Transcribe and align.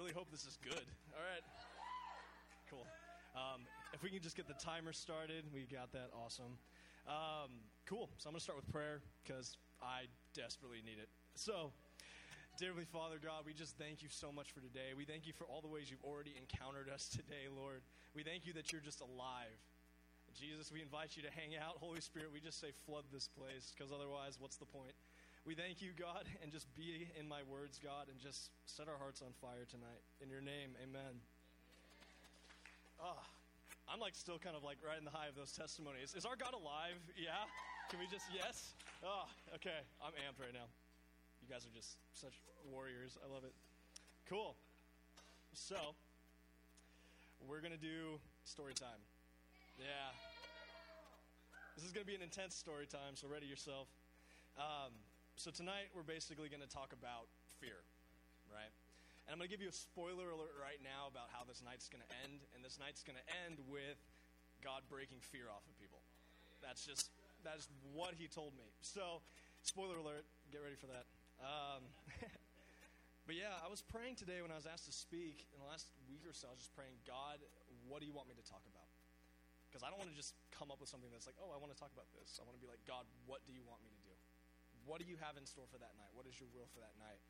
really 0.00 0.16
hope 0.16 0.32
this 0.32 0.48
is 0.48 0.56
good. 0.64 0.88
All 1.12 1.20
right. 1.20 1.44
Cool. 2.72 2.88
Um, 3.36 3.68
if 3.92 4.02
we 4.02 4.08
can 4.08 4.24
just 4.24 4.32
get 4.32 4.48
the 4.48 4.56
timer 4.56 4.96
started, 4.96 5.44
we 5.52 5.68
got 5.68 5.92
that. 5.92 6.08
Awesome. 6.16 6.56
Um, 7.04 7.60
cool. 7.84 8.08
So 8.16 8.32
I'm 8.32 8.32
going 8.32 8.40
to 8.40 8.48
start 8.48 8.56
with 8.56 8.72
prayer 8.72 9.04
because 9.20 9.60
I 9.84 10.08
desperately 10.32 10.80
need 10.80 10.96
it. 10.96 11.12
So, 11.36 11.68
dear 12.56 12.72
Heavenly 12.72 12.88
Father, 12.88 13.20
God, 13.20 13.44
we 13.44 13.52
just 13.52 13.76
thank 13.76 14.00
you 14.00 14.08
so 14.08 14.32
much 14.32 14.56
for 14.56 14.64
today. 14.64 14.96
We 14.96 15.04
thank 15.04 15.28
you 15.28 15.36
for 15.36 15.44
all 15.44 15.60
the 15.60 15.68
ways 15.68 15.92
you've 15.92 16.00
already 16.00 16.32
encountered 16.32 16.88
us 16.88 17.04
today, 17.04 17.52
Lord. 17.52 17.84
We 18.16 18.24
thank 18.24 18.48
you 18.48 18.56
that 18.56 18.72
you're 18.72 18.80
just 18.80 19.04
alive. 19.04 19.60
Jesus, 20.32 20.72
we 20.72 20.80
invite 20.80 21.12
you 21.12 21.22
to 21.28 21.32
hang 21.36 21.60
out. 21.60 21.76
Holy 21.76 22.00
Spirit, 22.00 22.32
we 22.32 22.40
just 22.40 22.56
say 22.56 22.72
flood 22.88 23.04
this 23.12 23.28
place 23.28 23.68
because 23.76 23.92
otherwise, 23.92 24.40
what's 24.40 24.56
the 24.56 24.64
point? 24.64 24.96
We 25.50 25.58
thank 25.58 25.82
you, 25.82 25.90
God, 25.98 26.30
and 26.46 26.54
just 26.54 26.70
be 26.78 27.10
in 27.18 27.26
my 27.26 27.42
words, 27.50 27.82
God, 27.82 28.06
and 28.06 28.22
just 28.22 28.54
set 28.70 28.86
our 28.86 28.94
hearts 28.94 29.18
on 29.18 29.34
fire 29.42 29.66
tonight. 29.66 29.98
In 30.22 30.30
your 30.30 30.38
name, 30.38 30.78
amen. 30.78 31.18
Oh, 33.02 33.18
I'm 33.90 33.98
like 33.98 34.14
still 34.14 34.38
kind 34.38 34.54
of 34.54 34.62
like 34.62 34.78
right 34.86 34.94
in 34.94 35.02
the 35.02 35.10
high 35.10 35.26
of 35.26 35.34
those 35.34 35.50
testimonies. 35.50 36.14
Is 36.14 36.22
our 36.22 36.38
God 36.38 36.54
alive? 36.54 37.02
Yeah? 37.18 37.34
Can 37.90 37.98
we 37.98 38.06
just, 38.06 38.30
yes? 38.30 38.78
Oh, 39.02 39.26
okay. 39.58 39.82
I'm 39.98 40.14
amped 40.22 40.38
right 40.38 40.54
now. 40.54 40.70
You 41.42 41.50
guys 41.50 41.66
are 41.66 41.74
just 41.74 41.98
such 42.14 42.38
warriors. 42.70 43.18
I 43.18 43.26
love 43.26 43.42
it. 43.42 43.50
Cool. 44.30 44.54
So, 45.50 45.98
we're 47.42 47.58
going 47.58 47.74
to 47.74 47.82
do 47.82 48.22
story 48.46 48.78
time. 48.78 49.02
Yeah. 49.82 50.14
This 51.74 51.82
is 51.82 51.90
going 51.90 52.06
to 52.06 52.08
be 52.08 52.14
an 52.14 52.22
intense 52.22 52.54
story 52.54 52.86
time, 52.86 53.18
so 53.18 53.26
ready 53.26 53.50
yourself. 53.50 53.90
Um, 54.54 54.94
so 55.40 55.48
tonight 55.48 55.88
we're 55.96 56.04
basically 56.04 56.52
going 56.52 56.60
to 56.60 56.68
talk 56.68 56.92
about 56.92 57.32
fear, 57.64 57.80
right? 58.52 58.68
And 59.24 59.32
I'm 59.32 59.40
going 59.40 59.48
to 59.48 59.54
give 59.56 59.64
you 59.64 59.72
a 59.72 59.80
spoiler 59.88 60.36
alert 60.36 60.52
right 60.60 60.76
now 60.84 61.08
about 61.08 61.32
how 61.32 61.48
this 61.48 61.64
night's 61.64 61.88
going 61.88 62.04
to 62.04 62.12
end, 62.28 62.44
and 62.52 62.60
this 62.60 62.76
night's 62.76 63.00
going 63.00 63.16
to 63.16 63.24
end 63.48 63.56
with 63.64 63.96
God 64.60 64.84
breaking 64.92 65.24
fear 65.24 65.48
off 65.48 65.64
of 65.64 65.72
people. 65.80 66.04
That's 66.60 66.84
just 66.84 67.08
that's 67.40 67.72
what 67.96 68.12
He 68.20 68.28
told 68.28 68.52
me. 68.52 68.68
So, 68.84 69.24
spoiler 69.64 69.96
alert. 69.96 70.28
Get 70.52 70.60
ready 70.60 70.76
for 70.76 70.92
that. 70.92 71.08
Um, 71.40 71.88
but 73.24 73.32
yeah, 73.32 73.56
I 73.64 73.72
was 73.72 73.80
praying 73.80 74.20
today 74.20 74.44
when 74.44 74.52
I 74.52 74.60
was 74.60 74.68
asked 74.68 74.92
to 74.92 74.94
speak 74.94 75.48
in 75.56 75.64
the 75.64 75.68
last 75.72 75.88
week 76.04 76.28
or 76.28 76.36
so. 76.36 76.52
I 76.52 76.52
was 76.52 76.68
just 76.68 76.76
praying, 76.76 77.00
God, 77.08 77.40
what 77.88 78.04
do 78.04 78.06
you 78.08 78.12
want 78.12 78.28
me 78.28 78.36
to 78.36 78.44
talk 78.44 78.68
about? 78.68 78.92
Because 79.72 79.80
I 79.80 79.88
don't 79.88 79.96
want 79.96 80.12
to 80.12 80.18
just 80.20 80.36
come 80.52 80.68
up 80.68 80.84
with 80.84 80.92
something 80.92 81.08
that's 81.08 81.24
like, 81.24 81.40
oh, 81.40 81.48
I 81.48 81.56
want 81.56 81.72
to 81.72 81.80
talk 81.80 81.96
about 81.96 82.12
this. 82.12 82.36
I 82.36 82.44
want 82.44 82.60
to 82.60 82.62
be 82.62 82.68
like, 82.68 82.84
God, 82.84 83.08
what 83.24 83.40
do 83.48 83.56
you 83.56 83.64
want 83.64 83.80
me 83.88 83.88
to? 83.96 83.99
What 84.84 84.98
do 85.00 85.06
you 85.06 85.16
have 85.20 85.36
in 85.36 85.44
store 85.44 85.68
for 85.68 85.78
that 85.78 85.94
night? 85.96 86.10
What 86.12 86.24
is 86.28 86.36
your 86.38 86.48
will 86.52 86.68
for 86.72 86.80
that 86.80 86.96
night? 87.00 87.20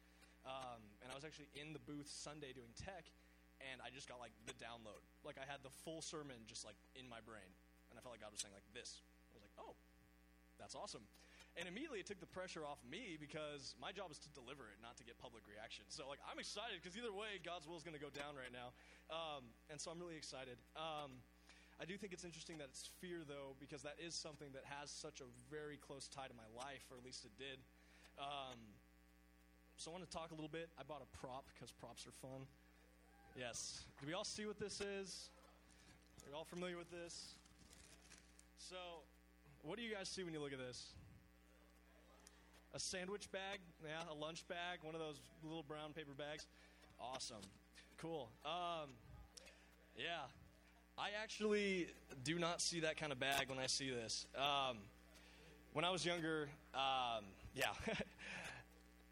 Um, 0.44 0.80
and 1.04 1.12
I 1.12 1.14
was 1.14 1.24
actually 1.24 1.52
in 1.52 1.76
the 1.76 1.82
booth 1.82 2.08
Sunday 2.08 2.56
doing 2.56 2.72
tech, 2.76 3.12
and 3.60 3.80
I 3.84 3.92
just 3.92 4.08
got 4.08 4.16
like 4.16 4.32
the 4.48 4.56
download. 4.56 5.04
Like 5.20 5.36
I 5.36 5.44
had 5.44 5.60
the 5.60 5.72
full 5.84 6.00
sermon 6.00 6.48
just 6.48 6.64
like 6.64 6.78
in 6.96 7.04
my 7.04 7.20
brain, 7.20 7.50
and 7.92 7.94
I 7.96 8.00
felt 8.00 8.16
like 8.16 8.24
God 8.24 8.32
was 8.32 8.40
saying 8.40 8.56
like 8.56 8.66
this. 8.72 9.04
I 9.30 9.36
was 9.36 9.44
like, 9.44 9.56
oh, 9.60 9.76
that's 10.56 10.72
awesome. 10.72 11.04
And 11.58 11.66
immediately 11.66 11.98
it 11.98 12.06
took 12.06 12.22
the 12.22 12.30
pressure 12.30 12.62
off 12.62 12.78
me 12.86 13.18
because 13.18 13.74
my 13.82 13.90
job 13.90 14.14
is 14.14 14.22
to 14.22 14.30
deliver 14.30 14.70
it, 14.70 14.78
not 14.78 14.94
to 15.02 15.04
get 15.04 15.18
public 15.18 15.42
reaction. 15.50 15.82
So 15.90 16.06
like 16.06 16.22
I'm 16.24 16.38
excited 16.38 16.78
because 16.78 16.96
either 16.96 17.12
way, 17.12 17.42
God's 17.42 17.66
will 17.66 17.76
is 17.76 17.84
going 17.84 17.98
to 17.98 18.02
go 18.02 18.12
down 18.12 18.38
right 18.38 18.54
now, 18.54 18.72
um, 19.12 19.50
and 19.68 19.76
so 19.76 19.90
I'm 19.92 20.00
really 20.00 20.16
excited. 20.16 20.56
Um, 20.78 21.20
I 21.80 21.86
do 21.86 21.96
think 21.96 22.12
it's 22.12 22.24
interesting 22.24 22.58
that 22.58 22.68
it's 22.68 22.90
fear, 23.00 23.24
though, 23.26 23.56
because 23.58 23.82
that 23.82 23.96
is 23.96 24.14
something 24.14 24.48
that 24.52 24.64
has 24.68 24.90
such 24.90 25.22
a 25.22 25.28
very 25.50 25.78
close 25.78 26.08
tie 26.08 26.28
to 26.28 26.34
my 26.36 26.44
life, 26.52 26.84
or 26.90 26.98
at 26.98 27.04
least 27.04 27.24
it 27.24 27.32
did. 27.38 27.56
Um, 28.20 28.60
so 29.78 29.90
I 29.90 29.96
want 29.96 30.04
to 30.04 30.14
talk 30.14 30.30
a 30.30 30.34
little 30.34 30.52
bit. 30.52 30.68
I 30.78 30.82
bought 30.82 31.00
a 31.00 31.16
prop 31.16 31.46
because 31.54 31.72
props 31.72 32.06
are 32.06 32.12
fun. 32.12 32.44
Yes. 33.34 33.84
Do 33.98 34.06
we 34.06 34.12
all 34.12 34.24
see 34.24 34.44
what 34.44 34.60
this 34.60 34.82
is? 34.82 35.30
Are 36.26 36.28
you 36.28 36.36
all 36.36 36.44
familiar 36.44 36.76
with 36.76 36.90
this? 36.90 37.34
So, 38.58 38.76
what 39.62 39.78
do 39.78 39.82
you 39.82 39.94
guys 39.94 40.08
see 40.10 40.22
when 40.22 40.34
you 40.34 40.40
look 40.40 40.52
at 40.52 40.58
this? 40.58 40.92
A 42.74 42.78
sandwich 42.78 43.32
bag? 43.32 43.60
Yeah, 43.82 44.04
a 44.12 44.14
lunch 44.14 44.46
bag, 44.48 44.80
one 44.82 44.94
of 44.94 45.00
those 45.00 45.18
little 45.42 45.62
brown 45.62 45.94
paper 45.94 46.12
bags. 46.12 46.46
Awesome. 47.00 47.42
Cool. 47.96 48.28
Um, 48.44 48.90
yeah, 49.96 50.28
I 51.00 51.22
actually 51.22 51.86
do 52.24 52.38
not 52.38 52.60
see 52.60 52.80
that 52.80 52.98
kind 52.98 53.10
of 53.10 53.18
bag 53.18 53.48
when 53.48 53.58
I 53.58 53.68
see 53.68 53.88
this. 53.88 54.26
Um, 54.36 54.76
when 55.72 55.82
I 55.82 55.90
was 55.90 56.04
younger, 56.04 56.50
um, 56.74 57.24
yeah. 57.54 57.68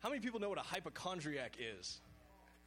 How 0.00 0.10
many 0.10 0.20
people 0.20 0.38
know 0.38 0.50
what 0.50 0.58
a 0.58 0.62
hypochondriac 0.62 1.56
is? 1.58 2.02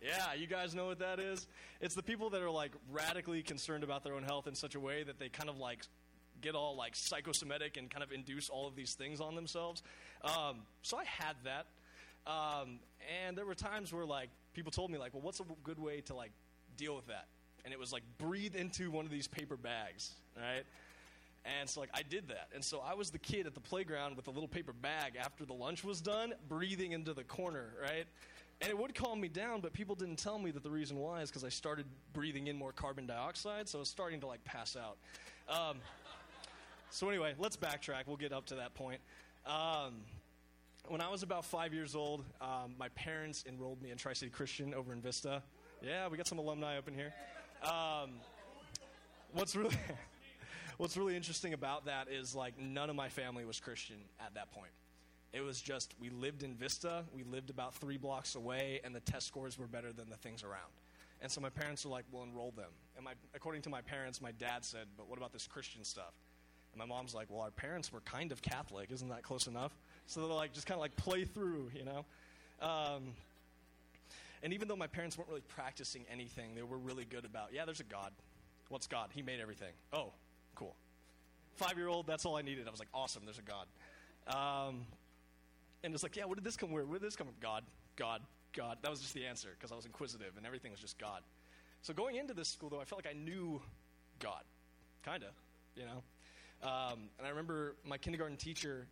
Yeah, 0.02 0.34
you 0.34 0.48
guys 0.48 0.74
know 0.74 0.88
what 0.88 0.98
that 1.00 1.20
is? 1.20 1.46
It's 1.81 1.94
the 1.94 2.02
people 2.02 2.31
that 2.31 2.42
are 2.42 2.50
like 2.50 2.72
radically 2.92 3.44
concerned 3.44 3.84
about 3.84 4.04
their 4.04 4.16
own 4.16 4.24
health 4.24 4.48
in 4.48 4.56
such 4.56 4.74
a 4.74 4.80
way 4.80 5.04
that 5.04 5.20
they 5.20 5.30
kind 5.30 5.50
of 5.50 5.60
like 5.60 5.84
get 6.42 6.56
all 6.56 6.76
like 6.76 6.96
psychosomatic 6.96 7.78
and 7.78 7.92
kind 7.92 8.02
of 8.02 8.12
induce 8.12 8.50
all 8.50 8.68
of 8.68 8.76
these 8.76 8.96
things 8.96 9.22
on 9.22 9.36
themselves. 9.36 9.84
Um, 10.24 10.62
so 10.81 10.98
I 10.98 11.04
had 11.04 11.36
that. 11.44 11.68
Um, 12.26 12.80
and 13.24 13.38
there 13.38 13.46
were 13.46 13.54
times 13.54 13.94
where 13.94 14.04
like 14.04 14.30
people 14.56 14.72
told 14.72 14.90
me 14.90 14.98
like, 14.98 15.14
well, 15.14 15.22
what's 15.22 15.40
a 15.40 15.46
good 15.64 15.78
way 15.78 16.02
to 16.02 16.16
like 16.16 16.31
deal 16.76 16.96
with 16.96 17.06
that? 17.06 17.28
And 17.64 17.74
it 17.74 17.80
was 17.80 17.92
like 17.92 18.04
breathe 18.18 18.56
into 18.56 18.92
one 18.92 19.06
of 19.06 19.12
these 19.12 19.28
paper 19.28 19.58
bags, 19.58 20.12
right? 20.38 20.64
And 21.44 21.68
so, 21.68 21.80
like, 21.80 21.90
I 21.94 22.04
did 22.04 22.28
that. 22.28 22.50
And 22.54 22.64
so 22.64 22.84
I 22.86 22.94
was 22.94 23.10
the 23.10 23.18
kid 23.18 23.48
at 23.48 23.56
the 23.56 23.60
playground 23.60 24.16
with 24.16 24.28
a 24.28 24.30
little 24.32 24.48
paper 24.48 24.74
bag 24.74 25.14
after 25.20 25.44
the 25.44 25.54
lunch 25.54 25.84
was 25.84 26.00
done, 26.00 26.34
breathing 26.48 26.92
into 26.92 27.14
the 27.14 27.24
corner, 27.24 27.74
right? 27.82 28.06
And 28.62 28.70
it 28.70 28.78
would 28.78 28.94
calm 28.94 29.20
me 29.20 29.28
down, 29.28 29.60
but 29.60 29.74
people 29.74 29.96
didn't 29.96 30.18
tell 30.18 30.38
me 30.38 30.52
that 30.52 30.62
the 30.62 30.70
reason 30.70 30.98
why 30.98 31.22
is 31.22 31.30
because 31.30 31.44
I 31.44 31.50
started 31.50 31.88
breathing 32.14 32.46
in 32.46 32.56
more 32.56 32.72
carbon 32.72 33.08
dioxide, 33.08 33.68
so 33.68 33.80
I 33.80 33.82
was 33.82 33.90
starting 33.90 34.20
to, 34.20 34.28
like, 34.28 34.44
pass 34.46 34.78
out. 34.78 34.98
Um, 35.50 35.78
so, 36.92 37.10
anyway, 37.10 37.34
let's 37.40 37.58
backtrack. 37.58 38.04
We'll 38.06 38.18
get 38.18 38.34
up 38.34 38.46
to 38.48 38.56
that 38.56 38.76
point. 38.76 39.02
Um, 39.48 40.02
when 40.90 41.02
I 41.02 41.10
was 41.10 41.24
about 41.24 41.44
five 41.44 41.74
years 41.74 41.96
old, 41.96 42.24
um, 42.40 42.76
my 42.78 42.90
parents 42.90 43.44
enrolled 43.48 43.82
me 43.82 43.90
in 43.90 43.98
Tri 43.98 44.14
City 44.14 44.30
Christian 44.30 44.76
over 44.76 44.94
in 44.94 45.02
Vista. 45.02 45.42
Yeah, 45.82 46.08
we 46.08 46.18
got 46.18 46.28
some 46.28 46.38
alumni 46.38 46.78
up 46.78 46.88
in 46.88 46.94
here. 46.94 47.14
Um, 47.64 48.12
what's 49.34 49.56
really 49.56 49.76
what's 50.78 50.98
really 50.98 51.16
interesting 51.16 51.54
about 51.54 51.86
that 51.86 52.08
is 52.10 52.34
like 52.36 52.60
none 52.60 52.90
of 52.90 52.96
my 52.96 53.10
family 53.10 53.46
was 53.46 53.60
Christian 53.60 53.98
at 54.20 54.34
that 54.34 54.52
point. 54.52 54.72
It 55.34 55.42
was 55.42 55.62
just 55.62 55.94
we 56.00 56.10
lived 56.10 56.44
in 56.44 56.56
Vista, 56.56 57.04
we 57.16 57.24
lived 57.24 57.50
about 57.50 57.76
three 57.76 57.98
blocks 57.98 58.36
away, 58.36 58.82
and 58.84 58.94
the 58.96 59.00
test 59.00 59.28
scores 59.28 59.58
were 59.58 59.68
better 59.68 59.94
than 59.94 60.10
the 60.10 60.18
things 60.18 60.44
around. 60.44 60.72
And 61.22 61.32
so 61.32 61.40
my 61.40 61.50
parents 61.50 61.86
were 61.86 61.92
like, 61.92 62.06
"We'll 62.12 62.24
enroll 62.24 62.52
them." 62.52 62.72
And 62.96 63.06
my, 63.06 63.14
according 63.36 63.62
to 63.64 63.70
my 63.70 63.82
parents, 63.82 64.22
my 64.22 64.32
dad 64.32 64.66
said, 64.66 64.88
"But 64.98 65.08
what 65.08 65.18
about 65.18 65.32
this 65.32 65.48
Christian 65.48 65.84
stuff?" 65.84 66.14
And 66.74 66.80
my 66.80 66.86
mom's 66.86 67.14
like, 67.14 67.28
"Well, 67.30 67.42
our 67.42 67.52
parents 67.52 67.94
were 67.94 68.02
kind 68.02 68.32
of 68.32 68.42
Catholic, 68.42 68.92
isn't 68.92 69.10
that 69.10 69.22
close 69.22 69.46
enough?" 69.46 69.72
So 70.08 70.22
they're 70.22 70.36
like, 70.36 70.52
just 70.52 70.66
kind 70.66 70.78
of 70.78 70.82
like 70.82 70.96
play 70.96 71.26
through, 71.26 71.70
you 71.76 71.86
know. 71.86 72.06
Um, 72.60 73.14
and 74.44 74.53
even 74.53 74.68
though 74.68 74.75
my 74.75 74.88
parents 74.88 75.18
weren't 75.18 75.29
really 75.29 75.41
practicing 75.41 76.06
anything, 76.12 76.56
they 76.56 76.63
were 76.63 76.78
really 76.78 77.06
good 77.06 77.25
about, 77.25 77.50
yeah, 77.53 77.66
there's 77.66 77.79
a 77.79 77.85
God. 77.85 78.12
What's 78.69 78.88
God? 78.88 79.09
He 79.13 79.22
made 79.22 79.40
everything. 79.40 79.74
Oh, 79.94 80.13
cool. 80.56 80.75
Five 81.56 81.78
year 81.78 81.88
old, 81.88 82.07
that's 82.07 82.25
all 82.25 82.38
I 82.38 82.41
needed. 82.41 82.68
I 82.68 82.72
was 82.72 82.80
like, 82.80 82.90
awesome, 82.94 83.24
there's 83.25 83.40
a 83.40 83.41
God. 83.41 83.68
Um, 84.28 84.85
and 85.84 85.94
it's 85.94 86.03
like, 86.03 86.16
yeah, 86.16 86.25
what 86.25 86.35
did 86.35 86.44
this 86.44 86.56
come 86.56 86.72
where? 86.72 86.85
Where 86.85 87.00
did 87.00 87.07
this 87.07 87.16
come 87.16 87.28
from? 87.28 87.35
God, 87.40 87.63
God, 87.96 88.22
God. 88.53 88.78
That 88.81 88.90
was 88.90 89.01
just 89.01 89.13
the 89.13 89.25
answer 89.25 89.50
because 89.57 89.72
I 89.72 89.75
was 89.75 89.85
inquisitive 89.85 90.38
and 90.38 90.46
everything 90.46 90.72
was 90.72 90.80
just 90.80 90.97
God. 90.97 91.22
So 91.81 91.94
going 91.94 92.16
into 92.16 92.34
this 92.34 92.47
school, 92.47 92.69
though, 92.69 92.80
I 92.80 92.86
felt 92.86 93.04
like 93.04 93.13
I 93.13 93.18
knew 93.18 93.62
God, 94.19 94.44
kind 95.04 95.24
of, 95.24 95.31
you 95.75 95.83
know. 95.83 96.04
Um, 96.63 97.10
and 97.18 97.25
I 97.25 97.30
remember 97.30 97.75
my 97.83 97.98
kindergarten 97.98 98.38
teacher. 98.38 98.86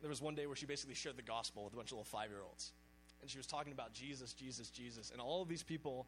There 0.00 0.10
was 0.10 0.20
one 0.20 0.34
day 0.34 0.46
where 0.46 0.56
she 0.56 0.66
basically 0.66 0.94
shared 0.94 1.16
the 1.16 1.22
gospel 1.22 1.64
with 1.64 1.72
a 1.72 1.76
bunch 1.76 1.88
of 1.88 1.92
little 1.92 2.04
five 2.04 2.28
year 2.28 2.40
olds, 2.46 2.72
and 3.22 3.30
she 3.30 3.38
was 3.38 3.46
talking 3.46 3.72
about 3.72 3.92
Jesus, 3.92 4.34
Jesus, 4.34 4.68
Jesus. 4.68 5.10
And 5.10 5.20
all 5.20 5.40
of 5.40 5.48
these 5.48 5.62
people, 5.62 6.06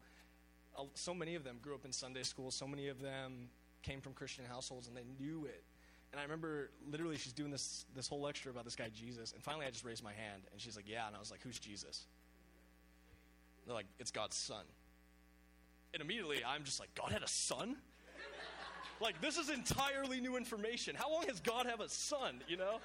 uh, 0.77 0.83
so 0.93 1.13
many 1.13 1.35
of 1.35 1.43
them 1.43 1.57
grew 1.61 1.73
up 1.73 1.85
in 1.85 1.91
Sunday 1.91 2.23
school, 2.23 2.51
so 2.51 2.67
many 2.67 2.89
of 2.89 3.01
them 3.01 3.49
came 3.81 4.01
from 4.01 4.13
Christian 4.13 4.45
households, 4.45 4.87
and 4.87 4.95
they 4.95 5.05
knew 5.19 5.45
it. 5.45 5.63
And 6.11 6.19
I 6.19 6.23
remember 6.23 6.69
literally 6.89 7.17
she's 7.17 7.33
doing 7.33 7.51
this, 7.51 7.85
this 7.95 8.07
whole 8.07 8.21
lecture 8.21 8.49
about 8.49 8.65
this 8.65 8.75
guy, 8.75 8.89
Jesus. 8.93 9.31
And 9.31 9.41
finally, 9.41 9.65
I 9.65 9.69
just 9.69 9.85
raised 9.85 10.03
my 10.03 10.13
hand, 10.13 10.43
and 10.51 10.61
she's 10.61 10.75
like, 10.75 10.87
Yeah. 10.87 11.07
And 11.07 11.15
I 11.15 11.19
was 11.19 11.31
like, 11.31 11.41
Who's 11.41 11.59
Jesus? 11.59 12.05
And 13.61 13.69
they're 13.69 13.75
like, 13.75 13.87
It's 13.99 14.11
God's 14.11 14.35
son. 14.35 14.63
And 15.93 16.01
immediately, 16.01 16.43
I'm 16.45 16.63
just 16.63 16.79
like, 16.79 16.93
God 16.95 17.11
had 17.11 17.23
a 17.23 17.27
son? 17.27 17.77
like, 19.01 19.19
this 19.21 19.37
is 19.37 19.49
entirely 19.49 20.19
new 20.19 20.37
information. 20.37 20.95
How 20.95 21.11
long 21.11 21.23
has 21.27 21.39
God 21.39 21.65
have 21.65 21.79
a 21.79 21.89
son, 21.89 22.41
you 22.47 22.57
know? 22.57 22.79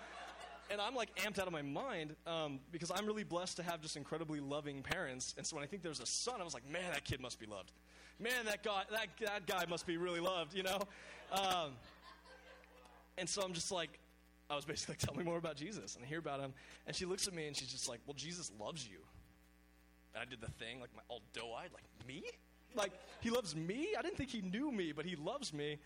And 0.70 0.80
I'm 0.80 0.94
like 0.94 1.14
amped 1.16 1.38
out 1.38 1.46
of 1.46 1.52
my 1.52 1.62
mind 1.62 2.14
um, 2.26 2.60
because 2.70 2.90
I'm 2.94 3.06
really 3.06 3.24
blessed 3.24 3.56
to 3.56 3.62
have 3.62 3.80
just 3.80 3.96
incredibly 3.96 4.40
loving 4.40 4.82
parents. 4.82 5.34
And 5.36 5.46
so 5.46 5.56
when 5.56 5.64
I 5.64 5.66
think 5.66 5.82
there's 5.82 6.00
a 6.00 6.06
son, 6.06 6.40
I 6.40 6.44
was 6.44 6.54
like, 6.54 6.68
man, 6.70 6.92
that 6.92 7.04
kid 7.04 7.20
must 7.20 7.40
be 7.40 7.46
loved. 7.46 7.72
Man, 8.18 8.44
that 8.46 8.62
guy, 8.62 8.82
that, 8.90 9.08
that 9.24 9.46
guy 9.46 9.64
must 9.68 9.86
be 9.86 9.96
really 9.96 10.20
loved, 10.20 10.54
you 10.54 10.62
know? 10.62 10.78
Um, 11.32 11.72
and 13.18 13.28
so 13.28 13.42
I'm 13.42 13.52
just 13.52 13.72
like, 13.72 13.98
I 14.48 14.56
was 14.56 14.64
basically 14.64 14.92
like, 14.92 14.98
tell 15.00 15.14
me 15.14 15.24
more 15.24 15.38
about 15.38 15.56
Jesus. 15.56 15.96
And 15.96 16.04
I 16.04 16.08
hear 16.08 16.18
about 16.18 16.40
him. 16.40 16.52
And 16.86 16.94
she 16.94 17.04
looks 17.04 17.26
at 17.26 17.34
me 17.34 17.46
and 17.46 17.56
she's 17.56 17.68
just 17.68 17.88
like, 17.88 18.00
well, 18.06 18.14
Jesus 18.14 18.50
loves 18.60 18.86
you. 18.86 18.98
And 20.14 20.22
I 20.22 20.28
did 20.28 20.40
the 20.40 20.50
thing, 20.52 20.80
like 20.80 20.90
my 20.94 21.02
all 21.08 21.22
doe 21.32 21.52
eyed, 21.52 21.70
like, 21.72 21.84
me? 22.06 22.22
Like, 22.74 22.92
he 23.20 23.30
loves 23.30 23.56
me? 23.56 23.94
I 23.98 24.02
didn't 24.02 24.16
think 24.16 24.30
he 24.30 24.40
knew 24.40 24.70
me, 24.70 24.92
but 24.92 25.04
he 25.04 25.16
loves 25.16 25.52
me. 25.52 25.78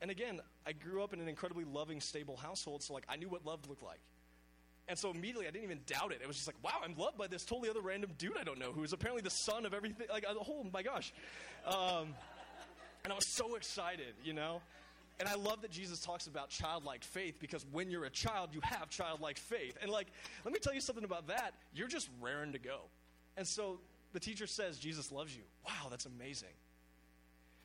And 0.00 0.10
again, 0.10 0.40
I 0.66 0.72
grew 0.72 1.02
up 1.02 1.12
in 1.12 1.20
an 1.20 1.28
incredibly 1.28 1.64
loving, 1.64 2.00
stable 2.00 2.36
household, 2.36 2.82
so 2.82 2.92
like 2.92 3.04
I 3.08 3.16
knew 3.16 3.28
what 3.28 3.46
love 3.46 3.60
looked 3.68 3.82
like. 3.84 4.00
And 4.88 4.98
so 4.98 5.10
immediately 5.10 5.46
I 5.46 5.50
didn't 5.50 5.64
even 5.64 5.80
doubt 5.86 6.12
it. 6.12 6.20
It 6.22 6.26
was 6.26 6.36
just 6.36 6.48
like, 6.48 6.56
wow, 6.62 6.80
I'm 6.84 6.96
loved 6.96 7.16
by 7.16 7.26
this 7.26 7.44
totally 7.44 7.70
other 7.70 7.80
random 7.80 8.10
dude 8.18 8.36
I 8.38 8.44
don't 8.44 8.58
know 8.58 8.72
who 8.72 8.82
is 8.82 8.92
apparently 8.92 9.22
the 9.22 9.30
son 9.30 9.64
of 9.64 9.74
everything. 9.74 10.06
Like, 10.10 10.26
oh 10.28 10.66
my 10.72 10.82
gosh. 10.82 11.12
Um, 11.66 12.14
and 13.04 13.12
I 13.12 13.14
was 13.14 13.34
so 13.34 13.54
excited, 13.54 14.14
you 14.24 14.32
know? 14.32 14.60
And 15.20 15.28
I 15.28 15.34
love 15.34 15.62
that 15.62 15.70
Jesus 15.70 16.00
talks 16.00 16.26
about 16.26 16.48
childlike 16.48 17.04
faith 17.04 17.36
because 17.38 17.64
when 17.70 17.90
you're 17.90 18.04
a 18.04 18.10
child, 18.10 18.50
you 18.52 18.60
have 18.62 18.88
childlike 18.88 19.38
faith. 19.38 19.76
And 19.80 19.90
like, 19.90 20.08
let 20.44 20.52
me 20.52 20.58
tell 20.60 20.74
you 20.74 20.80
something 20.80 21.04
about 21.04 21.28
that. 21.28 21.54
You're 21.74 21.88
just 21.88 22.08
raring 22.20 22.52
to 22.52 22.58
go. 22.58 22.80
And 23.36 23.46
so 23.46 23.78
the 24.12 24.20
teacher 24.20 24.46
says, 24.46 24.78
Jesus 24.78 25.12
loves 25.12 25.34
you. 25.34 25.42
Wow, 25.64 25.88
that's 25.90 26.06
amazing. 26.06 26.48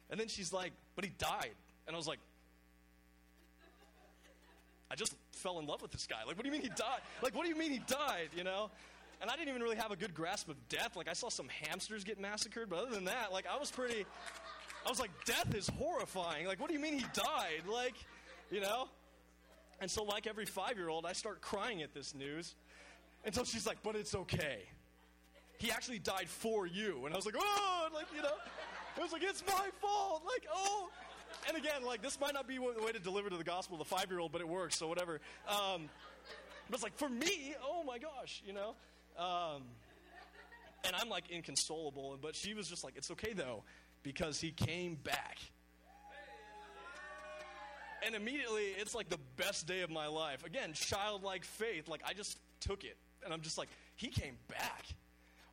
And 0.10 0.20
then 0.20 0.28
she's 0.28 0.54
like, 0.54 0.72
but 0.96 1.04
he 1.04 1.12
died. 1.18 1.56
And 1.88 1.96
I 1.96 1.98
was 1.98 2.08
like, 2.08 2.20
I 4.90 4.96
just 4.96 5.16
fell 5.32 5.60
in 5.60 5.66
love 5.66 5.82
with 5.82 5.92
this 5.92 6.08
guy. 6.08 6.18
Like, 6.26 6.38
what 6.38 6.44
do 6.44 6.48
you 6.48 6.52
mean 6.52 6.62
he 6.62 6.70
died? 6.70 7.02
Like, 7.22 7.36
what 7.36 7.44
do 7.44 7.50
you 7.50 7.56
mean 7.56 7.72
he 7.72 7.80
died, 7.80 8.30
you 8.36 8.44
know? 8.44 8.70
And 9.22 9.30
I 9.30 9.36
didn't 9.36 9.50
even 9.50 9.62
really 9.62 9.78
have 9.78 9.92
a 9.92 9.96
good 9.96 10.14
grasp 10.14 10.48
of 10.48 10.56
death. 10.70 10.96
Like, 10.96 11.08
I 11.10 11.14
saw 11.14 11.30
some 11.30 11.48
hamsters 11.50 12.04
get 12.04 12.20
massacred, 12.20 12.70
but 12.70 12.80
other 12.80 12.92
than 12.92 13.06
that, 13.06 13.34
like, 13.34 13.46
I 13.48 13.58
was 13.58 13.72
pretty, 13.72 14.06
I 14.86 14.90
was 14.90 15.00
like, 15.00 15.12
death 15.26 15.54
is 15.56 15.68
horrifying. 15.68 16.46
Like, 16.46 16.60
what 16.60 16.68
do 16.68 16.74
you 16.74 16.80
mean 16.80 16.94
he 16.94 17.06
died? 17.14 17.64
Like, 17.68 17.96
you 18.52 18.62
know? 18.62 18.88
And 19.80 19.90
so, 19.90 20.04
like 20.04 20.26
every 20.26 20.46
five 20.46 20.78
year 20.78 20.90
old, 20.90 21.06
I 21.06 21.14
start 21.14 21.42
crying 21.42 21.82
at 21.84 21.94
this 21.94 22.16
news 22.16 22.56
until 23.26 23.44
she's 23.44 23.68
like, 23.68 23.78
but 23.84 23.96
it's 23.96 24.16
okay. 24.16 24.64
He 25.60 25.72
actually 25.72 26.00
died 26.00 26.30
for 26.30 26.66
you. 26.66 27.06
And 27.06 27.14
I 27.14 27.18
was 27.18 27.26
like, 27.26 27.36
oh, 27.38 27.90
like, 27.94 28.06
you 28.16 28.22
know? 28.22 28.30
I 28.98 29.02
was 29.02 29.12
like, 29.12 29.24
it's 29.24 29.44
my 29.46 29.68
fault. 29.80 30.24
Like, 30.26 30.48
oh. 30.54 30.90
And 31.48 31.58
again, 31.58 31.84
like, 31.86 32.02
this 32.02 32.20
might 32.20 32.34
not 32.34 32.48
be 32.48 32.58
the 32.58 32.84
way 32.84 32.92
to 32.92 33.00
deliver 33.00 33.30
to 33.30 33.38
the 33.38 33.44
gospel 33.44 33.78
the 33.78 33.86
five 33.86 34.10
year 34.10 34.20
old, 34.20 34.32
but 34.32 34.42
it 34.42 34.48
works, 34.48 34.78
so 34.78 34.88
whatever. 34.88 35.20
Um, 35.48 35.90
but 36.70 36.76
it's 36.76 36.84
like, 36.84 36.98
for 36.98 37.10
me, 37.10 37.56
oh 37.64 37.84
my 37.84 37.98
gosh, 37.98 38.42
you 38.46 38.54
know? 38.54 38.76
Um, 39.18 39.64
and 40.84 40.96
I'm 40.96 41.10
like 41.10 41.30
inconsolable, 41.30 42.18
but 42.22 42.36
she 42.36 42.54
was 42.54 42.68
just 42.68 42.84
like, 42.84 42.96
it's 42.96 43.12
okay 43.12 43.34
though, 43.34 43.64
because 44.04 44.40
he 44.40 44.52
came 44.52 44.96
back. 44.96 45.40
And 48.06 48.16
immediately, 48.16 48.76
it's 48.78 48.94
like 48.94 49.10
the 49.10 49.20
best 49.38 49.66
day 49.66 49.82
of 49.82 49.90
my 49.90 50.08
life. 50.08 50.46
Again, 50.46 50.74
childlike 50.74 51.44
faith. 51.44 51.88
Like, 51.88 52.02
I 52.06 52.14
just 52.14 52.38
took 52.60 52.84
it. 52.84 52.96
And 53.24 53.34
I'm 53.34 53.42
just 53.42 53.58
like, 53.58 53.70
he 53.96 54.08
came 54.08 54.38
back. 54.48 54.86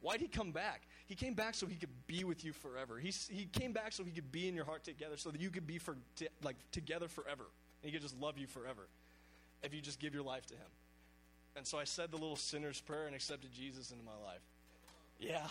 Why'd 0.04 0.20
he 0.20 0.28
come 0.28 0.50
back? 0.50 0.82
He 1.06 1.14
came 1.14 1.32
back 1.32 1.54
so 1.54 1.64
he 1.64 1.76
could 1.76 1.88
be 2.06 2.24
with 2.24 2.44
you 2.44 2.52
forever. 2.52 2.98
He, 2.98 3.10
he 3.30 3.46
came 3.46 3.72
back 3.72 3.90
so 3.94 4.04
he 4.04 4.10
could 4.10 4.30
be 4.30 4.46
in 4.46 4.54
your 4.54 4.66
heart 4.66 4.84
together, 4.84 5.16
so 5.16 5.30
that 5.30 5.40
you 5.40 5.48
could 5.48 5.66
be 5.66 5.78
for, 5.78 5.96
t- 6.14 6.28
like 6.42 6.56
together 6.72 7.08
forever. 7.08 7.44
And 7.82 7.90
he 7.90 7.90
could 7.90 8.02
just 8.02 8.20
love 8.20 8.36
you 8.36 8.46
forever 8.46 8.82
if 9.62 9.72
you 9.72 9.80
just 9.80 9.98
give 9.98 10.12
your 10.12 10.22
life 10.22 10.44
to 10.48 10.54
him. 10.54 10.66
And 11.56 11.66
so 11.66 11.78
I 11.78 11.84
said 11.84 12.10
the 12.10 12.18
little 12.18 12.36
sinner's 12.36 12.82
prayer 12.82 13.06
and 13.06 13.14
accepted 13.14 13.50
Jesus 13.50 13.92
into 13.92 14.04
my 14.04 14.12
life. 14.26 14.42
Yeah, 15.18 15.46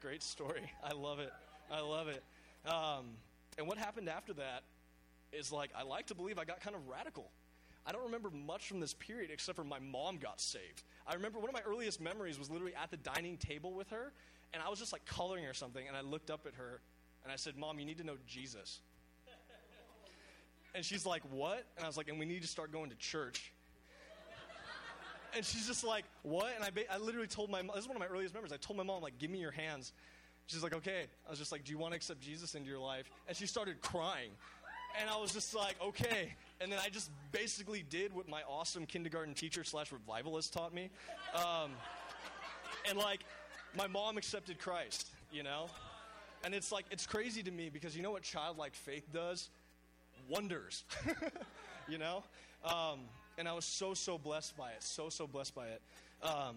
great 0.00 0.22
story. 0.22 0.72
I 0.82 0.94
love 0.94 1.18
it. 1.18 1.32
I 1.70 1.80
love 1.80 2.08
it. 2.08 2.22
Um, 2.66 3.04
and 3.58 3.66
what 3.66 3.76
happened 3.76 4.08
after 4.08 4.32
that 4.32 4.62
is 5.34 5.52
like, 5.52 5.68
I 5.76 5.82
like 5.82 6.06
to 6.06 6.14
believe 6.14 6.38
I 6.38 6.46
got 6.46 6.62
kind 6.62 6.74
of 6.74 6.88
radical. 6.88 7.30
I 7.86 7.92
don't 7.92 8.04
remember 8.04 8.30
much 8.30 8.68
from 8.68 8.80
this 8.80 8.94
period 8.94 9.30
except 9.32 9.56
for 9.56 9.64
my 9.64 9.78
mom 9.80 10.18
got 10.18 10.40
saved. 10.40 10.82
I 11.06 11.14
remember 11.14 11.38
one 11.38 11.48
of 11.48 11.54
my 11.54 11.62
earliest 11.66 12.00
memories 12.00 12.38
was 12.38 12.50
literally 12.50 12.74
at 12.80 12.90
the 12.90 12.96
dining 12.96 13.36
table 13.36 13.72
with 13.72 13.90
her, 13.90 14.12
and 14.54 14.62
I 14.62 14.68
was 14.68 14.78
just 14.78 14.92
like 14.92 15.04
coloring 15.04 15.46
or 15.46 15.54
something, 15.54 15.86
and 15.86 15.96
I 15.96 16.00
looked 16.00 16.30
up 16.30 16.46
at 16.46 16.54
her 16.54 16.80
and 17.24 17.32
I 17.32 17.36
said, 17.36 17.56
Mom, 17.56 17.78
you 17.78 17.84
need 17.84 17.98
to 17.98 18.04
know 18.04 18.16
Jesus. 18.26 18.80
And 20.74 20.84
she's 20.84 21.04
like, 21.04 21.22
What? 21.30 21.64
And 21.76 21.84
I 21.84 21.86
was 21.86 21.96
like, 21.96 22.08
And 22.08 22.18
we 22.18 22.24
need 22.24 22.42
to 22.42 22.48
start 22.48 22.72
going 22.72 22.90
to 22.90 22.96
church. 22.96 23.52
And 25.34 25.44
she's 25.44 25.66
just 25.66 25.84
like, 25.84 26.04
What? 26.22 26.52
And 26.54 26.64
I, 26.64 26.70
ba- 26.70 26.92
I 26.92 26.98
literally 26.98 27.26
told 27.26 27.50
my 27.50 27.62
mom, 27.62 27.74
this 27.74 27.84
is 27.84 27.88
one 27.88 27.96
of 27.96 28.00
my 28.00 28.06
earliest 28.06 28.34
memories. 28.34 28.52
I 28.52 28.56
told 28.56 28.76
my 28.76 28.82
mom, 28.82 29.02
like, 29.02 29.18
Give 29.18 29.30
me 29.30 29.38
your 29.38 29.50
hands. 29.50 29.92
She's 30.46 30.62
like, 30.62 30.74
Okay. 30.74 31.04
I 31.26 31.30
was 31.30 31.38
just 31.38 31.52
like, 31.52 31.64
Do 31.64 31.72
you 31.72 31.78
want 31.78 31.92
to 31.92 31.96
accept 31.96 32.20
Jesus 32.20 32.54
into 32.54 32.68
your 32.68 32.78
life? 32.78 33.10
And 33.28 33.36
she 33.36 33.46
started 33.46 33.80
crying. 33.80 34.30
And 35.00 35.08
I 35.08 35.16
was 35.18 35.32
just 35.32 35.54
like, 35.54 35.76
Okay. 35.82 36.34
And 36.62 36.70
then 36.70 36.78
I 36.78 36.88
just 36.88 37.10
basically 37.32 37.82
did 37.82 38.12
what 38.12 38.28
my 38.28 38.42
awesome 38.48 38.86
kindergarten 38.86 39.34
teacher 39.34 39.64
slash 39.64 39.90
revivalist 39.90 40.52
taught 40.52 40.72
me. 40.72 40.90
Um, 41.34 41.72
and 42.88 42.96
like, 42.96 43.24
my 43.76 43.88
mom 43.88 44.16
accepted 44.16 44.58
Christ, 44.58 45.08
you 45.32 45.42
know? 45.42 45.66
And 46.44 46.54
it's 46.54 46.70
like, 46.70 46.84
it's 46.90 47.06
crazy 47.06 47.42
to 47.42 47.50
me 47.50 47.68
because 47.68 47.96
you 47.96 48.02
know 48.02 48.12
what 48.12 48.22
childlike 48.22 48.74
faith 48.74 49.12
does? 49.12 49.48
Wonders, 50.28 50.84
you 51.88 51.98
know? 51.98 52.22
Um, 52.64 53.00
and 53.38 53.48
I 53.48 53.52
was 53.54 53.64
so, 53.64 53.92
so 53.94 54.16
blessed 54.16 54.56
by 54.56 54.70
it. 54.70 54.82
So, 54.82 55.08
so 55.08 55.26
blessed 55.26 55.54
by 55.54 55.66
it. 55.66 55.82
Um, 56.22 56.56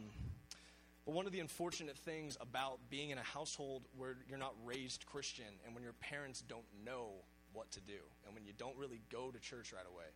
but 1.06 1.16
one 1.16 1.25
of 1.25 1.31
the 1.31 1.40
unfortunate 1.40 1.98
things 1.98 2.38
about 2.42 2.80
being 2.92 3.10
in 3.10 3.18
a 3.18 3.24
household 3.24 3.84
where 3.98 4.18
you're 4.30 4.38
not 4.38 4.54
raised 4.63 5.06
Christian 5.07 5.46
and 5.66 5.74
when 5.74 5.84
your 5.84 5.94
parents 5.94 6.44
don't 6.48 6.66
know 6.86 7.10
what 7.56 7.72
to 7.72 7.80
do 7.81 8.04
and 8.25 8.36
when 8.36 8.46
you 8.46 8.54
don't 8.57 8.78
really 8.78 9.02
go 9.12 9.31
to 9.31 9.40
church 9.40 9.74
right 9.74 9.88
away 9.90 10.12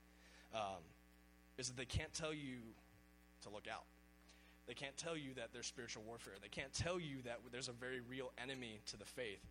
um, 0.54 0.84
is 1.58 1.68
that 1.68 1.78
they 1.78 1.86
can't 1.86 2.14
tell 2.14 2.34
you 2.34 2.60
to 3.44 3.50
look 3.50 3.68
out. 3.72 3.84
They 4.68 4.74
can't 4.74 4.96
tell 4.98 5.18
you 5.18 5.34
that 5.36 5.50
there's 5.52 5.66
spiritual 5.66 6.04
warfare. 6.06 6.34
They 6.42 6.48
can't 6.48 6.72
tell 6.74 7.00
you 7.00 7.18
that 7.26 7.40
there's 7.52 7.70
a 7.70 7.74
very 7.74 8.02
real 8.08 8.32
enemy 8.42 8.80
to 8.88 8.98
the 8.98 9.06
faith 9.06 9.44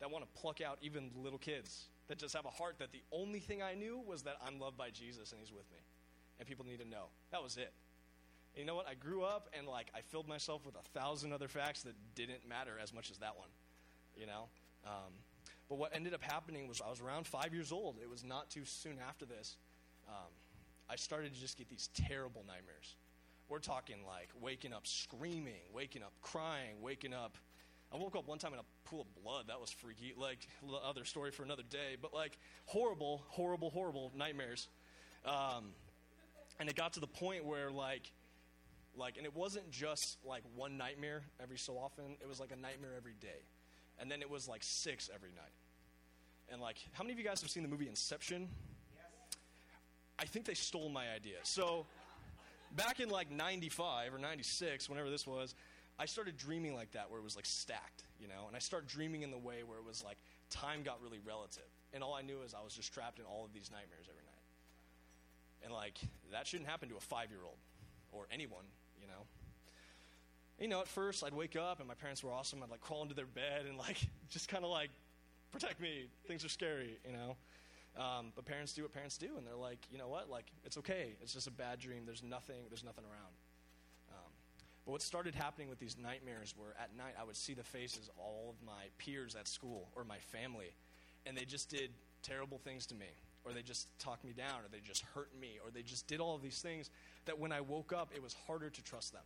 that 0.00 0.10
want 0.10 0.24
to 0.24 0.40
pluck 0.40 0.60
out 0.60 0.78
even 0.82 1.10
little 1.22 1.38
kids 1.38 1.84
that 2.08 2.18
just 2.18 2.34
have 2.34 2.44
a 2.44 2.50
heart 2.50 2.76
that 2.78 2.92
the 2.92 3.02
only 3.12 3.40
thing 3.40 3.62
I 3.62 3.74
knew 3.74 4.00
was 4.06 4.22
that 4.22 4.36
I'm 4.44 4.58
loved 4.58 4.76
by 4.76 4.90
Jesus 4.90 5.32
and 5.32 5.40
He's 5.40 5.52
with 5.52 5.70
me. 5.70 5.78
And 6.38 6.48
people 6.48 6.66
need 6.66 6.80
to 6.80 6.88
know. 6.88 7.06
That 7.30 7.42
was 7.42 7.56
it. 7.56 7.72
And 8.54 8.60
you 8.60 8.66
know 8.66 8.74
what? 8.74 8.88
I 8.88 8.94
grew 8.94 9.22
up 9.22 9.48
and 9.56 9.66
like 9.66 9.86
I 9.94 10.00
filled 10.00 10.28
myself 10.28 10.66
with 10.66 10.74
a 10.74 10.98
thousand 10.98 11.32
other 11.32 11.48
facts 11.48 11.82
that 11.82 11.94
didn't 12.14 12.46
matter 12.48 12.72
as 12.82 12.92
much 12.92 13.10
as 13.10 13.18
that 13.18 13.36
one. 13.36 13.48
You 14.16 14.26
know? 14.26 14.48
Um, 14.84 15.12
but 15.68 15.78
what 15.78 15.94
ended 15.94 16.14
up 16.14 16.22
happening 16.22 16.68
was 16.68 16.80
I 16.84 16.90
was 16.90 17.00
around 17.00 17.26
five 17.26 17.52
years 17.52 17.72
old. 17.72 17.96
It 18.02 18.08
was 18.08 18.24
not 18.24 18.50
too 18.50 18.64
soon 18.64 18.98
after 19.08 19.24
this. 19.24 19.56
Um, 20.08 20.30
I 20.88 20.96
started 20.96 21.34
to 21.34 21.40
just 21.40 21.58
get 21.58 21.68
these 21.68 21.88
terrible 21.94 22.44
nightmares. 22.46 22.94
We're 23.48 23.58
talking 23.58 23.96
like 24.06 24.28
waking 24.40 24.72
up 24.72 24.86
screaming, 24.86 25.62
waking 25.72 26.02
up 26.02 26.12
crying, 26.22 26.80
waking 26.80 27.14
up. 27.14 27.36
I 27.92 27.96
woke 27.96 28.16
up 28.16 28.26
one 28.26 28.38
time 28.38 28.52
in 28.52 28.58
a 28.58 28.88
pool 28.88 29.02
of 29.02 29.22
blood. 29.22 29.44
That 29.48 29.60
was 29.60 29.70
freaky. 29.70 30.12
Like, 30.16 30.48
other 30.84 31.04
story 31.04 31.30
for 31.30 31.44
another 31.44 31.62
day. 31.62 31.96
But 32.00 32.12
like, 32.12 32.36
horrible, 32.64 33.22
horrible, 33.28 33.70
horrible 33.70 34.12
nightmares. 34.16 34.68
Um, 35.24 35.70
and 36.58 36.68
it 36.68 36.74
got 36.74 36.94
to 36.94 37.00
the 37.00 37.06
point 37.06 37.44
where 37.44 37.70
like, 37.70 38.10
like, 38.96 39.16
and 39.18 39.26
it 39.26 39.34
wasn't 39.36 39.70
just 39.70 40.18
like 40.24 40.42
one 40.54 40.76
nightmare 40.76 41.22
every 41.40 41.58
so 41.58 41.74
often. 41.74 42.16
It 42.20 42.28
was 42.28 42.40
like 42.40 42.50
a 42.50 42.56
nightmare 42.56 42.94
every 42.96 43.14
day, 43.20 43.44
and 43.98 44.10
then 44.10 44.22
it 44.22 44.30
was 44.30 44.48
like 44.48 44.62
six 44.62 45.10
every 45.14 45.30
night. 45.30 45.52
And 46.50 46.60
like, 46.60 46.78
how 46.92 47.02
many 47.02 47.12
of 47.12 47.18
you 47.18 47.24
guys 47.24 47.40
have 47.40 47.50
seen 47.50 47.62
the 47.62 47.68
movie 47.68 47.88
Inception? 47.88 48.48
I 50.18 50.24
think 50.24 50.46
they 50.46 50.54
stole 50.54 50.88
my 50.88 51.10
idea. 51.10 51.36
So 51.42 51.86
back 52.74 53.00
in 53.00 53.08
like 53.08 53.30
95 53.30 54.14
or 54.14 54.18
96, 54.18 54.88
whenever 54.88 55.10
this 55.10 55.26
was, 55.26 55.54
I 55.98 56.06
started 56.06 56.36
dreaming 56.36 56.74
like 56.74 56.92
that 56.92 57.10
where 57.10 57.18
it 57.20 57.24
was 57.24 57.36
like 57.36 57.46
stacked, 57.46 58.04
you 58.20 58.28
know? 58.28 58.46
And 58.46 58.56
I 58.56 58.58
started 58.58 58.88
dreaming 58.88 59.22
in 59.22 59.30
the 59.30 59.38
way 59.38 59.62
where 59.64 59.78
it 59.78 59.84
was 59.84 60.04
like 60.04 60.18
time 60.50 60.82
got 60.82 61.02
really 61.02 61.18
relative. 61.24 61.68
And 61.92 62.02
all 62.02 62.14
I 62.14 62.22
knew 62.22 62.42
is 62.42 62.54
I 62.54 62.62
was 62.62 62.74
just 62.74 62.92
trapped 62.92 63.18
in 63.18 63.24
all 63.24 63.44
of 63.44 63.52
these 63.52 63.70
nightmares 63.70 64.06
every 64.08 64.22
night. 64.24 64.36
And 65.64 65.72
like, 65.72 65.98
that 66.32 66.46
shouldn't 66.46 66.68
happen 66.68 66.88
to 66.90 66.96
a 66.96 67.00
five 67.00 67.30
year 67.30 67.40
old 67.44 67.58
or 68.12 68.26
anyone, 68.30 68.64
you 69.00 69.06
know? 69.06 69.24
You 70.58 70.68
know, 70.68 70.80
at 70.80 70.88
first 70.88 71.22
I'd 71.22 71.34
wake 71.34 71.56
up 71.56 71.80
and 71.80 71.88
my 71.88 71.94
parents 71.94 72.22
were 72.22 72.32
awesome. 72.32 72.62
I'd 72.62 72.70
like 72.70 72.80
crawl 72.80 73.02
into 73.02 73.14
their 73.14 73.26
bed 73.26 73.66
and 73.68 73.76
like 73.76 73.98
just 74.30 74.48
kind 74.48 74.64
of 74.64 74.70
like 74.70 74.90
protect 75.52 75.80
me. 75.80 76.06
Things 76.26 76.44
are 76.44 76.48
scary, 76.48 76.98
you 77.06 77.12
know? 77.12 77.36
Um, 77.98 78.32
but 78.34 78.44
parents 78.44 78.74
do 78.74 78.82
what 78.82 78.92
parents 78.92 79.16
do, 79.16 79.28
and 79.38 79.46
they're 79.46 79.56
like, 79.56 79.78
you 79.90 79.96
know 79.96 80.08
what? 80.08 80.28
Like, 80.28 80.44
it's 80.64 80.76
okay. 80.78 81.16
It's 81.22 81.32
just 81.32 81.46
a 81.46 81.50
bad 81.50 81.78
dream. 81.78 82.02
There's 82.04 82.22
nothing. 82.22 82.56
There's 82.68 82.84
nothing 82.84 83.04
around. 83.04 83.32
Um, 84.10 84.30
but 84.84 84.92
what 84.92 85.02
started 85.02 85.34
happening 85.34 85.70
with 85.70 85.78
these 85.78 85.96
nightmares 85.96 86.54
were 86.58 86.74
at 86.78 86.94
night 86.94 87.14
I 87.18 87.24
would 87.24 87.36
see 87.36 87.54
the 87.54 87.64
faces 87.64 88.08
of 88.08 88.18
all 88.18 88.50
of 88.50 88.66
my 88.66 88.84
peers 88.98 89.34
at 89.34 89.48
school 89.48 89.88
or 89.96 90.04
my 90.04 90.18
family, 90.18 90.74
and 91.24 91.36
they 91.36 91.44
just 91.44 91.70
did 91.70 91.90
terrible 92.22 92.58
things 92.58 92.84
to 92.86 92.94
me, 92.94 93.06
or 93.44 93.52
they 93.52 93.62
just 93.62 93.88
talked 93.98 94.24
me 94.24 94.32
down, 94.32 94.60
or 94.60 94.68
they 94.70 94.80
just 94.80 95.02
hurt 95.14 95.30
me, 95.40 95.58
or 95.64 95.70
they 95.70 95.82
just 95.82 96.06
did 96.06 96.20
all 96.20 96.34
of 96.34 96.42
these 96.42 96.60
things 96.60 96.90
that 97.24 97.38
when 97.38 97.50
I 97.50 97.62
woke 97.62 97.94
up, 97.94 98.10
it 98.14 98.22
was 98.22 98.36
harder 98.46 98.68
to 98.68 98.82
trust 98.82 99.14
them. 99.14 99.24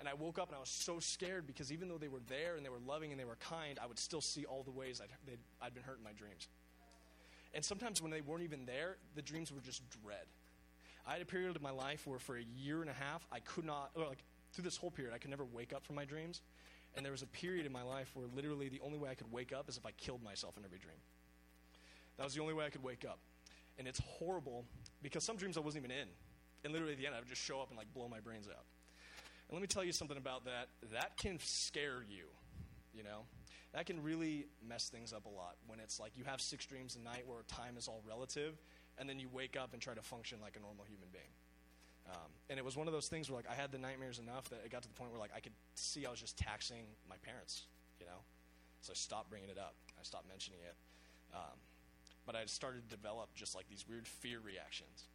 And 0.00 0.08
I 0.08 0.14
woke 0.14 0.38
up 0.38 0.48
and 0.48 0.56
I 0.56 0.60
was 0.60 0.70
so 0.70 0.98
scared 0.98 1.46
because 1.46 1.70
even 1.70 1.88
though 1.88 1.98
they 1.98 2.08
were 2.08 2.22
there 2.26 2.56
and 2.56 2.64
they 2.64 2.70
were 2.70 2.80
loving 2.86 3.10
and 3.10 3.20
they 3.20 3.26
were 3.26 3.36
kind, 3.36 3.78
I 3.80 3.86
would 3.86 3.98
still 3.98 4.22
see 4.22 4.46
all 4.46 4.62
the 4.62 4.70
ways 4.70 5.00
I'd, 5.00 5.38
I'd 5.60 5.74
been 5.74 5.82
hurt 5.82 5.98
in 5.98 6.04
my 6.04 6.12
dreams. 6.12 6.48
And 7.52 7.62
sometimes 7.62 8.00
when 8.00 8.10
they 8.10 8.22
weren't 8.22 8.42
even 8.42 8.64
there, 8.64 8.96
the 9.14 9.20
dreams 9.20 9.52
were 9.52 9.60
just 9.60 9.82
dread. 10.02 10.24
I 11.06 11.12
had 11.12 11.22
a 11.22 11.26
period 11.26 11.54
of 11.54 11.60
my 11.60 11.70
life 11.70 12.06
where 12.06 12.18
for 12.18 12.38
a 12.38 12.42
year 12.42 12.80
and 12.80 12.88
a 12.88 12.94
half, 12.94 13.26
I 13.30 13.40
could 13.40 13.64
not, 13.64 13.90
like 13.94 14.24
through 14.52 14.64
this 14.64 14.76
whole 14.76 14.90
period, 14.90 15.14
I 15.14 15.18
could 15.18 15.30
never 15.30 15.44
wake 15.44 15.72
up 15.74 15.84
from 15.84 15.96
my 15.96 16.06
dreams. 16.06 16.40
And 16.96 17.04
there 17.04 17.12
was 17.12 17.22
a 17.22 17.26
period 17.26 17.66
in 17.66 17.72
my 17.72 17.82
life 17.82 18.10
where 18.14 18.26
literally 18.34 18.68
the 18.68 18.80
only 18.80 18.98
way 18.98 19.10
I 19.10 19.14
could 19.14 19.30
wake 19.30 19.52
up 19.52 19.68
is 19.68 19.76
if 19.76 19.84
I 19.84 19.90
killed 19.92 20.22
myself 20.22 20.56
in 20.56 20.64
every 20.64 20.78
dream. 20.78 20.98
That 22.16 22.24
was 22.24 22.34
the 22.34 22.40
only 22.40 22.54
way 22.54 22.64
I 22.64 22.70
could 22.70 22.82
wake 22.82 23.04
up. 23.04 23.18
And 23.78 23.86
it's 23.86 24.00
horrible 24.00 24.64
because 25.02 25.24
some 25.24 25.36
dreams 25.36 25.56
I 25.56 25.60
wasn't 25.60 25.84
even 25.84 25.96
in. 25.96 26.08
And 26.64 26.72
literally 26.72 26.92
at 26.92 26.98
the 26.98 27.06
end, 27.06 27.14
I 27.14 27.18
would 27.18 27.28
just 27.28 27.42
show 27.42 27.60
up 27.60 27.68
and 27.68 27.78
like 27.78 27.92
blow 27.92 28.08
my 28.08 28.20
brains 28.20 28.48
out. 28.48 28.64
And 29.50 29.58
let 29.58 29.62
me 29.62 29.66
tell 29.66 29.82
you 29.82 29.90
something 29.90 30.16
about 30.16 30.44
that. 30.44 30.68
That 30.92 31.16
can 31.16 31.40
scare 31.40 32.04
you, 32.08 32.26
you 32.94 33.02
know? 33.02 33.26
That 33.74 33.84
can 33.86 34.00
really 34.00 34.46
mess 34.66 34.88
things 34.88 35.12
up 35.12 35.26
a 35.26 35.28
lot 35.28 35.56
when 35.66 35.80
it's 35.80 35.98
like 35.98 36.12
you 36.16 36.22
have 36.22 36.40
six 36.40 36.64
dreams 36.66 36.94
a 36.94 37.02
night 37.02 37.26
where 37.26 37.42
time 37.48 37.76
is 37.76 37.88
all 37.88 38.00
relative, 38.06 38.54
and 38.96 39.08
then 39.08 39.18
you 39.18 39.28
wake 39.28 39.56
up 39.56 39.72
and 39.72 39.82
try 39.82 39.92
to 39.92 40.02
function 40.02 40.38
like 40.40 40.54
a 40.56 40.60
normal 40.60 40.84
human 40.84 41.08
being. 41.10 41.34
Um, 42.08 42.30
and 42.48 42.58
it 42.60 42.64
was 42.64 42.76
one 42.76 42.86
of 42.86 42.92
those 42.92 43.08
things 43.08 43.28
where 43.28 43.38
like 43.38 43.50
I 43.50 43.60
had 43.60 43.72
the 43.72 43.78
nightmares 43.78 44.20
enough 44.20 44.48
that 44.50 44.62
it 44.64 44.70
got 44.70 44.82
to 44.82 44.88
the 44.88 44.94
point 44.94 45.10
where 45.10 45.18
like 45.18 45.32
I 45.34 45.40
could 45.40 45.52
see 45.74 46.06
I 46.06 46.10
was 46.10 46.20
just 46.20 46.38
taxing 46.38 46.86
my 47.08 47.16
parents, 47.22 47.66
you 47.98 48.06
know. 48.06 48.22
So 48.82 48.92
I 48.92 48.94
stopped 48.94 49.30
bringing 49.30 49.50
it 49.50 49.58
up. 49.58 49.74
I 49.98 50.02
stopped 50.04 50.28
mentioning 50.28 50.60
it. 50.62 50.74
Um, 51.34 51.58
but 52.24 52.36
I 52.36 52.46
started 52.46 52.88
to 52.88 52.96
develop 52.96 53.34
just 53.34 53.56
like 53.56 53.68
these 53.68 53.84
weird 53.88 54.06
fear 54.06 54.38
reactions. 54.38 55.10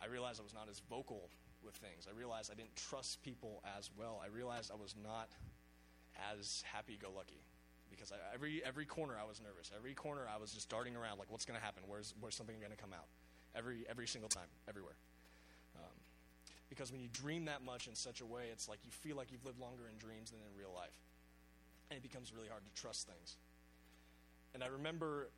I 0.00 0.06
realized 0.06 0.40
I 0.40 0.44
was 0.44 0.54
not 0.54 0.68
as 0.70 0.80
vocal 0.88 1.28
with 1.64 1.74
things. 1.76 2.06
I 2.08 2.16
realized 2.16 2.50
I 2.50 2.54
didn't 2.54 2.76
trust 2.76 3.22
people 3.22 3.62
as 3.78 3.90
well. 3.96 4.20
I 4.22 4.28
realized 4.28 4.70
I 4.70 4.80
was 4.80 4.94
not 5.02 5.28
as 6.32 6.62
happy-go-lucky 6.72 7.42
because 7.90 8.12
I, 8.12 8.16
every 8.34 8.62
every 8.64 8.84
corner 8.86 9.14
I 9.20 9.26
was 9.26 9.40
nervous. 9.40 9.70
Every 9.76 9.94
corner 9.94 10.22
I 10.32 10.38
was 10.38 10.52
just 10.52 10.68
darting 10.68 10.96
around 10.96 11.18
like, 11.18 11.30
what's 11.30 11.44
going 11.44 11.58
to 11.58 11.64
happen? 11.64 11.82
Where's 11.86 12.14
where's 12.20 12.34
something 12.34 12.56
going 12.58 12.70
to 12.70 12.76
come 12.76 12.92
out? 12.92 13.06
Every 13.54 13.84
every 13.88 14.06
single 14.06 14.28
time, 14.28 14.48
everywhere. 14.68 14.96
Um, 15.76 15.96
because 16.68 16.92
when 16.92 17.00
you 17.00 17.08
dream 17.12 17.46
that 17.46 17.64
much 17.64 17.88
in 17.88 17.94
such 17.94 18.20
a 18.20 18.26
way, 18.26 18.44
it's 18.52 18.68
like 18.68 18.78
you 18.84 18.92
feel 18.92 19.16
like 19.16 19.32
you've 19.32 19.44
lived 19.44 19.58
longer 19.58 19.88
in 19.90 19.98
dreams 19.98 20.30
than 20.30 20.40
in 20.40 20.58
real 20.58 20.72
life, 20.74 20.94
and 21.90 21.96
it 21.96 22.02
becomes 22.02 22.32
really 22.32 22.48
hard 22.48 22.62
to 22.64 22.80
trust 22.80 23.08
things. 23.08 23.36
And 24.54 24.62
I 24.62 24.66
remember 24.66 25.30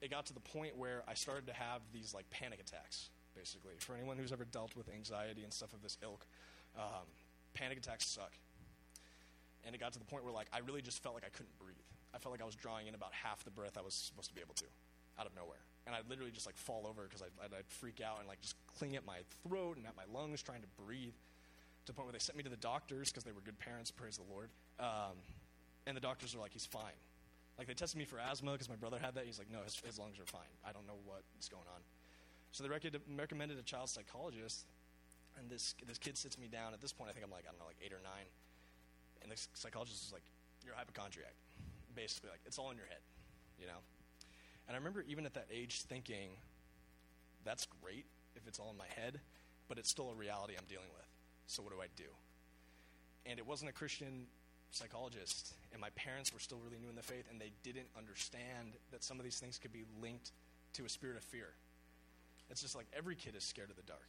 it 0.00 0.10
got 0.10 0.26
to 0.26 0.34
the 0.34 0.40
point 0.40 0.76
where 0.76 1.02
I 1.08 1.14
started 1.14 1.46
to 1.46 1.54
have 1.54 1.80
these 1.92 2.12
like 2.12 2.28
panic 2.30 2.60
attacks. 2.60 3.08
Basically, 3.34 3.74
for 3.78 3.94
anyone 3.94 4.16
who's 4.16 4.32
ever 4.32 4.44
dealt 4.44 4.76
with 4.76 4.88
anxiety 4.88 5.42
and 5.42 5.52
stuff 5.52 5.72
of 5.72 5.82
this 5.82 5.98
ilk, 6.02 6.26
um, 6.76 7.06
panic 7.54 7.78
attacks 7.78 8.06
suck. 8.06 8.32
And 9.66 9.74
it 9.74 9.80
got 9.80 9.92
to 9.94 9.98
the 9.98 10.04
point 10.04 10.24
where 10.24 10.32
like 10.32 10.48
I 10.52 10.58
really 10.58 10.82
just 10.82 11.02
felt 11.02 11.14
like 11.14 11.24
I 11.24 11.30
couldn't 11.30 11.58
breathe. 11.58 11.76
I 12.14 12.18
felt 12.18 12.32
like 12.32 12.42
I 12.42 12.44
was 12.44 12.54
drawing 12.54 12.86
in 12.86 12.94
about 12.94 13.12
half 13.12 13.42
the 13.44 13.50
breath 13.50 13.76
I 13.76 13.82
was 13.82 13.94
supposed 13.94 14.28
to 14.28 14.34
be 14.34 14.40
able 14.40 14.54
to, 14.54 14.66
out 15.18 15.26
of 15.26 15.34
nowhere. 15.34 15.58
And 15.86 15.94
I'd 15.94 16.08
literally 16.08 16.30
just 16.30 16.46
like 16.46 16.56
fall 16.56 16.86
over 16.86 17.02
because 17.02 17.22
I'd, 17.22 17.34
I'd, 17.42 17.52
I'd, 17.52 17.66
freak 17.68 18.00
out 18.00 18.18
and 18.20 18.28
like 18.28 18.40
just 18.40 18.54
cling 18.78 18.96
at 18.96 19.04
my 19.04 19.18
throat 19.42 19.76
and 19.76 19.86
at 19.86 19.96
my 19.96 20.04
lungs 20.12 20.42
trying 20.42 20.62
to 20.62 20.68
breathe. 20.84 21.12
To 21.84 21.92
the 21.92 21.96
point 21.96 22.06
where 22.06 22.12
they 22.12 22.22
sent 22.22 22.38
me 22.38 22.44
to 22.44 22.48
the 22.48 22.56
doctors 22.56 23.10
because 23.10 23.24
they 23.24 23.32
were 23.32 23.42
good 23.42 23.58
parents, 23.58 23.90
praise 23.90 24.16
the 24.16 24.24
Lord. 24.32 24.48
Um, 24.80 25.18
and 25.86 25.96
the 25.96 26.00
doctors 26.00 26.34
were 26.34 26.40
like, 26.40 26.52
he's 26.52 26.64
fine. 26.64 26.96
Like 27.58 27.66
they 27.66 27.74
tested 27.74 27.98
me 27.98 28.04
for 28.04 28.18
asthma 28.18 28.52
because 28.52 28.68
my 28.68 28.76
brother 28.76 28.98
had 28.98 29.14
that. 29.16 29.26
He's 29.26 29.38
like, 29.38 29.50
no, 29.50 29.58
his, 29.64 29.78
his 29.84 29.98
lungs 29.98 30.18
are 30.18 30.24
fine. 30.24 30.48
I 30.66 30.72
don't 30.72 30.86
know 30.86 30.98
what's 31.04 31.48
going 31.48 31.66
on. 31.74 31.82
So 32.54 32.62
they 32.62 32.70
recommended 32.70 33.58
a 33.58 33.62
child 33.62 33.90
psychologist, 33.90 34.64
and 35.36 35.50
this 35.50 35.74
this 35.88 35.98
kid 35.98 36.16
sits 36.16 36.38
me 36.38 36.46
down. 36.46 36.72
At 36.72 36.80
this 36.80 36.92
point, 36.92 37.10
I 37.10 37.12
think 37.12 37.26
I'm 37.26 37.32
like 37.32 37.42
I 37.48 37.50
don't 37.50 37.58
know, 37.58 37.66
like 37.66 37.82
eight 37.84 37.92
or 37.92 37.98
nine, 38.04 38.30
and 39.22 39.32
the 39.32 39.34
psychologist 39.54 40.06
is 40.06 40.12
like, 40.12 40.22
"You're 40.64 40.74
a 40.74 40.76
hypochondriac." 40.76 41.34
Basically, 41.96 42.30
like 42.30 42.38
it's 42.46 42.56
all 42.56 42.70
in 42.70 42.76
your 42.76 42.86
head, 42.86 43.02
you 43.58 43.66
know. 43.66 43.82
And 44.68 44.76
I 44.76 44.78
remember 44.78 45.02
even 45.08 45.26
at 45.26 45.34
that 45.34 45.48
age 45.50 45.82
thinking, 45.82 46.38
"That's 47.42 47.66
great 47.82 48.06
if 48.36 48.46
it's 48.46 48.60
all 48.60 48.70
in 48.70 48.76
my 48.78 48.86
head, 48.86 49.18
but 49.66 49.76
it's 49.76 49.90
still 49.90 50.10
a 50.10 50.14
reality 50.14 50.54
I'm 50.56 50.70
dealing 50.70 50.94
with. 50.94 51.08
So 51.48 51.60
what 51.60 51.72
do 51.72 51.82
I 51.82 51.88
do?" 51.96 52.14
And 53.26 53.40
it 53.40 53.46
wasn't 53.46 53.70
a 53.70 53.74
Christian 53.74 54.28
psychologist, 54.70 55.54
and 55.72 55.80
my 55.80 55.90
parents 55.98 56.32
were 56.32 56.38
still 56.38 56.60
really 56.60 56.78
new 56.78 56.88
in 56.88 56.94
the 56.94 57.02
faith, 57.02 57.26
and 57.28 57.40
they 57.40 57.50
didn't 57.64 57.88
understand 57.98 58.78
that 58.92 59.02
some 59.02 59.18
of 59.18 59.24
these 59.24 59.40
things 59.40 59.58
could 59.58 59.72
be 59.72 59.84
linked 60.00 60.30
to 60.74 60.84
a 60.84 60.88
spirit 60.88 61.16
of 61.16 61.24
fear. 61.24 61.54
It's 62.54 62.62
just 62.62 62.76
like 62.76 62.86
every 62.96 63.16
kid 63.16 63.34
is 63.34 63.42
scared 63.42 63.68
of 63.70 63.74
the 63.74 63.82
dark. 63.82 64.06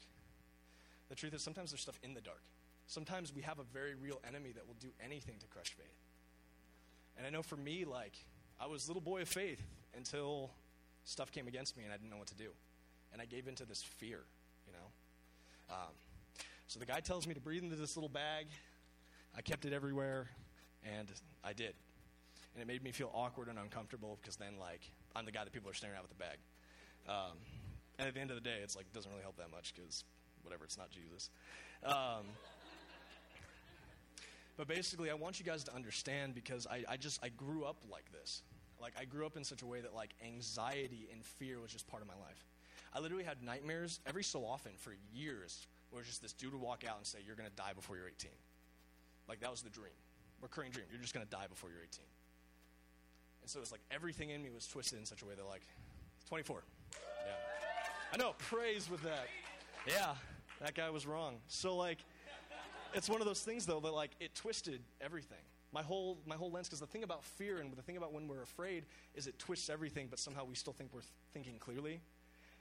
The 1.10 1.16
truth 1.16 1.34
is, 1.34 1.42
sometimes 1.42 1.72
there's 1.72 1.82
stuff 1.82 1.98
in 2.04 2.14
the 2.14 2.22
dark. 2.22 2.44
Sometimes 2.86 3.34
we 3.34 3.42
have 3.42 3.58
a 3.58 3.64
very 3.74 3.96
real 3.96 4.22
enemy 4.28 4.52
that 4.52 4.68
will 4.68 4.76
do 4.80 4.90
anything 5.04 5.38
to 5.40 5.48
crush 5.48 5.72
faith. 5.72 5.98
And 7.18 7.26
I 7.26 7.32
know 7.32 7.42
for 7.42 7.58
me, 7.58 7.86
like, 7.86 8.14
I 8.62 8.68
was 8.68 8.86
a 8.86 8.90
little 8.90 9.02
boy 9.02 9.24
of 9.24 9.30
faith 9.30 9.64
until 9.98 10.52
stuff 11.06 11.32
came 11.32 11.48
against 11.48 11.76
me 11.76 11.86
and 11.86 11.92
I 11.92 11.98
didn't 11.98 12.12
know 12.12 12.20
what 12.20 12.28
to 12.28 12.36
do. 12.36 12.50
And 13.12 13.20
I 13.20 13.26
gave 13.26 13.48
into 13.48 13.66
this 13.66 13.82
fear, 13.82 14.20
you 14.68 14.74
know. 14.74 15.74
Um, 15.76 15.94
so 16.68 16.80
the 16.80 16.86
guy 16.86 17.00
tells 17.00 17.26
me 17.26 17.34
to 17.34 17.42
breathe 17.42 17.64
into 17.64 17.76
this 17.76 17.98
little 17.98 18.10
bag. 18.10 18.46
I 19.36 19.42
kept 19.42 19.66
it 19.66 19.74
everywhere, 19.74 20.30
and 20.84 21.12
I 21.44 21.54
did. 21.54 21.74
And 22.54 22.62
it 22.62 22.68
made 22.68 22.84
me 22.84 22.92
feel 22.92 23.10
awkward 23.12 23.48
and 23.48 23.58
uncomfortable 23.58 24.20
because 24.22 24.36
then, 24.36 24.60
like, 24.60 24.82
I'm 25.16 25.26
the 25.26 25.32
guy 25.32 25.44
that 25.44 25.52
people 25.52 25.72
are 25.72 25.74
staring 25.74 25.96
at 25.96 26.04
with 26.04 26.12
the 26.12 26.24
bag. 26.24 26.38
Um, 27.10 27.38
and 28.00 28.08
at 28.08 28.14
the 28.14 28.20
end 28.20 28.32
of 28.32 28.36
the 28.36 28.42
day, 28.42 28.60
it's 28.62 28.76
like 28.76 28.92
doesn't 28.94 29.12
really 29.12 29.24
help 29.24 29.38
that 29.38 29.52
much 29.52 29.74
because 29.74 30.04
whatever, 30.44 30.64
it's 30.64 30.78
not 30.78 30.90
Jesus. 30.90 31.30
Um, 31.84 32.26
but 34.58 34.68
basically, 34.68 35.10
I 35.10 35.14
want 35.14 35.40
you 35.40 35.46
guys 35.46 35.64
to 35.66 35.76
understand 35.76 36.36
because 36.36 36.68
I, 36.68 36.84
I 36.88 36.98
just 36.98 37.24
I 37.24 37.30
grew 37.30 37.64
up 37.64 37.78
like 37.92 38.12
this. 38.12 38.44
Like 38.82 38.94
I 39.00 39.06
grew 39.06 39.26
up 39.26 39.38
in 39.38 39.44
such 39.44 39.62
a 39.62 39.66
way 39.66 39.82
that 39.82 39.94
like 39.94 40.12
anxiety 40.26 41.08
and 41.12 41.24
fear 41.24 41.60
was 41.60 41.72
just 41.72 41.88
part 41.88 42.02
of 42.02 42.08
my 42.08 42.16
life. 42.16 42.46
I 42.94 43.00
literally 43.00 43.24
had 43.24 43.44
nightmares 43.44 44.00
every 44.06 44.24
so 44.24 44.46
often 44.46 44.72
for 44.78 44.94
years 45.14 45.68
where 45.92 46.04
just 46.04 46.22
this 46.22 46.34
dude 46.34 46.54
would 46.54 46.62
walk 46.62 46.84
out 46.88 46.98
and 46.98 47.06
say, 47.06 47.20
"You're 47.26 47.36
going 47.36 47.50
to 47.50 47.56
die 47.56 47.74
before 47.76 47.98
you're 47.98 48.08
18." 48.08 48.32
Like 49.28 49.40
that 49.40 49.52
was 49.52 49.62
the 49.62 49.70
dream, 49.70 49.96
recurring 50.42 50.72
dream. 50.72 50.86
You're 50.92 51.02
just 51.02 51.14
going 51.14 51.26
to 51.26 51.32
die 51.32 51.48
before 51.50 51.70
you're 51.70 51.82
18. 51.82 52.06
And 53.42 53.50
so 53.50 53.60
it's 53.60 53.72
like 53.72 53.82
everything 53.92 54.30
in 54.30 54.42
me 54.42 54.50
was 54.50 54.68
twisted 54.68 55.00
in 55.00 55.06
such 55.06 55.22
a 55.22 55.26
way 55.26 55.34
that 55.36 55.46
like 55.46 55.62
24. 56.30 56.64
Yeah. 56.94 57.45
I 58.16 58.18
know, 58.18 58.34
praise 58.48 58.90
with 58.90 59.04
that. 59.04 59.28
Yeah, 59.86 60.14
that 60.62 60.74
guy 60.74 60.90
was 60.90 61.06
wrong. 61.06 61.36
So 61.50 61.76
like, 61.76 61.98
it's 62.94 63.10
one 63.10 63.20
of 63.20 63.28
those 63.28 63.42
things 63.42 63.66
though 63.66 63.82
that 63.82 63.92
like 63.92 64.12
it 64.22 64.34
twisted 64.34 64.80
everything. 65.02 65.38
My 65.74 65.82
whole 65.82 66.18
my 66.26 66.36
whole 66.36 66.50
lens, 66.50 66.70
because 66.70 66.80
the 66.80 66.88
thing 66.88 67.04
about 67.04 67.26
fear 67.26 67.58
and 67.58 67.76
the 67.76 67.82
thing 67.82 67.98
about 67.98 68.14
when 68.14 68.30
we're 68.30 68.42
afraid 68.42 68.86
is 69.16 69.28
it 69.28 69.38
twists 69.38 69.70
everything, 69.70 70.08
but 70.10 70.18
somehow 70.18 70.46
we 70.46 70.56
still 70.56 70.72
think 70.72 70.92
we're 70.94 71.02
thinking 71.34 71.60
clearly. 71.60 72.00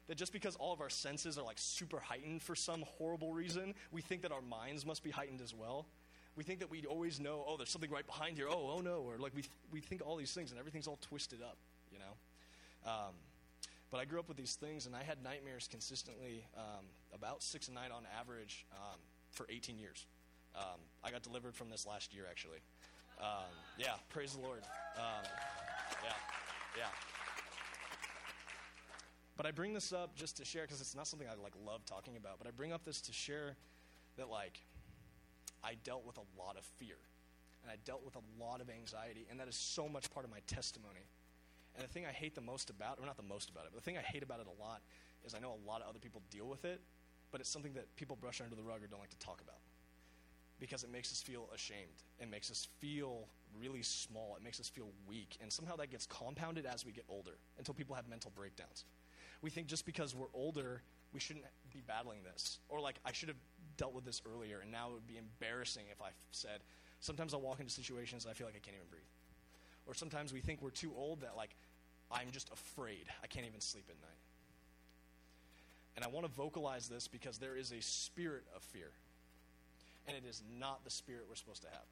That 0.09 0.17
just 0.17 0.33
because 0.33 0.57
all 0.57 0.73
of 0.73 0.81
our 0.81 0.91
senses 0.91 1.39
are 1.39 1.45
like 1.45 1.59
super 1.59 2.01
heightened 2.01 2.43
for 2.43 2.57
some 2.57 2.83
horrible 2.99 3.33
reason, 3.33 3.75
we 3.93 4.03
think 4.03 4.23
that 4.23 4.33
our 4.33 4.43
minds 4.43 4.85
must 4.85 5.05
be 5.05 5.13
heightened 5.13 5.41
as 5.41 5.55
well. 5.55 5.87
We 6.35 6.43
think 6.43 6.59
that 6.59 6.71
we 6.71 6.85
always 6.85 7.21
know, 7.21 7.45
oh, 7.47 7.57
there's 7.57 7.71
something 7.71 7.93
right 7.93 8.05
behind 8.05 8.37
here. 8.39 8.49
Oh, 8.51 8.73
oh 8.77 8.81
no, 8.81 9.05
or 9.07 9.19
like 9.19 9.37
we 9.37 9.45
we 9.71 9.81
think 9.81 10.03
all 10.05 10.17
these 10.17 10.33
things 10.33 10.51
and 10.51 10.59
everything's 10.59 10.89
all 10.89 10.99
twisted 11.01 11.43
up, 11.43 11.59
you 11.93 12.01
know. 12.01 12.91
Um, 12.91 13.15
but 13.95 14.01
I 14.01 14.07
grew 14.07 14.19
up 14.19 14.27
with 14.27 14.37
these 14.37 14.57
things, 14.57 14.87
and 14.87 14.97
I 14.97 15.05
had 15.05 15.23
nightmares 15.23 15.69
consistently, 15.71 16.45
um, 16.57 16.85
about 17.15 17.45
six 17.45 17.69
a 17.69 17.73
night 17.73 17.93
on 17.93 18.03
average, 18.21 18.67
um, 18.73 18.99
for 19.31 19.47
18 19.49 19.79
years. 19.79 20.07
Um, 20.57 20.81
I 21.05 21.13
got 21.13 21.23
delivered 21.23 21.55
from 21.55 21.71
this 21.71 21.87
last 21.87 22.13
year, 22.13 22.25
actually. 22.29 22.59
Um, 23.21 23.55
yeah, 23.79 23.93
praise 24.09 24.33
the 24.33 24.41
Lord. 24.41 24.63
Um, 24.97 25.23
yeah, 26.03 26.13
yeah. 26.77 26.87
But 29.37 29.47
I 29.47 29.53
bring 29.53 29.73
this 29.73 29.93
up 29.93 30.17
just 30.17 30.39
to 30.39 30.45
share 30.45 30.63
because 30.63 30.81
it's 30.81 30.97
not 30.97 31.07
something 31.07 31.29
I 31.29 31.41
like 31.41 31.53
love 31.65 31.87
talking 31.87 32.17
about. 32.17 32.39
But 32.39 32.49
I 32.49 32.51
bring 32.51 32.73
up 32.73 32.85
this 32.85 33.01
to 33.03 33.13
share 33.13 33.55
that 34.17 34.29
like 34.29 34.59
I 35.63 35.75
dealt 35.85 36.05
with 36.05 36.19
a 36.19 36.43
lot 36.43 36.57
of 36.59 36.65
fear, 36.65 36.97
and 37.63 37.71
I 37.71 37.77
dealt 37.85 38.05
with 38.05 38.17
a 38.17 38.43
lot 38.43 38.61
of 38.61 38.69
anxiety, 38.71 39.29
and 39.31 39.39
that 39.39 39.47
is 39.47 39.55
so 39.55 39.89
much 39.89 40.11
part 40.11 40.27
of 40.27 40.33
my 40.33 40.41
testimony. 40.49 41.07
And 41.75 41.85
the 41.85 41.89
thing 41.89 42.07
I 42.07 42.13
hate 42.13 42.35
the 42.35 42.41
most 42.41 42.71
about, 42.71 42.99
or 43.01 43.07
not 43.07 43.17
the 43.17 43.23
most 43.23 43.51
about 43.51 43.65
it, 43.65 43.71
but 43.73 43.83
the 43.83 43.85
thing 43.85 43.99
I 43.99 44.03
hate 44.03 44.23
about 44.23 44.41
it 44.41 44.47
a 44.47 44.63
lot 44.63 44.81
is 45.25 45.35
I 45.35 45.41
know 45.41 45.55
a 45.55 45.69
lot 45.69 45.83
of 45.83 45.89
other 45.89 45.99
people 45.99 46.23
deal 46.31 46.47
with 46.47 46.65
it, 46.65 46.81
but 47.33 47.41
it's 47.41 47.51
something 47.51 47.73
that 47.75 47.95
people 47.97 48.17
brush 48.17 48.41
under 48.41 48.55
the 48.55 48.63
rug 48.63 48.83
or 48.83 48.87
don't 48.87 49.01
like 49.01 49.11
to 49.11 49.19
talk 49.19 49.41
about. 49.41 49.59
Because 50.61 50.85
it 50.85 50.93
makes 50.93 51.11
us 51.11 51.21
feel 51.21 51.49
ashamed. 51.53 52.05
It 52.21 52.31
makes 52.31 52.51
us 52.51 52.69
feel 52.79 53.27
really 53.59 53.83
small. 53.83 54.37
It 54.37 54.45
makes 54.45 54.61
us 54.61 54.69
feel 54.69 54.89
weak. 55.09 55.37
And 55.43 55.53
somehow 55.53 55.75
that 55.77 55.91
gets 55.91 56.07
compounded 56.07 56.65
as 56.65 56.87
we 56.87 56.93
get 56.93 57.05
older 57.09 57.39
until 57.59 57.75
people 57.75 57.97
have 57.97 58.09
mental 58.09 58.31
breakdowns. 58.37 58.85
We 59.43 59.51
think 59.51 59.67
just 59.67 59.85
because 59.85 60.15
we're 60.15 60.33
older, 60.33 60.83
we 61.13 61.19
shouldn't 61.19 61.45
be 61.73 61.83
battling 61.87 62.21
this. 62.23 62.59
Or 62.69 62.81
like, 62.81 63.01
I 63.05 63.11
should 63.11 63.29
have 63.29 63.39
dealt 63.77 63.95
with 63.95 64.05
this 64.05 64.23
earlier, 64.33 64.61
and 64.61 64.71
now 64.71 64.91
it 64.91 64.95
would 64.95 65.07
be 65.07 65.19
embarrassing 65.19 65.87
if 65.91 66.01
I 66.01 66.11
said, 66.31 66.63
sometimes 67.01 67.35
I'll 67.35 67.41
walk 67.41 67.59
into 67.59 67.73
situations 67.73 68.25
and 68.25 68.31
I 68.31 68.35
feel 68.35 68.47
like 68.47 68.57
I 68.57 68.61
can't 68.61 68.77
even 68.77 68.89
breathe. 68.89 69.03
Or 69.87 69.95
sometimes 69.95 70.33
we 70.33 70.41
think 70.41 70.63
we're 70.63 70.71
too 70.71 70.93
old 70.97 71.21
that, 71.21 71.37
like, 71.37 71.55
I'm 72.11 72.31
just 72.31 72.51
afraid. 72.51 73.05
I 73.23 73.27
can't 73.27 73.47
even 73.47 73.61
sleep 73.61 73.85
at 73.89 73.97
night. 74.01 74.19
And 75.97 76.05
I 76.05 76.09
want 76.09 76.27
to 76.27 76.33
vocalize 76.33 76.89
this 76.89 77.07
because 77.07 77.39
there 77.39 77.57
is 77.57 77.73
a 77.73 77.81
spirit 77.81 78.45
of 78.55 78.63
fear. 78.63 78.91
And 80.07 80.17
it 80.17 80.25
is 80.29 80.43
not 80.59 80.85
the 80.85 80.91
spirit 80.91 81.25
we're 81.29 81.37
supposed 81.37 81.63
to 81.63 81.69
have. 81.69 81.87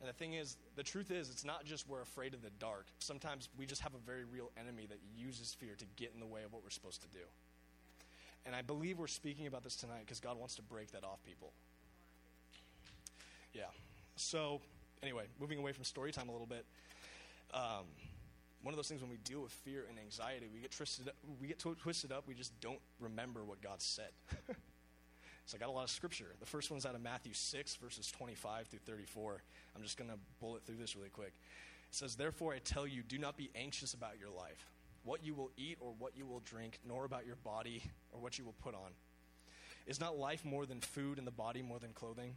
And 0.00 0.08
the 0.08 0.12
thing 0.12 0.34
is, 0.34 0.56
the 0.74 0.82
truth 0.82 1.12
is, 1.12 1.30
it's 1.30 1.44
not 1.44 1.64
just 1.64 1.88
we're 1.88 2.02
afraid 2.02 2.34
of 2.34 2.42
the 2.42 2.50
dark. 2.58 2.86
Sometimes 2.98 3.48
we 3.56 3.66
just 3.66 3.82
have 3.82 3.94
a 3.94 4.04
very 4.04 4.24
real 4.24 4.50
enemy 4.58 4.86
that 4.88 4.98
uses 5.16 5.54
fear 5.54 5.74
to 5.78 5.84
get 5.96 6.10
in 6.12 6.18
the 6.18 6.26
way 6.26 6.42
of 6.42 6.52
what 6.52 6.64
we're 6.64 6.70
supposed 6.70 7.02
to 7.02 7.08
do. 7.08 7.24
And 8.44 8.56
I 8.56 8.62
believe 8.62 8.98
we're 8.98 9.06
speaking 9.06 9.46
about 9.46 9.62
this 9.62 9.76
tonight 9.76 10.00
because 10.00 10.18
God 10.18 10.38
wants 10.38 10.56
to 10.56 10.62
break 10.62 10.90
that 10.90 11.04
off 11.04 11.22
people. 11.24 11.52
Yeah. 13.54 13.66
So 14.16 14.60
anyway, 15.02 15.24
moving 15.40 15.58
away 15.58 15.72
from 15.72 15.84
story 15.84 16.12
time 16.12 16.28
a 16.28 16.32
little 16.32 16.46
bit. 16.46 16.64
Um, 17.52 17.86
one 18.62 18.72
of 18.72 18.76
those 18.76 18.88
things 18.88 19.00
when 19.00 19.10
we 19.10 19.16
deal 19.18 19.40
with 19.40 19.50
fear 19.50 19.84
and 19.88 19.98
anxiety, 19.98 20.46
we 20.52 20.60
get 20.60 20.70
twisted 20.70 21.08
up, 21.08 21.14
we 21.40 21.48
get 21.48 21.58
twisted 21.58 22.12
up. 22.12 22.28
We 22.28 22.34
just 22.34 22.58
don't 22.60 22.78
remember 23.00 23.44
what 23.44 23.60
God 23.60 23.82
said. 23.82 24.10
so 25.46 25.56
I 25.56 25.58
got 25.58 25.68
a 25.68 25.72
lot 25.72 25.84
of 25.84 25.90
scripture. 25.90 26.32
The 26.38 26.46
first 26.46 26.70
one's 26.70 26.86
out 26.86 26.94
of 26.94 27.02
Matthew 27.02 27.32
6, 27.34 27.74
verses 27.76 28.10
25 28.12 28.68
through 28.68 28.78
34. 28.86 29.42
I'm 29.74 29.82
just 29.82 29.96
going 29.96 30.10
to 30.10 30.16
bullet 30.40 30.64
through 30.64 30.76
this 30.76 30.94
really 30.94 31.08
quick. 31.08 31.32
It 31.90 31.94
says, 31.94 32.14
Therefore 32.14 32.54
I 32.54 32.58
tell 32.58 32.86
you, 32.86 33.02
do 33.02 33.18
not 33.18 33.36
be 33.36 33.50
anxious 33.56 33.94
about 33.94 34.20
your 34.20 34.30
life, 34.30 34.70
what 35.04 35.24
you 35.24 35.34
will 35.34 35.50
eat 35.56 35.78
or 35.80 35.92
what 35.98 36.16
you 36.16 36.24
will 36.24 36.40
drink, 36.40 36.78
nor 36.86 37.04
about 37.04 37.26
your 37.26 37.36
body 37.36 37.82
or 38.12 38.20
what 38.20 38.38
you 38.38 38.44
will 38.44 38.54
put 38.62 38.74
on. 38.74 38.92
Is 39.88 39.98
not 39.98 40.16
life 40.16 40.44
more 40.44 40.64
than 40.64 40.80
food 40.80 41.18
and 41.18 41.26
the 41.26 41.32
body 41.32 41.60
more 41.60 41.80
than 41.80 41.92
clothing? 41.92 42.36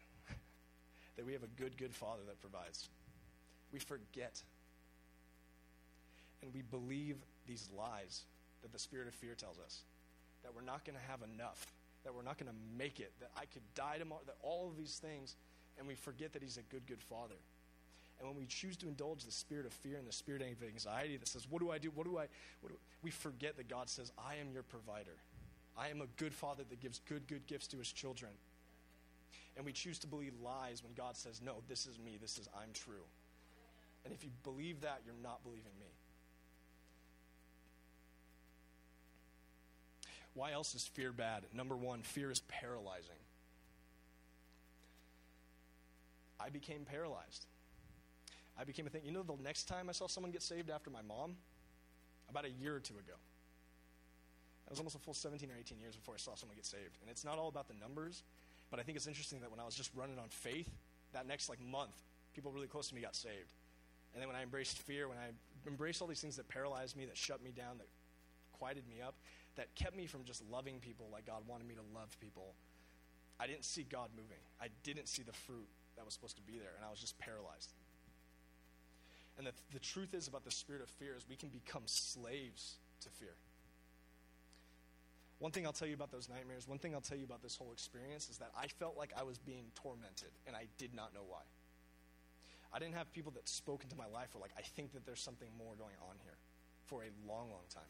that 1.15 1.25
we 1.25 1.33
have 1.33 1.43
a 1.43 1.61
good, 1.61 1.77
good 1.77 1.93
Father 1.93 2.21
that 2.27 2.39
provides. 2.41 2.89
We 3.71 3.79
forget. 3.79 4.41
And 6.41 6.53
we 6.53 6.61
believe 6.61 7.17
these 7.47 7.69
lies 7.77 8.23
that 8.61 8.71
the 8.71 8.79
spirit 8.79 9.07
of 9.07 9.13
fear 9.13 9.35
tells 9.35 9.59
us 9.59 9.81
that 10.43 10.53
we're 10.55 10.61
not 10.61 10.85
going 10.85 10.97
to 10.97 11.11
have 11.11 11.21
enough, 11.21 11.65
that 12.03 12.13
we're 12.13 12.23
not 12.23 12.37
going 12.37 12.51
to 12.51 12.57
make 12.77 12.99
it, 12.99 13.11
that 13.19 13.29
I 13.37 13.45
could 13.45 13.61
die 13.75 13.97
tomorrow, 13.99 14.21
that 14.25 14.37
all 14.41 14.67
of 14.67 14.77
these 14.77 14.97
things, 14.97 15.35
and 15.77 15.87
we 15.87 15.95
forget 15.95 16.33
that 16.33 16.41
He's 16.41 16.57
a 16.57 16.63
good, 16.63 16.85
good 16.87 17.01
Father. 17.01 17.35
And 18.19 18.27
when 18.27 18.37
we 18.37 18.45
choose 18.45 18.77
to 18.77 18.87
indulge 18.87 19.23
the 19.23 19.31
spirit 19.31 19.65
of 19.65 19.73
fear 19.73 19.97
and 19.97 20.07
the 20.07 20.11
spirit 20.11 20.41
of 20.41 20.67
anxiety 20.67 21.17
that 21.17 21.27
says, 21.27 21.47
What 21.49 21.59
do 21.59 21.71
I 21.71 21.77
do? 21.77 21.91
What 21.93 22.05
do 22.05 22.17
I, 22.17 22.25
what 22.61 22.69
do 22.69 22.75
we 23.03 23.11
forget 23.11 23.57
that 23.57 23.67
God 23.67 23.89
says, 23.89 24.11
I 24.17 24.35
am 24.35 24.51
your 24.53 24.63
provider. 24.63 25.17
I 25.77 25.89
am 25.89 26.01
a 26.01 26.07
good 26.17 26.33
father 26.33 26.63
that 26.69 26.79
gives 26.79 26.99
good, 27.07 27.27
good 27.27 27.47
gifts 27.47 27.67
to 27.67 27.77
his 27.77 27.91
children 27.91 28.31
and 29.55 29.65
we 29.65 29.71
choose 29.71 29.99
to 29.99 30.07
believe 30.07 30.33
lies 30.43 30.83
when 30.83 30.93
God 30.93 31.17
says, 31.17 31.41
No, 31.43 31.55
this 31.67 31.85
is 31.85 31.99
me, 31.99 32.17
this 32.19 32.37
is 32.37 32.47
I'm 32.55 32.73
true. 32.73 33.05
And 34.03 34.13
if 34.13 34.23
you 34.23 34.31
believe 34.43 34.81
that, 34.81 35.01
you're 35.05 35.13
not 35.21 35.43
believing 35.43 35.73
me. 35.79 35.87
Why 40.33 40.53
else 40.53 40.73
is 40.73 40.87
fear 40.87 41.11
bad? 41.11 41.43
Number 41.53 41.75
one, 41.75 42.01
fear 42.01 42.31
is 42.31 42.39
paralyzing. 42.47 43.19
I 46.39 46.49
became 46.49 46.85
paralyzed. 46.85 47.45
I 48.59 48.63
became 48.63 48.87
a 48.87 48.89
thing. 48.89 49.01
You 49.05 49.11
know, 49.11 49.23
the 49.23 49.35
next 49.43 49.65
time 49.65 49.89
I 49.89 49.91
saw 49.91 50.07
someone 50.07 50.31
get 50.31 50.41
saved 50.41 50.69
after 50.69 50.89
my 50.89 51.01
mom? 51.01 51.35
About 52.29 52.45
a 52.45 52.49
year 52.49 52.75
or 52.75 52.79
two 52.79 52.93
ago. 52.93 53.13
It 54.65 54.69
was 54.69 54.79
almost 54.79 54.95
a 54.95 54.99
full 54.99 55.13
17 55.13 55.49
or 55.51 55.55
18 55.59 55.79
years 55.79 55.95
before 55.97 56.13
I 56.13 56.17
saw 56.17 56.35
someone 56.35 56.55
get 56.55 56.65
saved. 56.65 56.97
And 57.01 57.09
it's 57.09 57.25
not 57.25 57.37
all 57.37 57.49
about 57.49 57.67
the 57.67 57.73
numbers, 57.73 58.23
but 58.71 58.79
I 58.79 58.83
think 58.83 58.95
it's 58.95 59.07
interesting 59.07 59.41
that 59.41 59.51
when 59.51 59.59
I 59.59 59.65
was 59.65 59.75
just 59.75 59.91
running 59.93 60.17
on 60.17 60.29
faith, 60.29 60.69
that 61.13 61.27
next 61.27 61.49
like 61.49 61.59
month, 61.61 61.95
people 62.33 62.51
really 62.51 62.67
close 62.67 62.87
to 62.87 62.95
me 62.95 63.01
got 63.01 63.15
saved. 63.15 63.53
And 64.13 64.21
then 64.21 64.27
when 64.27 64.37
I 64.37 64.41
embraced 64.41 64.79
fear, 64.79 65.07
when 65.07 65.17
I 65.17 65.31
embraced 65.67 66.01
all 66.01 66.07
these 66.07 66.21
things 66.21 66.37
that 66.37 66.47
paralyzed 66.47 66.97
me, 66.97 67.05
that 67.05 67.17
shut 67.17 67.43
me 67.43 67.51
down, 67.51 67.77
that 67.77 67.87
quieted 68.53 68.87
me 68.87 69.01
up, 69.01 69.15
that 69.57 69.73
kept 69.75 69.95
me 69.95 70.07
from 70.07 70.23
just 70.23 70.41
loving 70.49 70.79
people 70.79 71.07
like 71.11 71.27
God 71.27 71.43
wanted 71.47 71.67
me 71.67 71.75
to 71.75 71.81
love 71.93 72.17
people, 72.19 72.55
I 73.39 73.47
didn't 73.47 73.65
see 73.65 73.83
God 73.83 74.09
moving. 74.15 74.39
I 74.61 74.67
didn't 74.83 75.07
see 75.07 75.23
the 75.23 75.33
fruit 75.33 75.67
that 75.97 76.05
was 76.05 76.13
supposed 76.13 76.37
to 76.37 76.41
be 76.41 76.53
there, 76.53 76.71
and 76.77 76.85
I 76.85 76.89
was 76.89 76.99
just 76.99 77.17
paralyzed. 77.19 77.73
And 79.37 79.47
the, 79.47 79.51
the 79.73 79.79
truth 79.79 80.13
is 80.13 80.27
about 80.27 80.45
the 80.45 80.51
spirit 80.51 80.81
of 80.81 80.89
fear 80.89 81.15
is 81.15 81.25
we 81.27 81.35
can 81.35 81.49
become 81.49 81.83
slaves 81.85 82.75
to 83.01 83.09
fear. 83.09 83.33
One 85.41 85.51
thing 85.51 85.65
I'll 85.65 85.73
tell 85.73 85.87
you 85.87 85.95
about 85.95 86.11
those 86.11 86.29
nightmares, 86.29 86.67
one 86.67 86.77
thing 86.77 86.93
I'll 86.93 87.01
tell 87.01 87.17
you 87.17 87.25
about 87.25 87.41
this 87.41 87.55
whole 87.55 87.71
experience 87.71 88.29
is 88.29 88.37
that 88.37 88.51
I 88.55 88.67
felt 88.67 88.95
like 88.95 89.09
I 89.17 89.23
was 89.23 89.39
being 89.39 89.71
tormented, 89.73 90.29
and 90.45 90.55
I 90.55 90.67
did 90.77 90.93
not 90.93 91.15
know 91.15 91.25
why. 91.27 91.41
I 92.71 92.77
didn't 92.77 92.93
have 92.93 93.11
people 93.11 93.31
that 93.31 93.49
spoke 93.49 93.83
into 93.83 93.95
my 93.95 94.05
life 94.05 94.35
were 94.35 94.39
like, 94.39 94.53
I 94.55 94.61
think 94.61 94.93
that 94.93 95.03
there's 95.03 95.19
something 95.19 95.47
more 95.57 95.73
going 95.73 95.95
on 96.07 96.15
here 96.23 96.37
for 96.85 97.01
a 97.01 97.09
long, 97.27 97.49
long 97.49 97.65
time. 97.73 97.89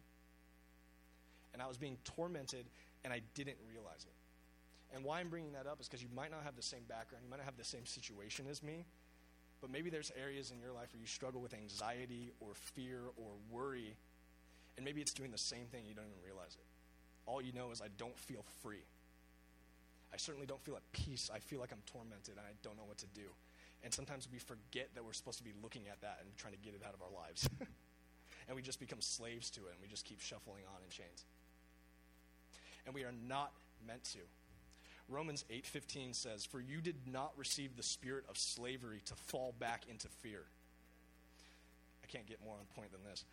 And 1.51 1.61
I 1.61 1.67
was 1.67 1.75
being 1.75 1.97
tormented, 2.05 2.67
and 3.03 3.11
I 3.11 3.19
didn't 3.35 3.57
realize 3.69 4.05
it. 4.07 4.95
And 4.95 5.03
why 5.03 5.19
I'm 5.19 5.27
bringing 5.27 5.51
that 5.51 5.67
up 5.67 5.81
is 5.81 5.89
because 5.89 6.01
you 6.01 6.09
might 6.15 6.31
not 6.31 6.45
have 6.45 6.55
the 6.55 6.63
same 6.63 6.83
background, 6.87 7.25
you 7.25 7.29
might 7.29 7.43
not 7.43 7.45
have 7.45 7.57
the 7.57 7.65
same 7.65 7.85
situation 7.85 8.45
as 8.49 8.63
me, 8.63 8.85
but 9.59 9.69
maybe 9.69 9.89
there's 9.89 10.13
areas 10.17 10.51
in 10.51 10.59
your 10.61 10.71
life 10.71 10.93
where 10.93 11.01
you 11.01 11.05
struggle 11.07 11.41
with 11.41 11.53
anxiety 11.53 12.31
or 12.39 12.53
fear 12.53 13.01
or 13.17 13.33
worry, 13.49 13.97
and 14.77 14.85
maybe 14.85 15.01
it's 15.01 15.11
doing 15.11 15.31
the 15.31 15.37
same 15.37 15.65
thing, 15.65 15.83
you 15.85 15.93
don't 15.93 16.07
even 16.07 16.23
realize 16.25 16.55
it 16.55 16.70
all 17.31 17.41
you 17.41 17.53
know 17.53 17.71
is 17.71 17.81
I 17.81 17.87
don't 17.97 18.17
feel 18.19 18.43
free. 18.61 18.83
I 20.13 20.17
certainly 20.17 20.45
don't 20.45 20.61
feel 20.61 20.75
at 20.75 20.83
peace. 20.91 21.31
I 21.33 21.39
feel 21.39 21.61
like 21.61 21.71
I'm 21.71 21.81
tormented 21.85 22.35
and 22.35 22.43
I 22.43 22.51
don't 22.61 22.75
know 22.75 22.83
what 22.83 22.97
to 22.99 23.07
do. 23.15 23.31
And 23.83 23.93
sometimes 23.93 24.27
we 24.31 24.37
forget 24.37 24.89
that 24.93 25.05
we're 25.05 25.13
supposed 25.13 25.37
to 25.37 25.43
be 25.43 25.53
looking 25.63 25.87
at 25.89 26.01
that 26.01 26.19
and 26.21 26.29
trying 26.37 26.53
to 26.53 26.59
get 26.59 26.73
it 26.75 26.83
out 26.85 26.93
of 26.93 27.01
our 27.01 27.09
lives. 27.09 27.47
and 28.47 28.55
we 28.55 28.61
just 28.61 28.79
become 28.79 28.99
slaves 28.99 29.49
to 29.51 29.61
it 29.61 29.71
and 29.71 29.81
we 29.81 29.87
just 29.87 30.03
keep 30.03 30.19
shuffling 30.19 30.63
on 30.75 30.83
in 30.83 30.89
chains. 30.89 31.23
And 32.85 32.93
we 32.93 33.03
are 33.03 33.13
not 33.27 33.53
meant 33.87 34.03
to. 34.11 34.19
Romans 35.07 35.45
8:15 35.49 36.13
says, 36.13 36.45
"For 36.45 36.59
you 36.59 36.79
did 36.81 37.07
not 37.07 37.37
receive 37.37 37.75
the 37.75 37.83
spirit 37.83 38.25
of 38.29 38.37
slavery 38.37 39.01
to 39.05 39.15
fall 39.15 39.53
back 39.53 39.87
into 39.87 40.07
fear." 40.07 40.45
I 42.03 42.07
can't 42.07 42.25
get 42.25 42.41
more 42.43 42.55
on 42.55 42.65
point 42.75 42.91
than 42.91 43.03
this 43.03 43.25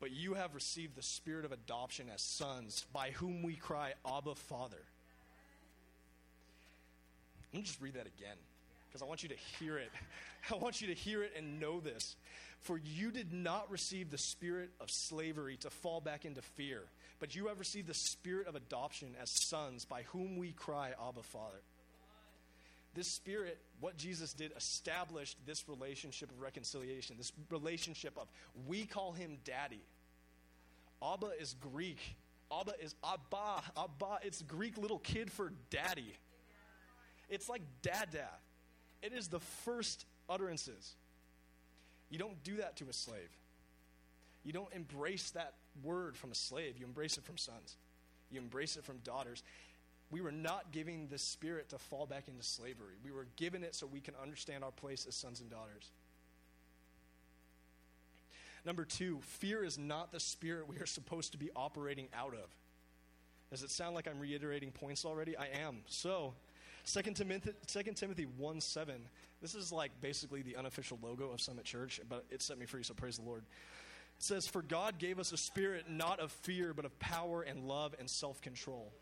but 0.00 0.10
you 0.10 0.34
have 0.34 0.54
received 0.54 0.94
the 0.96 1.02
spirit 1.02 1.44
of 1.44 1.52
adoption 1.52 2.06
as 2.12 2.20
sons, 2.20 2.84
by 2.92 3.10
whom 3.10 3.42
we 3.42 3.54
cry, 3.54 3.94
Abba, 4.06 4.34
Father. 4.34 4.82
Let 7.52 7.60
me 7.60 7.62
just 7.62 7.80
read 7.80 7.94
that 7.94 8.06
again, 8.06 8.36
because 8.88 9.02
I 9.02 9.06
want 9.06 9.22
you 9.22 9.30
to 9.30 9.36
hear 9.58 9.78
it. 9.78 9.90
I 10.52 10.56
want 10.56 10.80
you 10.80 10.88
to 10.88 10.94
hear 10.94 11.22
it 11.22 11.32
and 11.36 11.58
know 11.60 11.80
this. 11.80 12.16
For 12.60 12.78
you 12.78 13.10
did 13.10 13.32
not 13.32 13.70
receive 13.70 14.10
the 14.10 14.18
spirit 14.18 14.70
of 14.80 14.90
slavery 14.90 15.56
to 15.58 15.70
fall 15.70 16.00
back 16.00 16.24
into 16.24 16.42
fear, 16.42 16.82
but 17.20 17.34
you 17.34 17.46
have 17.46 17.58
received 17.58 17.86
the 17.86 17.94
spirit 17.94 18.48
of 18.48 18.56
adoption 18.56 19.14
as 19.20 19.30
sons, 19.30 19.84
by 19.84 20.02
whom 20.02 20.36
we 20.36 20.52
cry, 20.52 20.90
Abba, 21.08 21.22
Father. 21.22 21.60
This 22.96 23.08
spirit, 23.08 23.58
what 23.78 23.98
Jesus 23.98 24.32
did, 24.32 24.52
established 24.56 25.36
this 25.44 25.68
relationship 25.68 26.30
of 26.30 26.40
reconciliation, 26.40 27.16
this 27.18 27.30
relationship 27.50 28.16
of 28.16 28.26
we 28.66 28.86
call 28.86 29.12
him 29.12 29.36
daddy. 29.44 29.84
Abba 31.02 31.32
is 31.38 31.54
Greek. 31.60 32.16
Abba 32.50 32.72
is 32.82 32.94
Abba. 33.04 33.62
Abba, 33.76 34.18
it's 34.22 34.40
Greek 34.40 34.78
little 34.78 34.98
kid 34.98 35.30
for 35.30 35.52
daddy. 35.68 36.14
It's 37.28 37.50
like 37.50 37.60
dada. 37.82 38.28
It 39.02 39.12
is 39.12 39.28
the 39.28 39.40
first 39.40 40.06
utterances. 40.26 40.94
You 42.08 42.18
don't 42.18 42.42
do 42.44 42.56
that 42.56 42.76
to 42.76 42.88
a 42.88 42.94
slave. 42.94 43.28
You 44.42 44.54
don't 44.54 44.72
embrace 44.72 45.32
that 45.32 45.52
word 45.82 46.16
from 46.16 46.30
a 46.30 46.34
slave. 46.34 46.78
You 46.78 46.86
embrace 46.86 47.18
it 47.18 47.24
from 47.24 47.36
sons. 47.36 47.76
You 48.30 48.40
embrace 48.40 48.76
it 48.76 48.84
from 48.84 48.98
daughters 49.04 49.42
we 50.10 50.20
were 50.20 50.32
not 50.32 50.72
giving 50.72 51.08
the 51.08 51.18
spirit 51.18 51.70
to 51.70 51.78
fall 51.78 52.06
back 52.06 52.28
into 52.28 52.42
slavery. 52.42 52.94
We 53.04 53.10
were 53.10 53.26
given 53.36 53.64
it 53.64 53.74
so 53.74 53.86
we 53.86 54.00
can 54.00 54.14
understand 54.22 54.62
our 54.62 54.70
place 54.70 55.04
as 55.08 55.14
sons 55.14 55.40
and 55.40 55.50
daughters. 55.50 55.90
Number 58.64 58.84
two, 58.84 59.20
fear 59.22 59.64
is 59.64 59.78
not 59.78 60.12
the 60.12 60.20
spirit 60.20 60.68
we 60.68 60.78
are 60.78 60.86
supposed 60.86 61.32
to 61.32 61.38
be 61.38 61.50
operating 61.54 62.08
out 62.14 62.34
of. 62.34 62.48
Does 63.50 63.62
it 63.62 63.70
sound 63.70 63.94
like 63.94 64.08
I'm 64.08 64.18
reiterating 64.18 64.72
points 64.72 65.04
already? 65.04 65.36
I 65.36 65.46
am. 65.64 65.78
So, 65.86 66.34
2 66.92 67.12
Timothy, 67.12 67.52
2 67.66 67.82
Timothy 67.94 68.24
1 68.24 68.60
7, 68.60 68.96
this 69.40 69.54
is 69.54 69.70
like 69.70 69.92
basically 70.00 70.42
the 70.42 70.56
unofficial 70.56 70.98
logo 71.02 71.30
of 71.30 71.40
Summit 71.40 71.64
Church, 71.64 72.00
but 72.08 72.24
it 72.30 72.42
set 72.42 72.58
me 72.58 72.66
free, 72.66 72.82
so 72.82 72.94
praise 72.94 73.18
the 73.18 73.24
Lord. 73.24 73.44
It 74.18 74.22
says, 74.22 74.46
For 74.46 74.62
God 74.62 74.98
gave 74.98 75.20
us 75.20 75.32
a 75.32 75.36
spirit 75.36 75.88
not 75.88 76.18
of 76.18 76.32
fear, 76.32 76.74
but 76.74 76.84
of 76.84 76.98
power 76.98 77.42
and 77.42 77.68
love 77.68 77.94
and 77.98 78.08
self 78.10 78.40
control. 78.40 78.92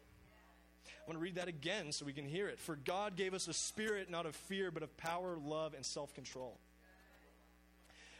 I 0.87 1.11
want 1.11 1.19
to 1.19 1.23
read 1.23 1.37
that 1.37 1.49
again 1.49 1.93
so 1.93 2.05
we 2.05 2.13
can 2.13 2.27
hear 2.27 2.49
it. 2.49 2.59
For 2.59 2.77
God 2.77 3.17
gave 3.17 3.35
us 3.35 3.49
a 3.49 3.53
spirit 3.53 4.11
not 4.11 4.27
of 4.27 4.35
fear, 4.35 4.71
but 4.71 4.83
of 4.83 4.97
power, 4.97 5.37
love, 5.37 5.75
and 5.75 5.85
self 5.85 6.15
control. 6.15 6.59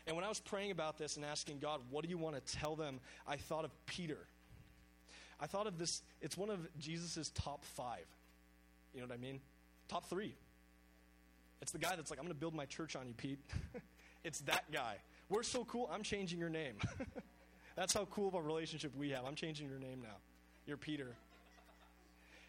And 0.07 0.17
when 0.17 0.25
I 0.25 0.29
was 0.29 0.41
praying 0.41 0.71
about 0.71 0.99
this 0.99 1.17
and 1.17 1.25
asking 1.25 1.61
God, 1.61 1.81
what 1.91 2.05
do 2.05 2.11
you 2.11 2.19
want 2.19 2.37
to 2.37 2.57
tell 2.57 2.77
them? 2.77 3.01
I 3.27 3.37
thought 3.37 3.65
of 3.65 3.71
Peter. 3.87 4.19
I 5.41 5.47
thought 5.47 5.67
of 5.67 5.79
this, 5.79 6.03
it's 6.21 6.37
one 6.37 6.51
of 6.51 6.61
Jesus' 6.79 7.31
top 7.35 7.65
five. 7.65 8.05
You 8.93 9.01
know 9.01 9.07
what 9.07 9.15
I 9.15 9.19
mean? 9.19 9.41
Top 9.89 10.09
three. 10.09 10.35
It's 11.63 11.73
the 11.73 11.79
guy 11.79 11.97
that's 11.97 12.11
like, 12.11 12.19
I'm 12.19 12.25
going 12.27 12.35
to 12.35 12.39
build 12.41 12.55
my 12.55 12.67
church 12.67 12.97
on 12.97 13.07
you, 13.07 13.15
Pete. 13.15 13.39
It's 14.25 14.41
that 14.41 14.65
guy. 14.73 14.97
We're 15.29 15.43
so 15.43 15.65
cool, 15.67 15.89
I'm 15.93 16.03
changing 16.03 16.39
your 16.39 16.49
name. 16.49 16.77
That's 17.77 17.93
how 17.93 18.07
cool 18.07 18.29
of 18.29 18.35
a 18.35 18.41
relationship 18.41 18.97
we 18.97 19.11
have. 19.11 19.25
I'm 19.27 19.35
changing 19.35 19.69
your 19.69 19.79
name 19.79 20.01
now. 20.03 20.17
You're 20.67 20.79
Peter. 20.79 21.15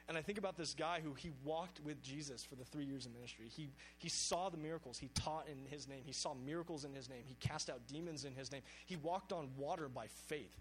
And 0.08 0.18
I 0.18 0.22
think 0.22 0.38
about 0.38 0.56
this 0.56 0.76
guy 0.76 1.00
who 1.04 1.14
he 1.14 1.32
walked 1.44 1.80
with 1.80 2.02
Jesus 2.04 2.44
for 2.44 2.56
the 2.56 2.64
three 2.64 2.86
years 2.86 3.08
of 3.08 3.14
ministry. 3.14 3.48
He, 3.50 3.70
he 3.98 4.08
saw 4.08 4.50
the 4.50 4.58
miracles. 4.58 5.00
He 5.00 5.10
taught 5.16 5.48
in 5.48 5.66
his 5.66 5.88
name. 5.88 6.02
He 6.06 6.14
saw 6.14 6.36
miracles 6.36 6.86
in 6.86 6.94
his 6.94 7.10
name. 7.10 7.24
He 7.26 7.36
cast 7.40 7.72
out 7.72 7.88
demons 7.88 8.24
in 8.24 8.36
his 8.36 8.52
name. 8.52 8.62
He 8.86 8.98
walked 8.98 9.34
on 9.34 9.50
water 9.58 9.90
by 9.90 10.08
faith. 10.28 10.60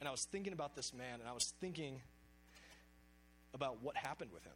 And 0.00 0.08
I 0.08 0.10
was 0.10 0.24
thinking 0.24 0.52
about 0.52 0.74
this 0.74 0.94
man, 0.94 1.20
and 1.20 1.28
I 1.28 1.32
was 1.32 1.52
thinking 1.60 2.00
about 3.52 3.82
what 3.82 3.96
happened 3.96 4.30
with 4.32 4.44
him. 4.44 4.52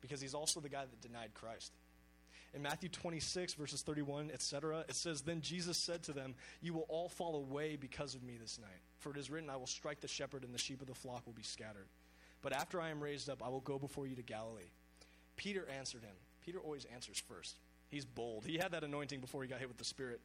Because 0.00 0.20
he's 0.20 0.34
also 0.34 0.58
the 0.58 0.68
guy 0.68 0.82
that 0.82 1.00
denied 1.00 1.34
Christ. 1.34 1.72
In 2.56 2.62
Matthew 2.62 2.88
26, 2.88 3.52
verses 3.52 3.82
31, 3.82 4.30
etc., 4.32 4.82
it 4.88 4.94
says, 4.94 5.20
Then 5.20 5.42
Jesus 5.42 5.76
said 5.76 6.02
to 6.04 6.14
them, 6.14 6.34
You 6.62 6.72
will 6.72 6.86
all 6.88 7.10
fall 7.10 7.36
away 7.36 7.76
because 7.76 8.14
of 8.14 8.22
me 8.22 8.38
this 8.40 8.58
night. 8.58 8.80
For 8.98 9.10
it 9.10 9.18
is 9.18 9.30
written, 9.30 9.50
I 9.50 9.56
will 9.56 9.66
strike 9.66 10.00
the 10.00 10.08
shepherd, 10.08 10.42
and 10.42 10.54
the 10.54 10.58
sheep 10.58 10.80
of 10.80 10.86
the 10.86 10.94
flock 10.94 11.26
will 11.26 11.34
be 11.34 11.42
scattered. 11.42 11.86
But 12.40 12.54
after 12.54 12.80
I 12.80 12.88
am 12.88 13.02
raised 13.02 13.28
up, 13.28 13.42
I 13.44 13.50
will 13.50 13.60
go 13.60 13.78
before 13.78 14.06
you 14.06 14.16
to 14.16 14.22
Galilee. 14.22 14.70
Peter 15.36 15.68
answered 15.78 16.02
him. 16.02 16.14
Peter 16.46 16.58
always 16.58 16.86
answers 16.94 17.22
first. 17.28 17.56
He's 17.90 18.06
bold. 18.06 18.46
He 18.46 18.56
had 18.56 18.72
that 18.72 18.84
anointing 18.84 19.20
before 19.20 19.42
he 19.42 19.50
got 19.50 19.58
hit 19.58 19.68
with 19.68 19.76
the 19.76 19.84
Spirit. 19.84 20.22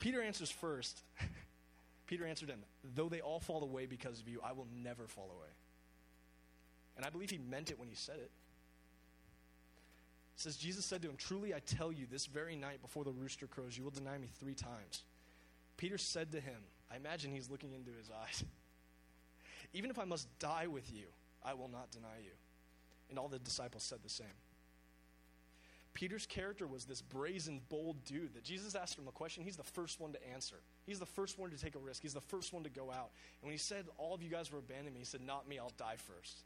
Peter 0.00 0.20
answers 0.20 0.50
first. 0.50 1.02
Peter 2.06 2.26
answered 2.26 2.50
him, 2.50 2.60
Though 2.94 3.08
they 3.08 3.22
all 3.22 3.40
fall 3.40 3.62
away 3.62 3.86
because 3.86 4.20
of 4.20 4.28
you, 4.28 4.42
I 4.44 4.52
will 4.52 4.68
never 4.82 5.06
fall 5.06 5.30
away. 5.34 5.48
And 6.98 7.06
I 7.06 7.08
believe 7.08 7.30
he 7.30 7.38
meant 7.38 7.70
it 7.70 7.78
when 7.78 7.88
he 7.88 7.94
said 7.94 8.16
it. 8.16 8.30
It 10.38 10.42
says, 10.42 10.56
Jesus 10.56 10.84
said 10.84 11.02
to 11.02 11.08
him, 11.08 11.16
Truly 11.16 11.52
I 11.52 11.58
tell 11.58 11.90
you, 11.90 12.06
this 12.08 12.26
very 12.26 12.54
night 12.54 12.80
before 12.80 13.02
the 13.02 13.10
rooster 13.10 13.48
crows, 13.48 13.76
you 13.76 13.82
will 13.82 13.90
deny 13.90 14.16
me 14.18 14.28
three 14.38 14.54
times. 14.54 15.02
Peter 15.76 15.98
said 15.98 16.30
to 16.30 16.38
him, 16.38 16.60
I 16.92 16.96
imagine 16.96 17.32
he's 17.32 17.50
looking 17.50 17.72
into 17.72 17.90
his 17.98 18.08
eyes, 18.08 18.44
Even 19.72 19.90
if 19.90 19.98
I 19.98 20.04
must 20.04 20.28
die 20.38 20.68
with 20.68 20.94
you, 20.94 21.06
I 21.44 21.54
will 21.54 21.68
not 21.68 21.90
deny 21.90 22.18
you. 22.22 22.30
And 23.10 23.18
all 23.18 23.26
the 23.26 23.40
disciples 23.40 23.82
said 23.82 23.98
the 24.04 24.08
same. 24.08 24.26
Peter's 25.92 26.26
character 26.26 26.68
was 26.68 26.84
this 26.84 27.02
brazen, 27.02 27.60
bold 27.68 28.04
dude 28.04 28.32
that 28.34 28.44
Jesus 28.44 28.76
asked 28.76 28.96
him 28.96 29.08
a 29.08 29.12
question. 29.12 29.42
He's 29.42 29.56
the 29.56 29.64
first 29.64 30.00
one 30.00 30.12
to 30.12 30.32
answer. 30.32 30.56
He's 30.86 31.00
the 31.00 31.06
first 31.06 31.36
one 31.36 31.50
to 31.50 31.56
take 31.56 31.74
a 31.74 31.80
risk. 31.80 32.00
He's 32.00 32.14
the 32.14 32.20
first 32.20 32.52
one 32.52 32.62
to 32.62 32.70
go 32.70 32.92
out. 32.92 33.10
And 33.40 33.48
when 33.48 33.52
he 33.52 33.58
said, 33.58 33.86
All 33.98 34.14
of 34.14 34.22
you 34.22 34.30
guys 34.30 34.52
were 34.52 34.60
abandoning 34.60 34.94
me, 34.94 35.00
he 35.00 35.04
said, 35.04 35.20
Not 35.20 35.48
me, 35.48 35.58
I'll 35.58 35.72
die 35.76 35.96
first. 35.96 36.44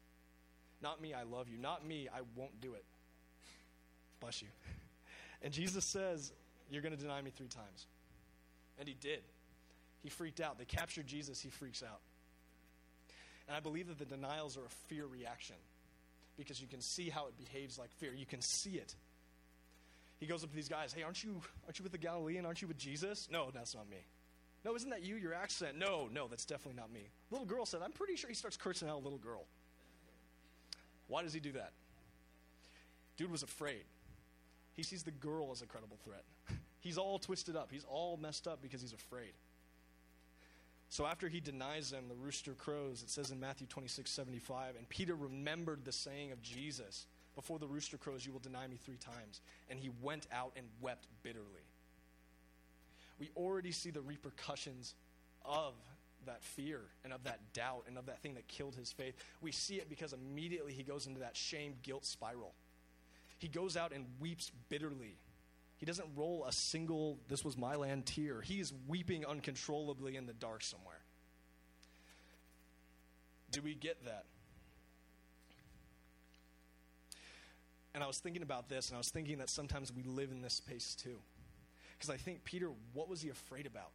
Not 0.80 1.02
me, 1.02 1.12
I 1.12 1.24
love 1.24 1.50
you. 1.50 1.58
Not 1.58 1.86
me, 1.86 2.08
I 2.12 2.22
won't 2.34 2.58
do 2.62 2.72
it. 2.72 2.86
Bless 4.22 4.40
you. 4.40 4.48
And 5.44 5.52
Jesus 5.52 5.84
says, 5.84 6.32
You're 6.70 6.82
going 6.82 6.94
to 6.94 7.00
deny 7.00 7.20
me 7.20 7.32
three 7.36 7.48
times. 7.48 7.86
And 8.78 8.86
he 8.86 8.94
did. 8.94 9.22
He 10.04 10.08
freaked 10.08 10.40
out. 10.40 10.56
They 10.56 10.64
captured 10.64 11.08
Jesus, 11.08 11.40
he 11.40 11.48
freaks 11.48 11.82
out. 11.82 11.98
And 13.48 13.56
I 13.56 13.60
believe 13.60 13.88
that 13.88 13.98
the 13.98 14.04
denials 14.04 14.56
are 14.56 14.64
a 14.64 14.70
fear 14.86 15.04
reaction 15.04 15.56
because 16.38 16.60
you 16.60 16.68
can 16.68 16.80
see 16.80 17.10
how 17.10 17.26
it 17.26 17.36
behaves 17.36 17.76
like 17.76 17.90
fear. 17.94 18.14
You 18.14 18.24
can 18.24 18.40
see 18.40 18.76
it. 18.76 18.94
He 20.20 20.26
goes 20.26 20.44
up 20.44 20.50
to 20.50 20.54
these 20.56 20.68
guys, 20.68 20.92
"Hey, 20.92 21.02
aren't 21.02 21.24
you 21.24 21.42
aren't 21.64 21.80
you 21.80 21.82
with 21.82 21.90
the 21.90 21.98
Galilean? 21.98 22.46
Aren't 22.46 22.62
you 22.62 22.68
with 22.68 22.78
Jesus?" 22.78 23.28
No, 23.28 23.50
that's 23.50 23.74
not 23.74 23.88
me. 23.88 24.06
No, 24.64 24.76
isn't 24.76 24.90
that 24.90 25.02
you? 25.02 25.16
Your 25.16 25.34
accent? 25.34 25.76
No, 25.76 26.08
no, 26.12 26.28
that's 26.28 26.44
definitely 26.44 26.80
not 26.80 26.92
me. 26.92 27.10
Little 27.32 27.46
girl 27.46 27.66
said, 27.66 27.82
"I'm 27.82 27.90
pretty 27.90 28.14
sure." 28.14 28.28
He 28.28 28.36
starts 28.36 28.56
cursing 28.56 28.88
out 28.88 28.94
a 28.94 29.02
little 29.02 29.18
girl. 29.18 29.44
Why 31.08 31.22
does 31.22 31.32
he 31.32 31.40
do 31.40 31.50
that? 31.52 31.72
Dude 33.16 33.30
was 33.30 33.42
afraid. 33.42 33.84
He 34.74 34.82
sees 34.82 35.02
the 35.02 35.10
girl 35.10 35.50
as 35.52 35.62
a 35.62 35.66
credible 35.66 35.98
threat. 36.04 36.24
He's 36.80 36.98
all 36.98 37.18
twisted 37.18 37.56
up. 37.56 37.70
He's 37.70 37.84
all 37.88 38.16
messed 38.16 38.48
up 38.48 38.60
because 38.60 38.82
he's 38.82 38.92
afraid. 38.92 39.34
So 40.88 41.06
after 41.06 41.28
he 41.28 41.38
denies 41.38 41.90
them, 41.90 42.08
the 42.08 42.16
rooster 42.16 42.54
crows. 42.54 43.02
It 43.02 43.08
says 43.08 43.30
in 43.30 43.38
Matthew 43.38 43.68
26, 43.68 44.10
75, 44.10 44.74
and 44.76 44.88
Peter 44.88 45.14
remembered 45.14 45.84
the 45.84 45.92
saying 45.92 46.32
of 46.32 46.42
Jesus 46.42 47.06
before 47.34 47.58
the 47.58 47.66
rooster 47.66 47.96
crows, 47.96 48.26
you 48.26 48.32
will 48.32 48.40
deny 48.40 48.66
me 48.66 48.76
three 48.76 48.96
times. 48.96 49.40
And 49.70 49.78
he 49.78 49.90
went 50.02 50.26
out 50.32 50.52
and 50.56 50.66
wept 50.80 51.06
bitterly. 51.22 51.46
We 53.18 53.30
already 53.36 53.72
see 53.72 53.90
the 53.90 54.00
repercussions 54.00 54.94
of 55.44 55.74
that 56.26 56.42
fear 56.42 56.80
and 57.04 57.12
of 57.12 57.24
that 57.24 57.40
doubt 57.52 57.84
and 57.86 57.96
of 57.96 58.06
that 58.06 58.20
thing 58.20 58.34
that 58.34 58.48
killed 58.48 58.74
his 58.74 58.92
faith. 58.92 59.14
We 59.40 59.52
see 59.52 59.76
it 59.76 59.88
because 59.88 60.12
immediately 60.12 60.72
he 60.72 60.82
goes 60.82 61.06
into 61.06 61.20
that 61.20 61.36
shame 61.36 61.74
guilt 61.82 62.04
spiral. 62.04 62.54
He 63.42 63.48
goes 63.48 63.76
out 63.76 63.92
and 63.92 64.06
weeps 64.20 64.52
bitterly. 64.68 65.18
He 65.76 65.84
doesn't 65.84 66.06
roll 66.14 66.44
a 66.46 66.52
single, 66.52 67.18
this 67.26 67.44
was 67.44 67.56
my 67.56 67.74
land 67.74 68.06
tear. 68.06 68.40
He 68.40 68.60
is 68.60 68.72
weeping 68.86 69.26
uncontrollably 69.26 70.14
in 70.14 70.26
the 70.26 70.32
dark 70.32 70.62
somewhere. 70.62 71.00
Do 73.50 73.60
we 73.60 73.74
get 73.74 74.04
that? 74.04 74.26
And 77.94 78.04
I 78.04 78.06
was 78.06 78.18
thinking 78.18 78.42
about 78.42 78.68
this, 78.68 78.90
and 78.90 78.94
I 78.94 78.98
was 78.98 79.10
thinking 79.10 79.38
that 79.38 79.50
sometimes 79.50 79.92
we 79.92 80.04
live 80.04 80.30
in 80.30 80.40
this 80.40 80.54
space 80.54 80.94
too. 80.94 81.18
Because 81.98 82.10
I 82.10 82.18
think, 82.18 82.44
Peter, 82.44 82.70
what 82.92 83.08
was 83.08 83.22
he 83.22 83.28
afraid 83.30 83.66
about? 83.66 83.90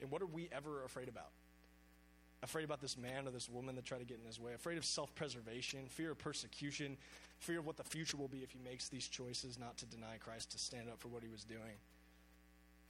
And 0.00 0.08
what 0.08 0.22
are 0.22 0.26
we 0.26 0.48
ever 0.52 0.84
afraid 0.84 1.08
about? 1.08 1.32
Afraid 2.42 2.64
about 2.64 2.80
this 2.80 2.98
man 2.98 3.28
or 3.28 3.30
this 3.30 3.48
woman 3.48 3.76
that 3.76 3.84
try 3.84 3.98
to 3.98 4.04
get 4.04 4.18
in 4.18 4.26
his 4.26 4.40
way, 4.40 4.52
afraid 4.52 4.76
of 4.76 4.84
self 4.84 5.14
preservation, 5.14 5.80
fear 5.88 6.10
of 6.10 6.18
persecution, 6.18 6.96
fear 7.38 7.60
of 7.60 7.66
what 7.66 7.76
the 7.76 7.84
future 7.84 8.16
will 8.16 8.28
be 8.28 8.38
if 8.38 8.50
he 8.50 8.58
makes 8.64 8.88
these 8.88 9.06
choices 9.06 9.58
not 9.58 9.76
to 9.78 9.86
deny 9.86 10.16
Christ, 10.18 10.50
to 10.52 10.58
stand 10.58 10.88
up 10.88 10.98
for 10.98 11.08
what 11.08 11.22
he 11.22 11.28
was 11.28 11.44
doing, 11.44 11.78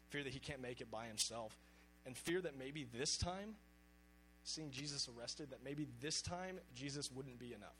fear 0.08 0.22
that 0.22 0.32
he 0.32 0.38
can't 0.38 0.62
make 0.62 0.80
it 0.80 0.90
by 0.90 1.06
himself, 1.06 1.54
and 2.06 2.16
fear 2.16 2.40
that 2.40 2.58
maybe 2.58 2.86
this 2.94 3.18
time, 3.18 3.54
seeing 4.44 4.70
Jesus 4.70 5.08
arrested, 5.16 5.50
that 5.50 5.62
maybe 5.62 5.86
this 6.00 6.22
time 6.22 6.58
Jesus 6.74 7.10
wouldn't 7.12 7.38
be 7.38 7.52
enough. 7.52 7.76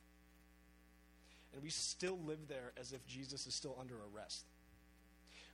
And 1.55 1.63
we 1.63 1.71
still 1.71 2.19
live 2.27 2.49
there 2.49 2.73
as 2.79 2.93
if 2.93 3.07
Jesus 3.07 3.47
is 3.47 3.55
still 3.55 3.77
under 3.81 3.95
arrest. 4.15 4.45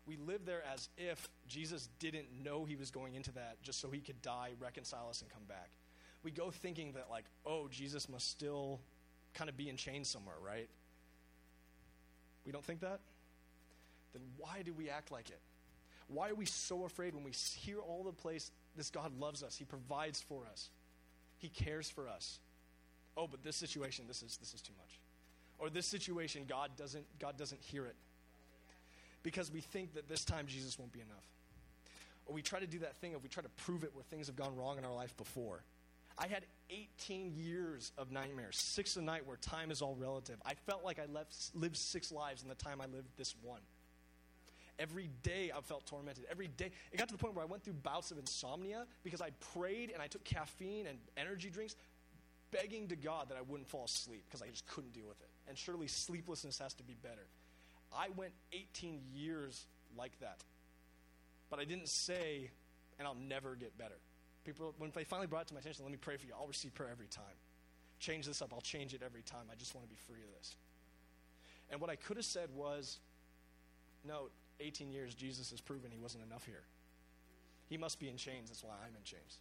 We 0.07 0.16
live 0.16 0.46
there 0.46 0.62
as 0.72 0.88
if 0.96 1.28
Jesus 1.48 1.88
didn't 1.98 2.26
know 2.42 2.64
he 2.64 2.76
was 2.76 2.90
going 2.90 3.14
into 3.14 3.33
that 3.33 3.61
just 3.62 3.81
so 3.81 3.90
he 3.90 4.00
could 4.00 4.22
die, 4.22 4.52
reconcile 4.59 5.09
us, 5.11 5.20
and 5.20 5.31
come 5.31 5.42
back. 5.48 5.70
We 6.28 6.32
go 6.32 6.50
thinking 6.50 6.92
that, 6.92 7.06
like, 7.10 7.24
oh, 7.46 7.68
Jesus 7.70 8.06
must 8.06 8.28
still 8.30 8.80
kind 9.32 9.48
of 9.48 9.56
be 9.56 9.70
in 9.70 9.78
chains 9.78 10.10
somewhere, 10.10 10.36
right? 10.44 10.68
We 12.44 12.52
don't 12.52 12.62
think 12.64 12.80
that? 12.80 13.00
Then 14.12 14.20
why 14.36 14.60
do 14.62 14.74
we 14.74 14.90
act 14.90 15.10
like 15.10 15.30
it? 15.30 15.40
Why 16.08 16.28
are 16.28 16.34
we 16.34 16.44
so 16.44 16.84
afraid 16.84 17.14
when 17.14 17.24
we 17.24 17.30
hear 17.30 17.78
all 17.78 18.04
the 18.04 18.12
place 18.12 18.50
this 18.76 18.90
God 18.90 19.18
loves 19.18 19.42
us, 19.42 19.56
He 19.56 19.64
provides 19.64 20.20
for 20.20 20.42
us, 20.52 20.68
He 21.38 21.48
cares 21.48 21.88
for 21.88 22.08
us? 22.08 22.40
Oh, 23.16 23.26
but 23.26 23.42
this 23.42 23.56
situation, 23.56 24.04
this 24.06 24.22
is 24.22 24.36
this 24.36 24.52
is 24.52 24.60
too 24.60 24.74
much 24.78 24.98
or 25.58 25.68
this 25.70 25.86
situation 25.86 26.44
god 26.48 26.70
doesn't 26.76 27.04
god 27.18 27.36
doesn't 27.36 27.60
hear 27.60 27.84
it 27.86 27.96
because 29.22 29.52
we 29.52 29.60
think 29.60 29.94
that 29.94 30.08
this 30.08 30.24
time 30.24 30.46
jesus 30.46 30.78
won't 30.78 30.92
be 30.92 31.00
enough 31.00 31.26
or 32.26 32.34
we 32.34 32.42
try 32.42 32.60
to 32.60 32.66
do 32.66 32.78
that 32.78 32.96
thing 32.96 33.14
of 33.14 33.22
we 33.22 33.28
try 33.28 33.42
to 33.42 33.48
prove 33.50 33.84
it 33.84 33.90
where 33.94 34.04
things 34.04 34.26
have 34.26 34.36
gone 34.36 34.56
wrong 34.56 34.78
in 34.78 34.84
our 34.84 34.94
life 34.94 35.16
before 35.16 35.62
i 36.18 36.26
had 36.26 36.44
18 36.70 37.33
years 37.35 37.92
of 37.96 38.11
nightmares 38.11 38.57
six 38.57 38.96
a 38.96 39.02
night 39.02 39.26
where 39.26 39.37
time 39.37 39.70
is 39.70 39.83
all 39.83 39.94
relative 39.94 40.37
i 40.44 40.54
felt 40.54 40.85
like 40.85 40.98
i 40.98 41.07
left, 41.12 41.35
lived 41.54 41.76
six 41.76 42.12
lives 42.12 42.42
in 42.42 42.48
the 42.48 42.54
time 42.54 42.81
i 42.81 42.87
lived 42.87 43.09
this 43.16 43.35
one 43.42 43.61
every 44.78 45.11
day 45.22 45.50
i 45.57 45.61
felt 45.61 45.87
tormented 45.87 46.24
every 46.31 46.48
day 46.48 46.70
it 46.92 46.96
got 46.96 47.09
to 47.09 47.14
the 47.14 47.18
point 47.18 47.35
where 47.35 47.44
i 47.44 47.48
went 47.48 47.62
through 47.62 47.72
bouts 47.72 48.11
of 48.11 48.18
insomnia 48.18 48.87
because 49.02 49.20
i 49.20 49.31
prayed 49.54 49.90
and 49.90 50.02
i 50.02 50.07
took 50.07 50.22
caffeine 50.24 50.87
and 50.87 50.98
energy 51.16 51.50
drinks 51.50 51.74
begging 52.50 52.88
to 52.88 52.96
God 52.96 53.28
that 53.28 53.37
I 53.37 53.42
wouldn't 53.42 53.68
fall 53.68 53.85
asleep 53.85 54.24
because 54.28 54.42
I 54.42 54.48
just 54.48 54.66
couldn't 54.66 54.92
deal 54.92 55.07
with 55.07 55.20
it. 55.20 55.28
And 55.48 55.57
surely 55.57 55.87
sleeplessness 55.87 56.59
has 56.59 56.74
to 56.74 56.83
be 56.83 56.94
better. 56.94 57.26
I 57.92 58.09
went 58.16 58.33
18 58.52 59.00
years 59.14 59.66
like 59.96 60.18
that. 60.20 60.42
But 61.50 61.59
I 61.59 61.64
didn't 61.64 61.88
say, 61.88 62.50
and 62.98 63.09
I'll 63.09 63.14
never 63.14 63.54
get 63.54 63.76
better. 63.78 63.98
People, 64.48 64.74
when 64.78 64.90
they 64.94 65.04
finally 65.04 65.26
brought 65.26 65.42
it 65.42 65.48
to 65.48 65.54
my 65.54 65.61
attention, 65.61 65.84
let 65.84 65.92
me 65.92 65.98
pray 66.00 66.16
for 66.16 66.26
you. 66.26 66.32
I'll 66.38 66.46
receive 66.46 66.74
prayer 66.74 66.88
every 66.90 67.06
time. 67.06 67.37
Change 68.00 68.24
this 68.26 68.40
up. 68.40 68.50
I'll 68.54 68.62
change 68.62 68.94
it 68.94 69.02
every 69.04 69.20
time. 69.20 69.42
I 69.52 69.56
just 69.56 69.74
want 69.74 69.87
to 69.87 69.90
be 69.90 70.00
free 70.06 70.22
of 70.22 70.38
this. 70.38 70.56
And 71.70 71.82
what 71.82 71.90
I 71.90 71.96
could 71.96 72.16
have 72.16 72.24
said 72.24 72.48
was, 72.54 72.98
no, 74.06 74.30
18 74.61 74.90
years, 74.90 75.14
Jesus 75.14 75.50
has 75.50 75.61
proven 75.61 75.90
he 75.90 75.98
wasn't 75.98 76.24
enough 76.24 76.46
here. 76.46 76.62
He 77.68 77.76
must 77.76 78.00
be 78.00 78.08
in 78.08 78.16
chains. 78.16 78.48
That's 78.48 78.64
why 78.64 78.72
I'm 78.82 78.96
in 78.96 79.04
chains 79.04 79.38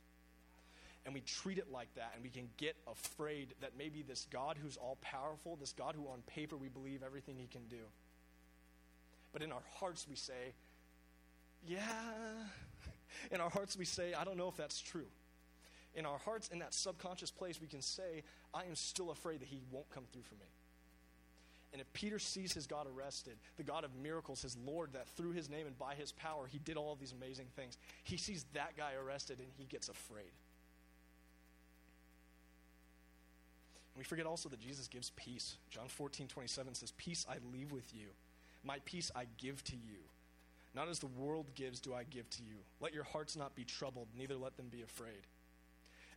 and 1.06 1.14
we 1.14 1.22
treat 1.22 1.58
it 1.58 1.72
like 1.72 1.88
that, 1.96 2.12
and 2.16 2.22
we 2.22 2.30
can 2.30 2.50
get 2.58 2.76
afraid 2.86 3.54
that 3.62 3.72
maybe 3.78 4.02
this 4.02 4.28
God 4.30 4.58
who's 4.62 4.76
all 4.76 4.98
powerful, 5.00 5.56
this 5.56 5.72
God 5.72 5.96
who 5.96 6.06
on 6.10 6.22
paper 6.28 6.58
we 6.58 6.68
believe 6.68 7.02
everything 7.02 7.38
he 7.38 7.48
can 7.48 7.66
do, 7.70 7.86
but 9.32 9.42
in 9.42 9.54
our 9.54 9.62
hearts 9.76 10.06
we 10.10 10.18
say, 10.18 10.54
yeah. 11.66 11.88
In 13.32 13.42
our 13.42 13.50
hearts 13.50 13.78
we 13.78 13.86
say, 13.86 14.14
I 14.14 14.24
don't 14.24 14.38
know 14.38 14.48
if 14.48 14.58
that's 14.58 14.80
true. 14.80 15.08
In 15.96 16.06
our 16.06 16.18
hearts, 16.20 16.50
in 16.50 16.60
that 16.60 16.74
subconscious 16.74 17.32
place, 17.32 17.60
we 17.60 17.68
can 17.68 17.82
say, 17.82 18.24
I 18.54 18.66
am 18.66 18.76
still 18.76 19.10
afraid 19.10 19.40
that 19.42 19.48
he 19.48 19.62
won't 19.72 19.90
come 19.90 20.04
through 20.12 20.24
for 20.24 20.36
me. 20.36 20.48
And 21.74 21.82
if 21.82 21.92
Peter 21.94 22.18
sees 22.18 22.54
his 22.54 22.66
God 22.66 22.88
arrested, 22.88 23.38
the 23.58 23.64
God 23.64 23.84
of 23.84 23.96
miracles, 23.96 24.42
his 24.42 24.56
Lord, 24.66 24.94
that 24.94 25.08
through 25.10 25.32
his 25.32 25.50
name 25.50 25.68
and 25.68 25.78
by 25.78 25.96
his 25.96 26.12
power, 26.12 26.48
he 26.48 26.60
did 26.60 26.78
all 26.78 26.96
these 26.96 27.12
amazing 27.12 27.48
things, 27.56 27.78
he 28.04 28.18
sees 28.18 28.46
that 28.54 28.78
guy 28.78 28.92
arrested 28.94 29.40
and 29.40 29.48
he 29.58 29.66
gets 29.66 29.90
afraid. 29.90 30.32
And 33.94 34.00
we 34.00 34.04
forget 34.04 34.26
also 34.26 34.48
that 34.50 34.60
Jesus 34.60 34.88
gives 34.88 35.10
peace. 35.12 35.58
John 35.70 35.88
14, 35.88 36.28
27 36.28 36.76
says, 36.76 36.92
Peace 36.92 37.26
I 37.30 37.38
leave 37.52 37.72
with 37.72 37.94
you, 37.94 38.08
my 38.64 38.80
peace 38.86 39.12
I 39.16 39.26
give 39.38 39.64
to 39.66 39.76
you. 39.76 39.98
Not 40.74 40.90
as 40.90 41.00
the 41.00 41.08
world 41.08 41.48
gives, 41.56 41.80
do 41.80 41.94
I 41.94 42.04
give 42.04 42.30
to 42.32 42.44
you. 42.44 42.58
Let 42.80 42.94
your 42.94 43.04
hearts 43.04 43.36
not 43.36 43.56
be 43.56 43.64
troubled, 43.64 44.08
neither 44.16 44.36
let 44.36 44.58
them 44.58 44.68
be 44.70 44.82
afraid. 44.82 45.26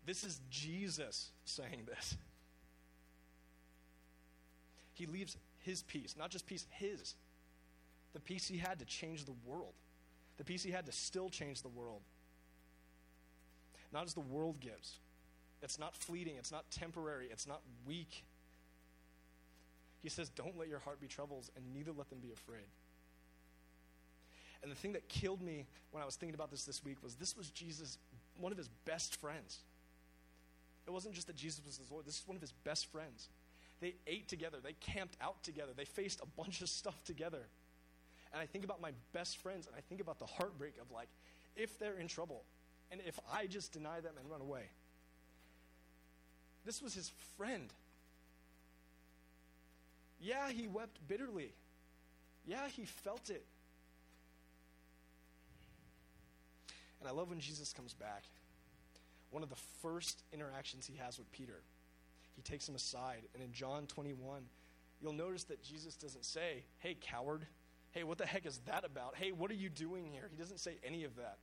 This 0.06 0.24
is 0.24 0.40
Jesus 0.50 1.30
saying 1.44 1.86
this. 1.86 2.16
He 4.94 5.06
leaves 5.06 5.36
his 5.60 5.82
peace, 5.82 6.14
not 6.18 6.30
just 6.30 6.46
peace, 6.46 6.66
his. 6.70 7.14
The 8.12 8.20
peace 8.20 8.48
he 8.48 8.58
had 8.58 8.78
to 8.80 8.84
change 8.84 9.24
the 9.24 9.34
world, 9.46 9.72
the 10.36 10.44
peace 10.44 10.62
he 10.62 10.70
had 10.70 10.86
to 10.86 10.92
still 10.92 11.30
change 11.30 11.62
the 11.62 11.68
world. 11.68 12.02
Not 13.92 14.04
as 14.04 14.14
the 14.14 14.20
world 14.20 14.60
gives. 14.60 14.98
It's 15.62 15.78
not 15.78 15.94
fleeting, 15.94 16.36
it's 16.38 16.52
not 16.52 16.70
temporary, 16.70 17.28
it's 17.30 17.46
not 17.46 17.60
weak. 17.86 18.24
He 20.02 20.08
says, 20.08 20.28
Don't 20.30 20.58
let 20.58 20.68
your 20.68 20.78
heart 20.78 21.00
be 21.00 21.06
troubled, 21.06 21.50
and 21.56 21.74
neither 21.74 21.92
let 21.92 22.08
them 22.08 22.20
be 22.20 22.32
afraid. 22.32 22.66
And 24.62 24.70
the 24.70 24.76
thing 24.76 24.92
that 24.92 25.08
killed 25.08 25.40
me 25.40 25.66
when 25.90 26.02
I 26.02 26.06
was 26.06 26.16
thinking 26.16 26.34
about 26.34 26.50
this 26.50 26.64
this 26.64 26.84
week 26.84 27.02
was 27.02 27.14
this 27.14 27.36
was 27.36 27.50
Jesus, 27.50 27.98
one 28.38 28.52
of 28.52 28.58
his 28.58 28.68
best 28.84 29.16
friends. 29.16 29.58
It 30.86 30.90
wasn't 30.90 31.14
just 31.14 31.26
that 31.28 31.36
Jesus 31.36 31.64
was 31.64 31.78
his 31.78 31.90
Lord, 31.90 32.04
this 32.04 32.16
is 32.16 32.26
one 32.26 32.36
of 32.36 32.42
his 32.42 32.52
best 32.52 32.86
friends. 32.86 33.28
They 33.80 33.94
ate 34.06 34.28
together, 34.28 34.58
they 34.62 34.74
camped 34.74 35.16
out 35.20 35.42
together, 35.42 35.72
they 35.74 35.84
faced 35.84 36.20
a 36.20 36.26
bunch 36.26 36.60
of 36.60 36.68
stuff 36.68 37.02
together. 37.04 37.46
And 38.32 38.40
I 38.40 38.46
think 38.46 38.64
about 38.64 38.80
my 38.80 38.92
best 39.12 39.38
friends, 39.38 39.66
and 39.66 39.74
I 39.76 39.80
think 39.80 40.00
about 40.00 40.18
the 40.18 40.26
heartbreak 40.26 40.74
of 40.80 40.90
like, 40.90 41.08
if 41.56 41.78
they're 41.78 41.98
in 41.98 42.06
trouble, 42.06 42.44
and 42.90 43.00
if 43.06 43.18
I 43.32 43.46
just 43.46 43.72
deny 43.72 44.00
them 44.00 44.14
and 44.18 44.30
run 44.30 44.40
away. 44.40 44.64
This 46.64 46.82
was 46.82 46.94
his 46.94 47.10
friend. 47.36 47.72
Yeah, 50.20 50.50
he 50.50 50.66
wept 50.66 50.98
bitterly. 51.08 51.52
Yeah, 52.46 52.68
he 52.68 52.84
felt 52.84 53.30
it. 53.30 53.44
I 57.10 57.12
love 57.12 57.30
when 57.30 57.40
Jesus 57.40 57.72
comes 57.72 57.92
back. 57.92 58.22
One 59.30 59.42
of 59.42 59.48
the 59.48 59.58
first 59.82 60.22
interactions 60.32 60.86
he 60.86 60.96
has 60.98 61.18
with 61.18 61.30
Peter, 61.32 61.60
he 62.36 62.42
takes 62.42 62.68
him 62.68 62.76
aside. 62.76 63.22
And 63.34 63.42
in 63.42 63.52
John 63.52 63.86
21, 63.86 64.42
you'll 65.02 65.12
notice 65.12 65.42
that 65.44 65.60
Jesus 65.60 65.96
doesn't 65.96 66.24
say, 66.24 66.64
Hey, 66.78 66.96
coward. 67.00 67.46
Hey, 67.90 68.04
what 68.04 68.18
the 68.18 68.26
heck 68.26 68.46
is 68.46 68.58
that 68.66 68.84
about? 68.84 69.16
Hey, 69.16 69.32
what 69.32 69.50
are 69.50 69.54
you 69.54 69.68
doing 69.68 70.06
here? 70.06 70.28
He 70.30 70.36
doesn't 70.36 70.60
say 70.60 70.76
any 70.84 71.02
of 71.02 71.16
that. 71.16 71.38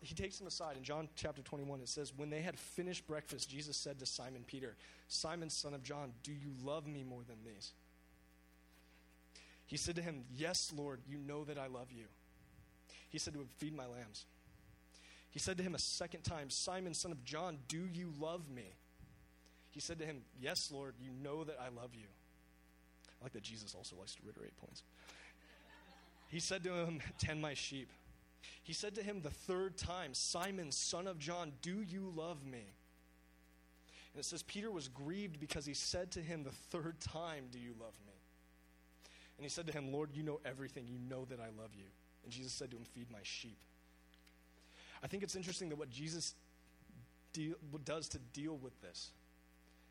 He 0.00 0.14
takes 0.14 0.40
him 0.40 0.46
aside. 0.46 0.78
In 0.78 0.84
John 0.84 1.08
chapter 1.16 1.42
21, 1.42 1.80
it 1.80 1.88
says, 1.88 2.14
When 2.16 2.30
they 2.30 2.40
had 2.40 2.58
finished 2.58 3.06
breakfast, 3.06 3.50
Jesus 3.50 3.76
said 3.76 3.98
to 3.98 4.06
Simon 4.06 4.44
Peter, 4.46 4.76
Simon, 5.08 5.50
son 5.50 5.74
of 5.74 5.82
John, 5.82 6.12
do 6.22 6.32
you 6.32 6.52
love 6.64 6.86
me 6.86 7.04
more 7.04 7.22
than 7.26 7.36
these? 7.44 7.72
He 9.66 9.76
said 9.76 9.96
to 9.96 10.02
him, 10.02 10.24
Yes, 10.34 10.72
Lord, 10.74 11.00
you 11.06 11.18
know 11.18 11.44
that 11.44 11.58
I 11.58 11.66
love 11.66 11.88
you. 11.90 12.04
He 13.10 13.18
said 13.18 13.34
to 13.34 13.40
him, 13.40 13.48
Feed 13.58 13.74
my 13.74 13.86
lambs. 13.86 14.24
He 15.32 15.38
said 15.38 15.56
to 15.56 15.62
him 15.62 15.74
a 15.74 15.78
second 15.78 16.22
time, 16.24 16.50
Simon, 16.50 16.92
son 16.92 17.10
of 17.10 17.24
John, 17.24 17.58
do 17.66 17.88
you 17.90 18.12
love 18.20 18.50
me? 18.50 18.74
He 19.70 19.80
said 19.80 19.98
to 19.98 20.04
him, 20.04 20.22
Yes, 20.38 20.70
Lord, 20.70 20.94
you 21.00 21.10
know 21.10 21.42
that 21.44 21.56
I 21.58 21.68
love 21.74 21.94
you. 21.94 22.06
I 23.20 23.24
like 23.24 23.32
that 23.32 23.42
Jesus 23.42 23.74
also 23.74 23.96
likes 23.96 24.14
to 24.16 24.22
reiterate 24.24 24.54
points. 24.58 24.82
He 26.28 26.38
said 26.38 26.62
to 26.64 26.72
him, 26.74 27.00
Tend 27.18 27.40
my 27.40 27.54
sheep. 27.54 27.88
He 28.62 28.74
said 28.74 28.94
to 28.96 29.02
him 29.02 29.22
the 29.22 29.30
third 29.30 29.78
time, 29.78 30.12
Simon, 30.12 30.70
son 30.70 31.06
of 31.06 31.18
John, 31.18 31.52
do 31.62 31.82
you 31.82 32.12
love 32.14 32.44
me? 32.44 32.74
And 34.12 34.20
it 34.20 34.26
says, 34.26 34.42
Peter 34.42 34.70
was 34.70 34.88
grieved 34.88 35.40
because 35.40 35.64
he 35.64 35.72
said 35.72 36.10
to 36.12 36.20
him 36.20 36.44
the 36.44 36.50
third 36.50 37.00
time, 37.00 37.44
Do 37.50 37.58
you 37.58 37.74
love 37.80 37.94
me? 38.06 38.12
And 39.38 39.44
he 39.44 39.48
said 39.48 39.66
to 39.66 39.72
him, 39.72 39.90
Lord, 39.90 40.10
you 40.12 40.22
know 40.22 40.40
everything. 40.44 40.86
You 40.86 40.98
know 41.08 41.24
that 41.30 41.40
I 41.40 41.48
love 41.58 41.70
you. 41.74 41.86
And 42.22 42.30
Jesus 42.30 42.52
said 42.52 42.70
to 42.72 42.76
him, 42.76 42.84
Feed 42.84 43.10
my 43.10 43.20
sheep. 43.22 43.56
I 45.02 45.08
think 45.08 45.22
it's 45.22 45.36
interesting 45.36 45.68
that 45.70 45.78
what 45.78 45.90
Jesus 45.90 46.34
deal, 47.32 47.54
does 47.84 48.08
to 48.08 48.18
deal 48.32 48.56
with 48.56 48.80
this. 48.80 49.10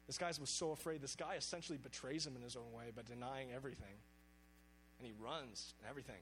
This 0.08 0.18
guy 0.18 0.32
was 0.40 0.50
so 0.50 0.72
afraid. 0.72 1.02
This 1.02 1.16
guy 1.16 1.36
essentially 1.36 1.78
betrays 1.78 2.26
him 2.26 2.36
in 2.36 2.42
his 2.42 2.56
own 2.56 2.72
way 2.74 2.92
by 2.96 3.02
denying 3.04 3.50
everything. 3.54 3.96
And 5.00 5.08
he 5.08 5.14
runs 5.20 5.74
and 5.80 5.90
everything. 5.90 6.22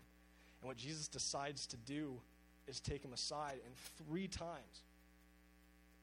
And 0.62 0.68
what 0.68 0.78
Jesus 0.78 1.08
decides 1.08 1.66
to 1.68 1.78
do 1.78 2.20
is 2.68 2.80
take 2.80 3.04
him 3.04 3.14
aside, 3.14 3.60
and 3.66 3.76
three 4.08 4.28
times, 4.28 4.84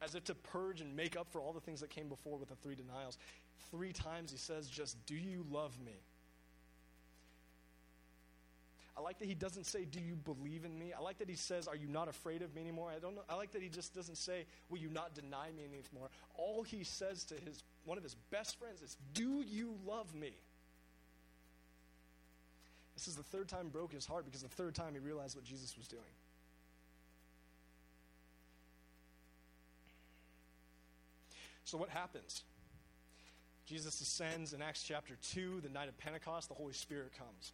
as 0.03 0.15
if 0.15 0.25
to 0.25 0.35
purge 0.35 0.81
and 0.81 0.95
make 0.95 1.17
up 1.17 1.29
for 1.31 1.41
all 1.41 1.53
the 1.53 1.61
things 1.61 1.81
that 1.81 1.91
came 1.91 2.09
before 2.09 2.39
with 2.39 2.49
the 2.49 2.57
three 2.57 2.75
denials, 2.75 3.19
three 3.71 3.93
times 3.93 4.31
he 4.31 4.37
says, 4.37 4.69
Just, 4.69 5.05
do 5.07 5.15
you 5.15 5.47
love 5.51 5.79
me? 5.85 5.93
I 8.97 9.03
like 9.03 9.19
that 9.19 9.29
he 9.29 9.35
doesn't 9.35 9.65
say, 9.65 9.85
Do 9.85 10.01
you 10.01 10.17
believe 10.17 10.65
in 10.65 10.79
me? 10.79 10.93
I 10.97 11.03
like 11.03 11.19
that 11.19 11.29
he 11.29 11.37
says, 11.37 11.69
Are 11.69 11.77
you 11.77 11.89
not 11.89 12.09
afraid 12.09 12.43
of 12.43 12.55
me 12.55 12.63
anymore? 12.63 12.91
I 12.95 12.99
don't 12.99 13.15
know. 13.15 13.23
I 13.29 13.35
like 13.35 13.53
that 13.53 13.63
he 13.63 13.69
just 13.69 13.95
doesn't 13.95 14.17
say, 14.17 14.47
Will 14.71 14.79
you 14.79 14.89
not 14.89 15.15
deny 15.15 15.51
me 15.57 15.65
anymore? 15.65 16.09
All 16.37 16.63
he 16.63 16.83
says 16.83 17.25
to 17.25 17.35
his 17.35 17.63
one 17.85 17.99
of 17.99 18.05
his 18.05 18.17
best 18.31 18.59
friends 18.59 18.81
is, 18.81 18.97
Do 19.13 19.43
you 19.47 19.75
love 19.87 20.15
me? 20.15 20.33
This 22.95 23.09
is 23.09 23.17
the 23.17 23.23
third 23.23 23.49
time 23.49 23.69
broke 23.69 23.93
his 23.93 24.07
heart 24.07 24.25
because 24.25 24.43
the 24.43 24.49
third 24.49 24.75
time 24.75 24.95
he 24.95 24.99
realized 24.99 25.37
what 25.37 25.45
Jesus 25.45 25.77
was 25.77 25.87
doing. 25.87 26.03
So, 31.65 31.77
what 31.77 31.91
happens? 31.91 32.45
Jesus 33.67 34.01
ascends 34.01 34.53
in 34.53 34.63
Acts 34.63 34.85
chapter 34.85 35.17
2, 35.33 35.61
the 35.63 35.69
night 35.69 35.89
of 35.89 35.99
Pentecost, 35.99 36.49
the 36.49 36.55
Holy 36.55 36.73
Spirit 36.73 37.11
comes. 37.19 37.53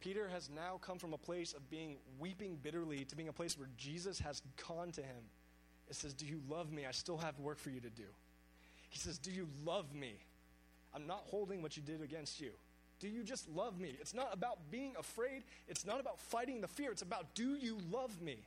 Peter 0.00 0.28
has 0.28 0.48
now 0.48 0.78
come 0.80 0.98
from 0.98 1.12
a 1.12 1.18
place 1.18 1.52
of 1.52 1.68
being 1.70 1.96
weeping 2.18 2.58
bitterly 2.62 3.04
to 3.04 3.16
being 3.16 3.28
a 3.28 3.32
place 3.32 3.58
where 3.58 3.68
Jesus 3.76 4.18
has 4.20 4.42
gone 4.68 4.92
to 4.92 5.02
him. 5.02 5.22
It 5.88 5.96
says, 5.96 6.14
Do 6.14 6.26
you 6.26 6.40
love 6.48 6.70
me? 6.70 6.86
I 6.86 6.92
still 6.92 7.18
have 7.18 7.38
work 7.40 7.58
for 7.58 7.70
you 7.70 7.80
to 7.80 7.90
do. 7.90 8.04
He 8.90 8.98
says, 8.98 9.18
Do 9.18 9.30
you 9.30 9.48
love 9.64 9.94
me? 9.94 10.14
I'm 10.94 11.06
not 11.06 11.22
holding 11.26 11.62
what 11.62 11.76
you 11.76 11.82
did 11.82 12.02
against 12.02 12.40
you. 12.40 12.50
Do 13.00 13.08
you 13.08 13.22
just 13.22 13.48
love 13.48 13.78
me? 13.78 13.96
It's 14.00 14.14
not 14.14 14.30
about 14.32 14.58
being 14.70 14.94
afraid. 14.98 15.44
It's 15.68 15.86
not 15.86 16.00
about 16.00 16.18
fighting 16.20 16.60
the 16.60 16.68
fear. 16.68 16.90
It's 16.90 17.02
about, 17.02 17.34
Do 17.34 17.56
you 17.56 17.78
love 17.90 18.20
me? 18.20 18.38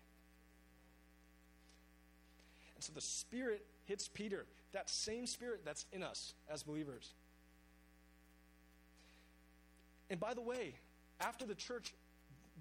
And 2.75 2.83
so 2.83 2.93
the 2.93 3.01
Spirit 3.01 3.65
hits 3.85 4.07
Peter, 4.07 4.45
that 4.71 4.89
same 4.89 5.27
Spirit 5.27 5.61
that's 5.65 5.85
in 5.91 6.01
us 6.01 6.33
as 6.49 6.63
believers. 6.63 7.13
And 10.09 10.19
by 10.19 10.33
the 10.33 10.41
way, 10.41 10.75
after 11.21 11.45
the 11.45 11.55
church 11.55 11.93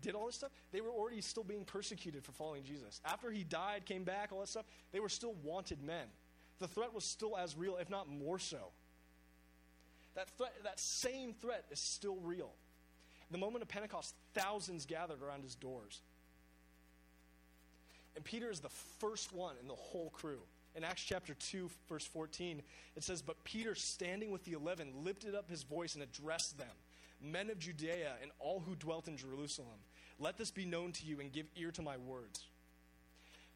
did 0.00 0.14
all 0.14 0.26
this 0.26 0.36
stuff, 0.36 0.52
they 0.72 0.80
were 0.80 0.90
already 0.90 1.20
still 1.20 1.44
being 1.44 1.64
persecuted 1.64 2.24
for 2.24 2.32
following 2.32 2.62
Jesus. 2.64 3.00
After 3.04 3.30
he 3.30 3.44
died, 3.44 3.84
came 3.86 4.04
back, 4.04 4.30
all 4.32 4.40
that 4.40 4.48
stuff, 4.48 4.66
they 4.92 5.00
were 5.00 5.08
still 5.08 5.34
wanted 5.42 5.82
men. 5.82 6.06
The 6.58 6.68
threat 6.68 6.94
was 6.94 7.04
still 7.04 7.36
as 7.36 7.56
real, 7.56 7.76
if 7.76 7.90
not 7.90 8.08
more 8.08 8.38
so. 8.38 8.58
That 10.14 10.28
threat, 10.36 10.52
that 10.64 10.78
same 10.78 11.32
threat 11.34 11.64
is 11.70 11.80
still 11.80 12.16
real. 12.16 12.50
the 13.30 13.38
moment 13.38 13.62
of 13.62 13.68
Pentecost, 13.68 14.14
thousands 14.34 14.86
gathered 14.86 15.22
around 15.22 15.44
his 15.44 15.54
doors. 15.54 16.00
And 18.16 18.24
Peter 18.24 18.50
is 18.50 18.60
the 18.60 18.70
first 18.98 19.32
one 19.32 19.54
in 19.62 19.68
the 19.68 19.74
whole 19.74 20.10
crew. 20.10 20.40
In 20.74 20.84
Acts 20.84 21.02
chapter 21.02 21.34
2, 21.34 21.70
verse 21.88 22.04
14, 22.06 22.62
it 22.96 23.04
says, 23.04 23.22
But 23.22 23.42
Peter, 23.44 23.74
standing 23.74 24.30
with 24.30 24.44
the 24.44 24.52
eleven, 24.52 24.88
lifted 25.04 25.34
up 25.34 25.48
his 25.48 25.62
voice 25.62 25.94
and 25.94 26.02
addressed 26.02 26.58
them 26.58 26.68
Men 27.22 27.50
of 27.50 27.58
Judea 27.58 28.12
and 28.22 28.30
all 28.38 28.60
who 28.60 28.74
dwelt 28.74 29.08
in 29.08 29.16
Jerusalem, 29.16 29.78
let 30.18 30.38
this 30.38 30.50
be 30.50 30.64
known 30.64 30.92
to 30.92 31.06
you 31.06 31.20
and 31.20 31.32
give 31.32 31.46
ear 31.56 31.70
to 31.72 31.82
my 31.82 31.96
words. 31.96 32.46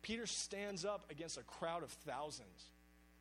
Peter 0.03 0.27
stands 0.27 0.85
up 0.85 1.11
against 1.11 1.39
a 1.39 1.43
crowd 1.43 1.83
of 1.83 1.91
thousands, 1.91 2.71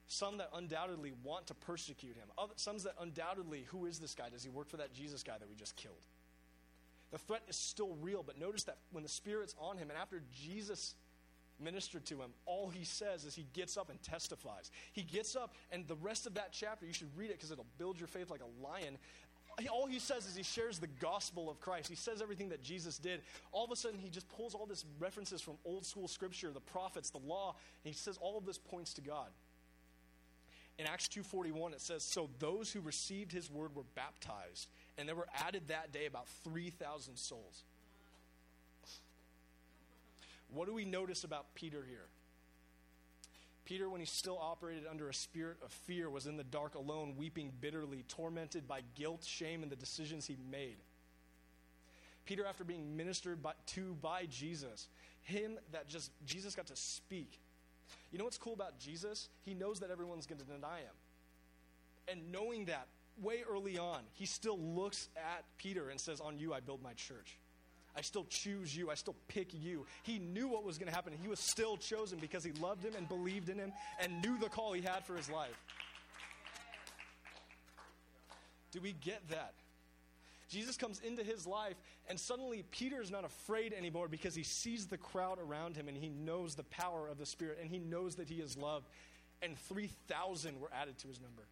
some 0.08 0.38
that 0.38 0.50
undoubtedly 0.54 1.14
want 1.24 1.48
to 1.48 1.54
persecute 1.54 2.16
him, 2.18 2.28
some 2.58 2.78
that 2.80 2.96
undoubtedly, 3.00 3.66
who 3.70 3.86
is 3.86 4.00
this 4.00 4.16
guy? 4.16 4.30
Does 4.30 4.44
he 4.44 4.50
work 4.50 4.70
for 4.70 4.78
that 4.78 4.94
Jesus 4.94 5.24
guy 5.24 5.38
that 5.38 5.50
we 5.50 5.56
just 5.56 5.76
killed? 5.78 6.06
The 7.12 7.20
threat 7.20 7.44
is 7.48 7.56
still 7.56 7.96
real, 8.02 8.24
but 8.24 8.40
notice 8.40 8.64
that 8.64 8.80
when 8.92 9.04
the 9.04 9.10
Spirit's 9.10 9.56
on 9.60 9.78
him, 9.78 9.90
and 9.90 9.98
after 9.98 10.22
Jesus 10.34 10.96
ministered 11.60 12.06
to 12.08 12.16
him, 12.16 12.32
all 12.46 12.70
he 12.70 12.84
says 12.84 13.24
is 13.24 13.36
he 13.36 13.46
gets 13.54 13.78
up 13.78 13.90
and 13.90 14.02
testifies. 14.02 14.72
He 14.92 15.04
gets 15.04 15.36
up, 15.36 15.54
and 15.72 15.88
the 15.88 15.96
rest 15.96 16.26
of 16.26 16.34
that 16.34 16.50
chapter, 16.52 16.86
you 16.86 16.94
should 16.94 17.16
read 17.16 17.30
it 17.30 17.38
because 17.38 17.52
it'll 17.52 17.66
build 17.78 18.00
your 18.00 18.08
faith 18.08 18.30
like 18.30 18.42
a 18.42 18.68
lion 18.68 18.98
all 19.72 19.86
he 19.88 20.00
says 20.00 20.26
is 20.26 20.36
he 20.36 20.44
shares 20.44 20.80
the 20.80 20.88
gospel 20.88 21.50
of 21.50 21.60
Christ. 21.60 21.90
He 21.90 21.96
says 21.96 22.22
everything 22.22 22.50
that 22.50 22.64
Jesus 22.64 22.98
did. 22.98 23.22
All 23.52 23.66
of 23.66 23.72
a 23.72 23.76
sudden, 23.76 24.00
he 24.00 24.10
just 24.10 24.28
pulls 24.30 24.56
all 24.56 24.66
these 24.66 24.86
references 25.00 25.42
from 25.42 25.56
old 25.66 25.86
school 25.86 26.08
scripture, 26.08 26.52
the 26.52 26.60
prophets, 26.60 27.10
the 27.10 27.20
law, 27.20 27.56
he 27.84 27.94
says 27.94 28.18
all 28.22 28.38
of 28.38 28.46
this 28.46 28.58
points 28.58 28.94
to 28.96 29.02
God. 29.02 29.28
In 30.80 30.88
Acts 30.88 31.08
2:41 31.08 31.74
it 31.74 31.82
says 31.82 32.04
so 32.04 32.30
those 32.40 32.72
who 32.72 32.82
received 32.82 33.32
his 33.32 33.50
word 33.50 33.76
were 33.76 33.84
baptized 33.96 34.68
and 34.98 35.08
there 35.08 35.16
were 35.16 35.28
added 35.34 35.68
that 35.68 35.92
day 35.92 36.08
about 36.08 36.28
3000 36.44 37.16
souls. 37.16 37.64
What 40.50 40.68
do 40.68 40.74
we 40.74 40.86
notice 40.86 41.24
about 41.24 41.54
Peter 41.56 41.84
here? 41.88 42.08
Peter, 43.66 43.90
when 43.90 44.02
he 44.02 44.06
still 44.06 44.38
operated 44.38 44.84
under 44.90 45.10
a 45.10 45.14
spirit 45.14 45.58
of 45.64 45.72
fear, 45.72 46.10
was 46.10 46.28
in 46.28 46.36
the 46.36 46.44
dark 46.44 46.76
alone, 46.76 47.16
weeping 47.18 47.52
bitterly, 47.62 48.04
tormented 48.08 48.68
by 48.68 48.82
guilt, 48.96 49.24
shame, 49.24 49.64
and 49.64 49.72
the 49.72 49.76
decisions 49.76 50.26
he 50.26 50.38
made. 50.52 50.78
Peter, 52.26 52.46
after 52.46 52.64
being 52.64 52.96
ministered 52.96 53.42
by, 53.42 53.54
to 53.68 53.96
by 54.02 54.26
Jesus, 54.26 54.88
him 55.22 55.58
that 55.72 55.88
just, 55.88 56.12
Jesus 56.26 56.56
got 56.56 56.68
to 56.68 56.76
speak. 56.76 57.40
You 58.12 58.18
know 58.18 58.26
what's 58.26 58.38
cool 58.38 58.54
about 58.54 58.80
Jesus? 58.80 59.30
He 59.44 59.54
knows 59.54 59.80
that 59.80 59.92
everyone's 59.92 60.26
going 60.26 60.40
to 60.40 60.46
deny 60.46 60.80
him. 60.80 60.96
And 62.08 62.32
knowing 62.32 62.66
that 62.66 62.88
way 63.22 63.44
early 63.50 63.78
on, 63.78 64.02
he 64.14 64.26
still 64.26 64.60
looks 64.60 65.10
at 65.16 65.46
Peter 65.58 65.90
and 65.90 66.00
says, 66.00 66.20
On 66.20 66.38
you 66.38 66.54
I 66.54 66.60
build 66.60 66.82
my 66.82 66.94
church. 66.94 67.38
I 67.96 68.02
still 68.02 68.26
choose 68.30 68.76
you. 68.76 68.90
I 68.90 68.96
still 68.96 69.16
pick 69.28 69.54
you. 69.54 69.86
He 70.02 70.20
knew 70.20 70.48
what 70.48 70.64
was 70.64 70.78
going 70.78 70.90
to 70.90 70.96
happen. 70.96 71.14
He 71.22 71.28
was 71.28 71.40
still 71.40 71.78
chosen 71.78 72.18
because 72.20 72.44
he 72.44 72.52
loved 72.54 72.84
him 72.84 72.94
and 72.98 73.08
believed 73.08 73.50
in 73.50 73.58
him 73.58 73.72
and 74.00 74.22
knew 74.22 74.38
the 74.40 74.50
call 74.50 74.74
he 74.74 74.82
had 74.82 75.06
for 75.06 75.16
his 75.16 75.30
life. 75.30 75.58
Do 78.72 78.82
we 78.82 78.94
get 78.94 79.22
that? 79.30 79.54
Jesus 80.50 80.78
comes 80.78 81.00
into 81.00 81.24
his 81.24 81.48
life, 81.48 81.76
and 82.08 82.20
suddenly 82.20 82.64
Peter 82.70 83.02
is 83.02 83.10
not 83.10 83.26
afraid 83.26 83.74
anymore 83.74 84.08
because 84.08 84.36
he 84.36 84.44
sees 84.44 84.88
the 84.88 84.98
crowd 84.98 85.40
around 85.40 85.76
him 85.76 85.88
and 85.88 85.98
he 85.98 86.10
knows 86.10 86.56
the 86.56 86.64
power 86.64 87.08
of 87.08 87.18
the 87.18 87.26
Spirit 87.26 87.58
and 87.62 87.70
he 87.70 87.80
knows 87.80 88.16
that 88.16 88.28
he 88.28 88.36
is 88.36 88.58
loved. 88.58 88.88
And 89.42 89.58
3,000 89.58 90.60
were 90.60 90.70
added 90.74 90.98
to 91.00 91.08
his 91.08 91.20
number. 91.20 91.44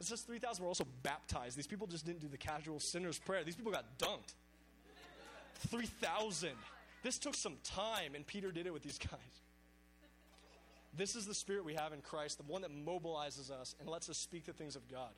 It 0.00 0.06
says 0.06 0.22
3,000 0.22 0.64
were 0.64 0.68
also 0.68 0.86
baptized. 1.02 1.56
These 1.56 1.66
people 1.66 1.86
just 1.86 2.06
didn't 2.06 2.20
do 2.20 2.28
the 2.28 2.38
casual 2.38 2.80
sinner's 2.80 3.18
prayer, 3.18 3.44
these 3.44 3.56
people 3.56 3.72
got 3.72 3.98
dunked. 3.98 4.34
3,000. 5.68 6.50
This 7.02 7.18
took 7.18 7.34
some 7.34 7.56
time, 7.64 8.14
and 8.14 8.26
Peter 8.26 8.52
did 8.52 8.66
it 8.66 8.72
with 8.72 8.82
these 8.82 8.98
guys. 8.98 9.40
This 10.96 11.14
is 11.14 11.26
the 11.26 11.34
spirit 11.34 11.64
we 11.64 11.74
have 11.74 11.92
in 11.92 12.00
Christ, 12.00 12.38
the 12.38 12.44
one 12.44 12.62
that 12.62 12.72
mobilizes 12.72 13.50
us 13.50 13.74
and 13.78 13.88
lets 13.88 14.08
us 14.08 14.18
speak 14.18 14.46
the 14.46 14.52
things 14.52 14.76
of 14.76 14.90
God. 14.90 15.10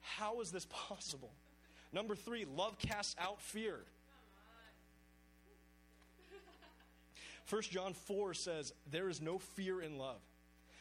How 0.00 0.40
is 0.40 0.50
this 0.50 0.66
possible? 0.70 1.32
Number 1.92 2.14
three, 2.14 2.44
love 2.44 2.78
casts 2.78 3.16
out 3.18 3.40
fear. 3.40 3.80
1 7.50 7.62
John 7.62 7.94
4 7.94 8.34
says, 8.34 8.72
There 8.90 9.08
is 9.08 9.20
no 9.20 9.38
fear 9.38 9.80
in 9.80 9.98
love, 9.98 10.20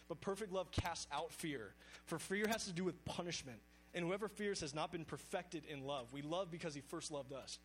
but 0.07 0.19
perfect 0.21 0.51
love 0.51 0.71
casts 0.71 1.07
out 1.11 1.31
fear. 1.31 1.73
For 2.05 2.19
fear 2.19 2.45
has 2.47 2.65
to 2.65 2.73
do 2.73 2.83
with 2.83 3.03
punishment, 3.05 3.59
and 3.93 4.05
whoever 4.05 4.27
fears 4.27 4.61
has 4.61 4.75
not 4.75 4.91
been 4.91 5.05
perfected 5.05 5.63
in 5.65 5.85
love. 5.85 6.11
We 6.11 6.21
love 6.21 6.51
because 6.51 6.75
he 6.75 6.81
first 6.81 7.09
loved 7.09 7.31
us. 7.31 7.57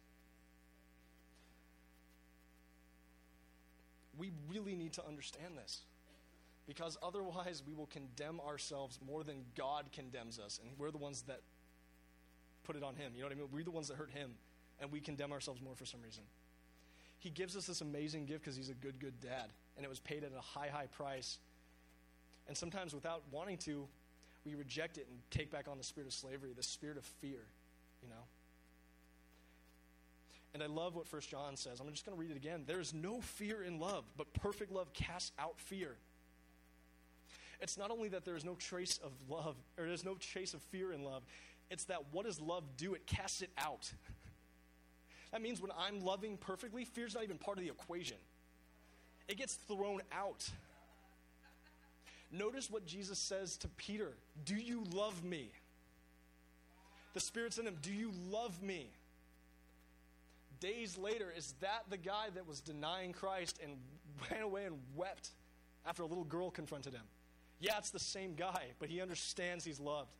We 4.19 4.31
really 4.49 4.75
need 4.75 4.93
to 4.95 5.07
understand 5.07 5.57
this. 5.57 5.81
Because 6.67 6.97
otherwise, 7.03 7.63
we 7.67 7.75
will 7.75 7.87
condemn 7.87 8.41
ourselves 8.41 8.99
more 9.07 9.25
than 9.25 9.45
God 9.57 9.87
condemns 9.93 10.39
us. 10.39 10.61
And 10.63 10.71
we're 10.79 10.91
the 10.91 10.99
ones 10.99 11.23
that 11.23 11.41
put 12.65 12.77
it 12.77 12.83
on 12.83 12.95
Him. 12.95 13.13
You 13.15 13.23
know 13.23 13.27
what 13.27 13.33
I 13.33 13.37
mean? 13.37 13.49
We're 13.51 13.65
the 13.65 13.71
ones 13.71 13.89
that 13.89 13.97
hurt 13.97 14.11
Him. 14.11 14.31
And 14.81 14.91
we 14.93 15.01
condemn 15.01 15.33
ourselves 15.33 15.61
more 15.61 15.75
for 15.75 15.85
some 15.85 16.01
reason. 16.03 16.23
He 17.19 17.31
gives 17.31 17.57
us 17.57 17.67
this 17.67 17.81
amazing 17.81 18.27
gift 18.27 18.43
because 18.43 18.57
He's 18.57 18.69
a 18.69 18.75
good, 18.75 19.01
good 19.01 19.21
dad. 19.21 19.51
And 19.77 19.85
it 19.85 19.89
was 19.89 19.99
paid 19.99 20.25
at 20.25 20.31
a 20.37 20.41
high, 20.41 20.69
high 20.69 20.87
price. 20.87 21.39
And 22.49 22.57
sometimes, 22.57 22.95
without 22.95 23.23
wanting 23.31 23.59
to, 23.59 23.87
we 24.45 24.55
reject 24.55 24.99
it 24.99 25.07
and 25.09 25.19
take 25.31 25.51
back 25.51 25.67
on 25.69 25.79
the 25.79 25.85
spirit 25.85 26.07
of 26.07 26.13
slavery, 26.13 26.53
the 26.57 26.63
spirit 26.63 26.97
of 26.97 27.05
fear, 27.05 27.45
you 28.03 28.09
know? 28.09 28.25
And 30.55 30.63
I 30.63 30.67
love 30.67 30.95
what 30.95 31.07
First 31.07 31.31
John 31.31 31.57
says. 31.57 31.81
I'm 31.81 31.89
just 31.91 32.05
going 32.05 32.17
to 32.17 32.21
read 32.21 32.31
it 32.31 32.37
again. 32.37 32.65
There 32.67 32.81
is 32.81 32.93
no 32.93 33.21
fear 33.21 33.63
in 33.63 33.81
love, 33.81 34.05
but 34.17 34.33
perfect 34.35 34.71
love 34.71 34.93
casts 34.93 35.33
out 35.39 35.59
fear. 35.59 35.97
It's 37.61 37.79
not 37.79 37.91
only 37.91 38.09
that 38.09 38.25
there 38.25 38.37
is 38.37 38.45
no 38.45 38.55
trace 38.55 38.99
of 39.03 39.13
love, 39.31 39.57
or 39.79 39.87
there's 39.87 40.05
no 40.05 40.17
trace 40.17 40.53
of 40.53 40.61
fear 40.63 40.93
in 40.93 41.05
love, 41.05 41.23
it's 41.71 41.85
that 41.85 42.13
what 42.13 42.27
does 42.27 42.41
love 42.41 42.65
do? 42.77 42.95
It 42.95 43.07
casts 43.07 43.41
it 43.41 43.51
out. 43.57 43.91
that 45.33 45.41
means 45.41 45.63
when 45.63 45.71
I'm 45.79 46.05
loving 46.05 46.37
perfectly, 46.37 46.85
fear's 46.85 47.15
not 47.15 47.23
even 47.23 47.39
part 47.39 47.57
of 47.57 47.65
the 47.65 47.71
equation, 47.71 48.19
it 49.29 49.39
gets 49.39 49.55
thrown 49.55 50.03
out. 50.13 50.49
Notice 52.31 52.71
what 52.71 52.87
Jesus 52.87 53.19
says 53.19 53.57
to 53.59 53.69
Peter 53.69 54.13
Do 54.45 54.57
you 54.57 54.85
love 54.93 55.23
me? 55.23 55.51
The 57.15 57.21
Spirit's 57.21 57.59
in 57.59 57.67
him. 57.67 57.77
Do 57.83 57.93
you 57.93 58.11
love 58.31 58.63
me? 58.63 58.89
Days 60.63 60.97
later, 60.97 61.33
is 61.37 61.55
that 61.61 61.83
the 61.91 61.97
guy 61.97 62.27
that 62.35 62.47
was 62.47 62.61
denying 62.61 63.13
Christ 63.13 63.59
and 63.63 63.73
ran 64.31 64.43
away 64.43 64.65
and 64.65 64.79
wept 64.95 65.31
after 65.85 66.05
a 66.05 66.07
little 66.07 66.25
girl 66.25 66.51
confronted 66.51 66.95
him? 66.95 67.03
Yeah, 67.59 67.79
it's 67.79 67.91
the 67.91 67.99
same 67.99 68.35
guy, 68.35 68.67
but 68.79 68.89
he 68.89 69.01
understands 69.01 69.65
he's 69.65 69.81
loved. 69.81 70.15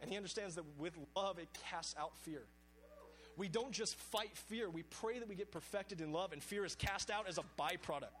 And 0.00 0.10
he 0.10 0.16
understands 0.16 0.54
that 0.56 0.64
with 0.78 0.92
love, 1.16 1.38
it 1.38 1.48
casts 1.70 1.94
out 1.98 2.16
fear. 2.18 2.42
We 3.36 3.48
don't 3.48 3.72
just 3.72 3.96
fight 3.96 4.36
fear, 4.36 4.68
we 4.68 4.82
pray 4.82 5.18
that 5.18 5.28
we 5.28 5.34
get 5.34 5.50
perfected 5.50 6.02
in 6.02 6.12
love, 6.12 6.32
and 6.32 6.42
fear 6.42 6.66
is 6.66 6.74
cast 6.74 7.10
out 7.10 7.26
as 7.26 7.38
a 7.38 7.44
byproduct. 7.58 8.12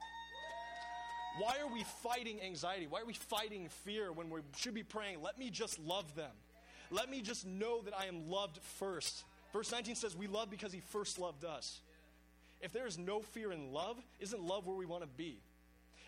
Why 1.38 1.56
are 1.62 1.72
we 1.72 1.84
fighting 2.02 2.40
anxiety? 2.42 2.86
Why 2.86 3.00
are 3.00 3.06
we 3.06 3.12
fighting 3.12 3.68
fear 3.84 4.12
when 4.12 4.30
we 4.30 4.40
should 4.56 4.74
be 4.74 4.82
praying, 4.82 5.22
let 5.22 5.38
me 5.38 5.50
just 5.50 5.78
love 5.78 6.14
them? 6.14 6.30
Let 6.90 7.10
me 7.10 7.20
just 7.20 7.46
know 7.46 7.82
that 7.82 7.94
I 7.98 8.06
am 8.06 8.30
loved 8.30 8.58
first. 8.78 9.24
Verse 9.52 9.70
19 9.70 9.94
says, 9.94 10.16
We 10.16 10.26
love 10.26 10.50
because 10.50 10.72
he 10.72 10.80
first 10.80 11.18
loved 11.18 11.44
us. 11.44 11.80
If 12.60 12.72
there 12.72 12.86
is 12.86 12.98
no 12.98 13.20
fear 13.20 13.52
in 13.52 13.72
love, 13.72 13.96
isn't 14.20 14.40
love 14.40 14.66
where 14.66 14.76
we 14.76 14.86
want 14.86 15.02
to 15.02 15.08
be? 15.08 15.40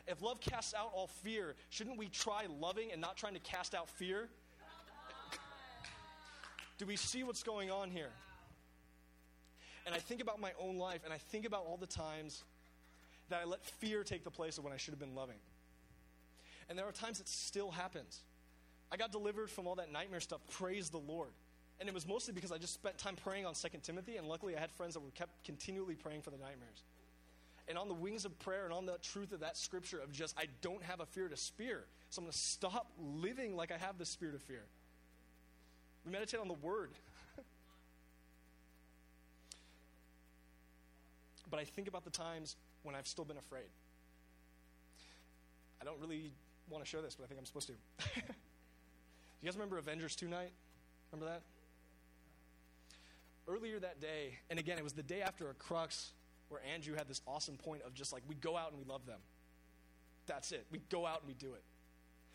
If 0.07 0.23
love 0.23 0.41
casts 0.41 0.75
out 0.75 0.91
all 0.95 1.07
fear, 1.07 1.55
shouldn't 1.71 1.99
we 1.99 2.09
try 2.09 2.47
loving 2.61 2.93
and 2.93 3.01
not 3.01 3.17
trying 3.17 3.35
to 3.35 3.41
cast 3.41 3.75
out 3.75 3.89
fear? 3.89 4.29
Do 6.79 6.87
we 6.87 6.97
see 6.97 7.25
what's 7.25 7.43
going 7.43 7.71
on 7.71 7.91
here? 7.91 8.11
And 9.87 9.95
I 9.95 9.99
think 9.99 10.23
about 10.23 10.41
my 10.41 10.53
own 10.59 10.77
life, 10.77 11.01
and 11.05 11.13
I 11.13 11.19
think 11.19 11.45
about 11.45 11.65
all 11.67 11.77
the 11.77 11.87
times 11.87 12.43
that 13.29 13.41
I 13.43 13.45
let 13.45 13.65
fear 13.65 14.05
take 14.05 14.25
the 14.25 14.31
place 14.31 14.59
of 14.59 14.65
when 14.65 14.73
I 14.73 14.77
should 14.77 14.93
have 14.93 15.01
been 15.01 15.15
loving. 15.15 15.39
And 16.69 16.79
there 16.79 16.87
are 16.87 16.93
times 16.93 17.21
it 17.21 17.29
still 17.29 17.71
happens. 17.71 18.23
I 18.93 18.97
got 18.97 19.13
delivered 19.13 19.51
from 19.51 19.67
all 19.67 19.75
that 19.77 19.91
nightmare 19.91 20.21
stuff. 20.21 20.41
Praise 20.51 20.89
the 20.89 20.99
Lord. 20.99 21.31
And 21.81 21.89
it 21.89 21.95
was 21.95 22.07
mostly 22.07 22.33
because 22.33 22.53
I 22.53 22.59
just 22.59 22.75
spent 22.75 22.99
time 22.99 23.17
praying 23.17 23.47
on 23.47 23.55
2 23.55 23.69
Timothy, 23.83 24.17
and 24.17 24.29
luckily 24.29 24.57
I 24.57 24.61
had 24.61 24.71
friends 24.71 24.95
that 24.95 25.01
were 25.01 25.11
kept 25.11 25.45
continually 25.45 25.95
praying 25.95 26.23
for 26.23 26.31
the 26.31 26.39
nightmares. 26.39 26.85
And 27.67 27.77
on 27.79 27.89
the 27.89 27.95
wings 27.95 28.25
of 28.25 28.39
prayer 28.41 28.65
and 28.65 28.73
on 28.73 28.87
the 28.87 28.99
truth 28.99 29.33
of 29.33 29.41
that 29.41 29.57
scripture 29.57 29.99
of 29.99 30.13
just, 30.13 30.39
I 30.39 30.45
don't 30.61 30.83
have 30.83 31.01
a 31.01 31.07
fear 31.07 31.29
to 31.29 31.37
spear. 31.37 31.87
So 32.11 32.21
I'm 32.21 32.25
going 32.27 32.33
to 32.33 32.39
stop 32.39 32.93
living 32.99 33.57
like 33.57 33.73
I 33.73 33.79
have 33.79 33.99
the 33.99 34.05
spirit 34.05 34.35
of 34.35 34.43
fear. 34.43 34.65
We 36.05 36.13
meditate 36.13 36.41
on 36.41 36.49
the 36.49 36.55
word. 36.55 36.91
but 41.51 41.59
I 41.59 41.65
think 41.65 41.89
about 41.89 42.05
the 42.05 42.11
times 42.11 42.57
when 42.83 42.95
I've 42.95 43.07
still 43.07 43.25
been 43.25 43.39
afraid. 43.39 43.71
I 45.81 45.85
don't 45.85 45.99
really 46.01 46.33
want 46.69 46.85
to 46.85 46.89
share 46.89 47.01
this, 47.01 47.15
but 47.15 47.25
I 47.25 47.27
think 47.27 47.41
I'm 47.41 47.47
supposed 47.47 47.69
to. 47.69 47.73
Do 47.73 47.79
you 49.41 49.47
guys 49.47 49.55
remember 49.55 49.79
Avengers 49.79 50.15
2 50.17 50.29
night? 50.29 50.53
Remember 51.11 51.33
that? 51.33 51.43
Earlier 53.49 53.79
that 53.81 54.01
day, 54.01 54.39
and 54.51 54.59
again, 54.59 54.79
it 54.79 54.85
was 54.85 54.93
the 54.93 55.03
day 55.03 55.23
after 55.23 55.51
a 55.51 55.55
crux 55.55 56.13
where 56.49 56.61
Andrew 56.75 56.95
had 56.95 57.09
this 57.09 57.21
awesome 57.27 57.57
point 57.57 57.83
of 57.83 57.95
just 57.95 58.13
like, 58.13 58.23
we 58.29 58.35
go 58.35 58.57
out 58.57 58.71
and 58.71 58.79
we 58.79 58.85
love 58.85 59.07
them. 59.07 59.21
That's 60.27 60.53
it. 60.53 60.67
We 60.71 60.81
go 60.91 61.07
out 61.07 61.21
and 61.21 61.29
we 61.29 61.35
do 61.35 61.55
it. 61.55 61.63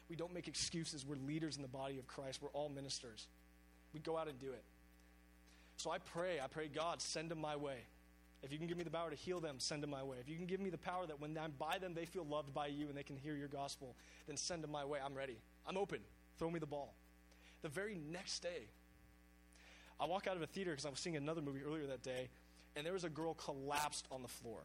We 0.09 0.15
don't 0.15 0.33
make 0.33 0.47
excuses. 0.47 1.05
We're 1.05 1.15
leaders 1.15 1.55
in 1.55 1.61
the 1.61 1.67
body 1.67 1.99
of 1.99 2.07
Christ. 2.07 2.41
We're 2.41 2.49
all 2.49 2.69
ministers. 2.69 3.27
We 3.93 3.99
go 3.99 4.17
out 4.17 4.27
and 4.27 4.39
do 4.39 4.51
it. 4.51 4.63
So 5.77 5.91
I 5.91 5.99
pray, 5.99 6.39
I 6.39 6.47
pray, 6.47 6.67
God, 6.67 7.01
send 7.01 7.31
them 7.31 7.39
my 7.39 7.55
way. 7.55 7.77
If 8.41 8.51
you 8.51 8.57
can 8.57 8.67
give 8.67 8.77
me 8.77 8.83
the 8.83 8.89
power 8.89 9.09
to 9.09 9.15
heal 9.15 9.39
them, 9.39 9.55
send 9.59 9.83
them 9.83 9.89
my 9.89 10.03
way. 10.03 10.17
If 10.19 10.29
you 10.29 10.35
can 10.35 10.45
give 10.45 10.59
me 10.59 10.69
the 10.69 10.77
power 10.77 11.05
that 11.05 11.19
when 11.19 11.37
I'm 11.37 11.53
by 11.57 11.77
them, 11.77 11.93
they 11.93 12.05
feel 12.05 12.25
loved 12.25 12.53
by 12.53 12.67
you 12.67 12.87
and 12.87 12.97
they 12.97 13.03
can 13.03 13.17
hear 13.17 13.35
your 13.35 13.47
gospel, 13.47 13.95
then 14.27 14.37
send 14.37 14.63
them 14.63 14.71
my 14.71 14.85
way. 14.85 14.99
I'm 15.03 15.13
ready. 15.13 15.37
I'm 15.67 15.77
open. 15.77 15.99
Throw 16.37 16.49
me 16.49 16.59
the 16.59 16.65
ball. 16.65 16.95
The 17.61 17.69
very 17.69 17.95
next 17.95 18.39
day, 18.39 18.69
I 19.99 20.05
walk 20.05 20.27
out 20.27 20.35
of 20.35 20.41
a 20.41 20.47
theater 20.47 20.71
because 20.71 20.85
I 20.85 20.89
was 20.89 20.99
seeing 20.99 21.17
another 21.17 21.41
movie 21.41 21.61
earlier 21.65 21.85
that 21.87 22.03
day, 22.03 22.29
and 22.75 22.85
there 22.85 22.93
was 22.93 23.03
a 23.03 23.09
girl 23.09 23.33
collapsed 23.33 24.07
on 24.11 24.21
the 24.21 24.27
floor. 24.27 24.59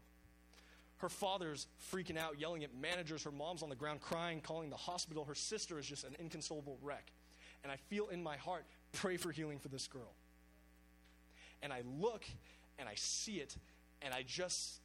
Her 0.98 1.08
father's 1.08 1.66
freaking 1.92 2.16
out, 2.16 2.38
yelling 2.38 2.62
at 2.62 2.74
managers. 2.74 3.24
Her 3.24 3.32
mom's 3.32 3.62
on 3.62 3.68
the 3.68 3.76
ground 3.76 4.00
crying, 4.00 4.40
calling 4.40 4.70
the 4.70 4.76
hospital. 4.76 5.24
Her 5.24 5.34
sister 5.34 5.78
is 5.78 5.86
just 5.86 6.04
an 6.04 6.16
inconsolable 6.18 6.78
wreck. 6.82 7.12
And 7.62 7.72
I 7.72 7.76
feel 7.76 8.08
in 8.08 8.22
my 8.22 8.36
heart, 8.36 8.64
pray 8.92 9.16
for 9.16 9.32
healing 9.32 9.58
for 9.58 9.68
this 9.68 9.88
girl. 9.88 10.14
And 11.62 11.72
I 11.72 11.82
look 12.00 12.24
and 12.78 12.88
I 12.88 12.94
see 12.94 13.36
it, 13.36 13.56
and 14.02 14.12
I 14.12 14.22
just 14.22 14.80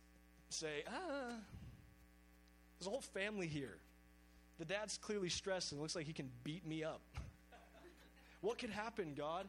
say, 0.50 0.84
ah, 0.88 1.34
there's 2.80 2.88
a 2.88 2.90
whole 2.90 3.02
family 3.02 3.48
here. 3.48 3.78
The 4.58 4.66
dad's 4.66 4.98
clearly 4.98 5.30
stressed 5.30 5.72
and 5.72 5.82
looks 5.82 5.96
like 5.96 6.06
he 6.06 6.14
can 6.14 6.30
beat 6.44 6.66
me 6.68 6.84
up. 6.84 7.02
what 8.42 8.58
could 8.58 8.70
happen, 8.70 9.14
God? 9.16 9.48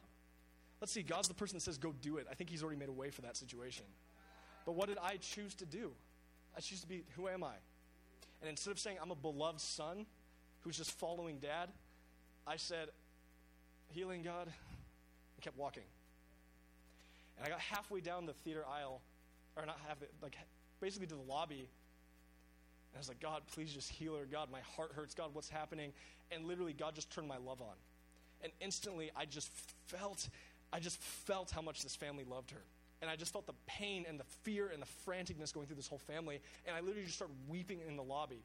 Let's 0.81 0.91
see, 0.91 1.03
God's 1.03 1.27
the 1.27 1.35
person 1.35 1.55
that 1.57 1.61
says, 1.61 1.77
go 1.77 1.93
do 2.01 2.17
it. 2.17 2.27
I 2.29 2.33
think 2.33 2.49
he's 2.49 2.63
already 2.63 2.79
made 2.79 2.89
a 2.89 2.93
way 2.93 3.11
for 3.11 3.21
that 3.21 3.37
situation. 3.37 3.85
But 4.65 4.73
what 4.73 4.89
did 4.89 4.97
I 5.01 5.17
choose 5.17 5.53
to 5.55 5.65
do? 5.65 5.91
I 6.57 6.59
choose 6.59 6.81
to 6.81 6.87
be, 6.87 7.03
who 7.15 7.27
am 7.27 7.43
I? 7.43 7.53
And 8.41 8.49
instead 8.49 8.71
of 8.71 8.79
saying 8.79 8.97
I'm 9.01 9.11
a 9.11 9.15
beloved 9.15 9.61
son 9.61 10.07
who's 10.61 10.77
just 10.77 10.91
following 10.91 11.37
dad, 11.37 11.69
I 12.47 12.57
said, 12.57 12.89
healing 13.89 14.23
God, 14.23 14.47
and 14.47 15.41
kept 15.41 15.57
walking. 15.57 15.83
And 17.37 17.45
I 17.45 17.49
got 17.49 17.59
halfway 17.59 18.01
down 18.01 18.25
the 18.25 18.33
theater 18.33 18.63
aisle, 18.67 19.01
or 19.55 19.65
not 19.65 19.77
half, 19.87 19.97
like 20.21 20.35
basically 20.79 21.07
to 21.07 21.15
the 21.15 21.21
lobby. 21.21 21.59
And 21.59 22.95
I 22.95 22.97
was 22.97 23.07
like, 23.07 23.19
God, 23.19 23.43
please 23.53 23.71
just 23.71 23.89
heal 23.89 24.15
her. 24.15 24.25
God, 24.25 24.49
my 24.51 24.59
heart 24.75 24.91
hurts. 24.95 25.13
God, 25.13 25.29
what's 25.33 25.49
happening? 25.49 25.93
And 26.31 26.45
literally, 26.45 26.73
God 26.73 26.95
just 26.95 27.11
turned 27.11 27.27
my 27.27 27.37
love 27.37 27.61
on. 27.61 27.75
And 28.43 28.51
instantly, 28.59 29.11
I 29.15 29.25
just 29.25 29.49
felt, 29.85 30.27
I 30.73 30.79
just 30.79 31.01
felt 31.01 31.51
how 31.51 31.61
much 31.61 31.83
this 31.83 31.95
family 31.95 32.23
loved 32.23 32.51
her. 32.51 32.61
And 33.01 33.09
I 33.09 33.15
just 33.15 33.33
felt 33.33 33.47
the 33.47 33.55
pain 33.65 34.05
and 34.07 34.19
the 34.19 34.25
fear 34.43 34.69
and 34.71 34.81
the 34.81 34.87
franticness 35.09 35.53
going 35.53 35.65
through 35.65 35.75
this 35.75 35.87
whole 35.87 35.97
family. 35.97 36.39
And 36.67 36.75
I 36.75 36.81
literally 36.81 37.03
just 37.03 37.15
started 37.15 37.35
weeping 37.49 37.79
in 37.87 37.97
the 37.97 38.03
lobby. 38.03 38.43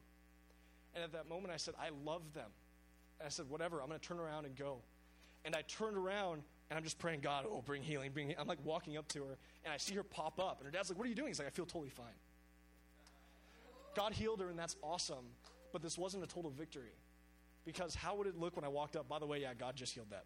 And 0.95 1.03
at 1.03 1.11
that 1.13 1.29
moment, 1.29 1.53
I 1.53 1.57
said, 1.57 1.75
I 1.79 1.89
love 2.03 2.33
them. 2.33 2.49
And 3.19 3.27
I 3.27 3.29
said, 3.29 3.49
whatever, 3.49 3.81
I'm 3.81 3.87
going 3.87 3.99
to 3.99 4.05
turn 4.05 4.19
around 4.19 4.45
and 4.45 4.55
go. 4.55 4.79
And 5.45 5.55
I 5.55 5.61
turned 5.67 5.95
around 5.95 6.41
and 6.69 6.77
I'm 6.77 6.83
just 6.83 6.99
praying, 6.99 7.21
God, 7.21 7.45
oh, 7.47 7.61
bring 7.65 7.83
healing, 7.83 8.11
bring 8.11 8.27
healing. 8.27 8.41
I'm 8.41 8.47
like 8.47 8.63
walking 8.63 8.97
up 8.97 9.07
to 9.09 9.19
her 9.19 9.37
and 9.63 9.73
I 9.73 9.77
see 9.77 9.95
her 9.95 10.03
pop 10.03 10.39
up. 10.39 10.57
And 10.59 10.65
her 10.65 10.71
dad's 10.71 10.89
like, 10.89 10.97
What 10.97 11.05
are 11.05 11.09
you 11.09 11.15
doing? 11.15 11.29
He's 11.29 11.39
like, 11.39 11.47
I 11.47 11.51
feel 11.51 11.65
totally 11.65 11.89
fine. 11.89 12.05
God 13.95 14.13
healed 14.13 14.41
her 14.41 14.49
and 14.49 14.59
that's 14.59 14.75
awesome. 14.83 15.25
But 15.71 15.81
this 15.81 15.97
wasn't 15.97 16.23
a 16.23 16.27
total 16.27 16.51
victory. 16.51 16.93
Because 17.65 17.93
how 17.93 18.15
would 18.15 18.27
it 18.27 18.37
look 18.37 18.55
when 18.55 18.65
I 18.65 18.69
walked 18.69 18.95
up? 18.95 19.07
By 19.07 19.19
the 19.19 19.25
way, 19.25 19.41
yeah, 19.41 19.53
God 19.53 19.75
just 19.75 19.93
healed 19.93 20.09
that. 20.11 20.25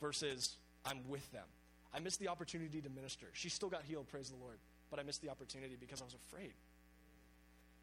Versus, 0.00 0.56
I'm 0.84 1.08
with 1.08 1.30
them. 1.32 1.46
I 1.94 2.00
missed 2.00 2.18
the 2.18 2.28
opportunity 2.28 2.80
to 2.80 2.88
minister. 2.88 3.26
She 3.32 3.48
still 3.48 3.68
got 3.68 3.82
healed, 3.82 4.08
praise 4.08 4.30
the 4.30 4.36
Lord. 4.36 4.58
But 4.90 4.98
I 4.98 5.02
missed 5.02 5.22
the 5.22 5.30
opportunity 5.30 5.76
because 5.78 6.00
I 6.00 6.04
was 6.04 6.14
afraid. 6.14 6.52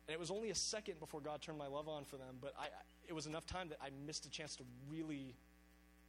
And 0.07 0.13
it 0.13 0.19
was 0.19 0.31
only 0.31 0.49
a 0.49 0.55
second 0.55 0.99
before 0.99 1.21
God 1.21 1.41
turned 1.41 1.57
my 1.57 1.67
love 1.67 1.87
on 1.87 2.05
for 2.05 2.17
them, 2.17 2.37
but 2.41 2.53
I, 2.59 2.67
it 3.07 3.13
was 3.13 3.27
enough 3.27 3.45
time 3.45 3.69
that 3.69 3.77
I 3.81 3.89
missed 4.05 4.25
a 4.25 4.29
chance 4.29 4.55
to 4.57 4.63
really, 4.89 5.35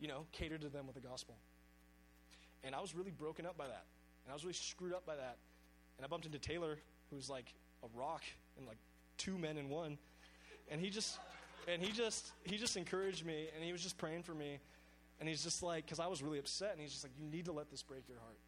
you 0.00 0.08
know, 0.08 0.26
cater 0.32 0.58
to 0.58 0.68
them 0.68 0.86
with 0.86 0.94
the 0.94 1.00
gospel. 1.06 1.36
And 2.64 2.74
I 2.74 2.80
was 2.80 2.94
really 2.94 3.10
broken 3.10 3.46
up 3.46 3.56
by 3.56 3.66
that. 3.66 3.84
And 4.24 4.30
I 4.30 4.34
was 4.34 4.44
really 4.44 4.54
screwed 4.54 4.92
up 4.92 5.04
by 5.04 5.16
that. 5.16 5.36
And 5.98 6.04
I 6.04 6.08
bumped 6.08 6.26
into 6.26 6.38
Taylor, 6.38 6.78
who's 7.10 7.28
like 7.28 7.52
a 7.82 7.98
rock 7.98 8.22
and 8.56 8.66
like 8.66 8.78
two 9.18 9.36
men 9.38 9.56
in 9.56 9.68
one. 9.68 9.98
And 10.70 10.80
he 10.80 10.90
just 10.90 11.18
and 11.68 11.82
he 11.82 11.92
just 11.92 12.32
he 12.44 12.56
just 12.56 12.76
encouraged 12.76 13.24
me 13.24 13.48
and 13.54 13.64
he 13.64 13.72
was 13.72 13.82
just 13.82 13.98
praying 13.98 14.22
for 14.22 14.34
me. 14.34 14.58
And 15.22 15.28
he's 15.28 15.44
just 15.44 15.62
like, 15.62 15.84
because 15.84 16.00
I 16.00 16.08
was 16.08 16.20
really 16.20 16.40
upset, 16.40 16.72
and 16.72 16.80
he's 16.80 16.90
just 16.90 17.04
like, 17.04 17.12
you 17.16 17.24
need 17.24 17.44
to 17.44 17.52
let 17.52 17.70
this 17.70 17.80
break 17.80 18.08
your 18.08 18.18
heart. 18.18 18.38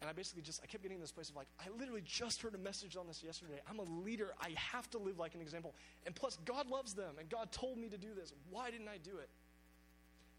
And 0.00 0.08
I 0.08 0.14
basically 0.14 0.40
just, 0.40 0.62
I 0.64 0.66
kept 0.66 0.82
getting 0.82 0.96
in 0.96 1.02
this 1.02 1.12
place 1.12 1.28
of 1.28 1.36
like, 1.36 1.48
I 1.60 1.64
literally 1.78 2.00
just 2.02 2.40
heard 2.40 2.54
a 2.54 2.58
message 2.58 2.96
on 2.96 3.06
this 3.06 3.22
yesterday. 3.22 3.60
I'm 3.68 3.78
a 3.78 3.82
leader. 3.82 4.28
I 4.40 4.54
have 4.56 4.88
to 4.92 4.98
live 4.98 5.18
like 5.18 5.34
an 5.34 5.42
example. 5.42 5.74
And 6.06 6.14
plus, 6.14 6.38
God 6.46 6.70
loves 6.70 6.94
them, 6.94 7.16
and 7.18 7.28
God 7.28 7.52
told 7.52 7.76
me 7.76 7.90
to 7.90 7.98
do 7.98 8.14
this. 8.16 8.32
Why 8.48 8.70
didn't 8.70 8.88
I 8.88 8.96
do 9.04 9.18
it? 9.18 9.28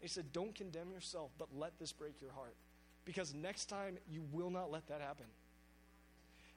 he 0.00 0.08
said, 0.08 0.32
Don't 0.32 0.56
condemn 0.56 0.90
yourself, 0.90 1.30
but 1.38 1.46
let 1.56 1.78
this 1.78 1.92
break 1.92 2.20
your 2.20 2.32
heart. 2.32 2.56
Because 3.04 3.32
next 3.32 3.66
time, 3.66 3.98
you 4.10 4.24
will 4.32 4.50
not 4.50 4.72
let 4.72 4.88
that 4.88 5.00
happen. 5.00 5.26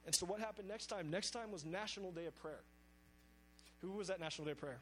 And 0.06 0.12
so, 0.12 0.26
what 0.26 0.40
happened 0.40 0.66
next 0.66 0.86
time? 0.86 1.08
Next 1.08 1.30
time 1.30 1.52
was 1.52 1.64
National 1.64 2.10
Day 2.10 2.26
of 2.26 2.34
Prayer. 2.34 2.62
Who 3.82 3.92
was 3.92 4.08
that 4.08 4.18
National 4.18 4.46
Day 4.46 4.52
of 4.52 4.58
Prayer? 4.58 4.80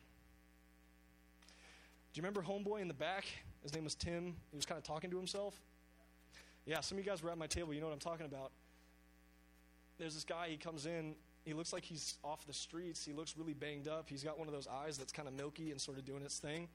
Do 2.15 2.19
you 2.19 2.23
remember 2.23 2.41
Homeboy 2.41 2.81
in 2.81 2.89
the 2.89 2.95
back? 2.95 3.27
His 3.65 3.75
name 3.75 3.83
was 3.83 3.97
Tim. 3.97 4.37
He 4.51 4.57
was 4.57 4.67
kind 4.67 4.79
of 4.79 4.85
talking 4.85 5.11
to 5.11 5.17
himself. 5.17 5.61
Yeah, 6.67 6.81
some 6.81 6.97
of 6.97 7.05
you 7.05 7.11
guys 7.11 7.23
were 7.23 7.31
at 7.31 7.39
my 7.39 7.47
table. 7.47 7.75
You 7.75 7.81
know 7.81 7.87
what 7.87 7.95
I'm 7.95 7.99
talking 7.99 8.27
about. 8.27 8.53
There's 9.99 10.15
this 10.15 10.25
guy, 10.25 10.49
he 10.49 10.57
comes 10.57 10.87
in. 10.87 11.15
He 11.45 11.55
looks 11.55 11.73
like 11.73 11.85
he's 11.85 12.17
off 12.23 12.47
the 12.47 12.53
streets. 12.53 13.05
He 13.05 13.13
looks 13.13 13.37
really 13.37 13.53
banged 13.55 13.89
up. 13.89 14.09
He's 14.09 14.23
got 14.23 14.39
one 14.39 14.49
of 14.49 14.55
those 14.55 14.67
eyes 14.67 14.97
that's 14.97 15.13
kind 15.13 15.29
of 15.29 15.35
milky 15.35 15.71
and 15.71 15.81
sort 15.81 15.99
of 15.99 16.05
doing 16.05 16.23
its 16.23 16.39
thing. 16.39 16.69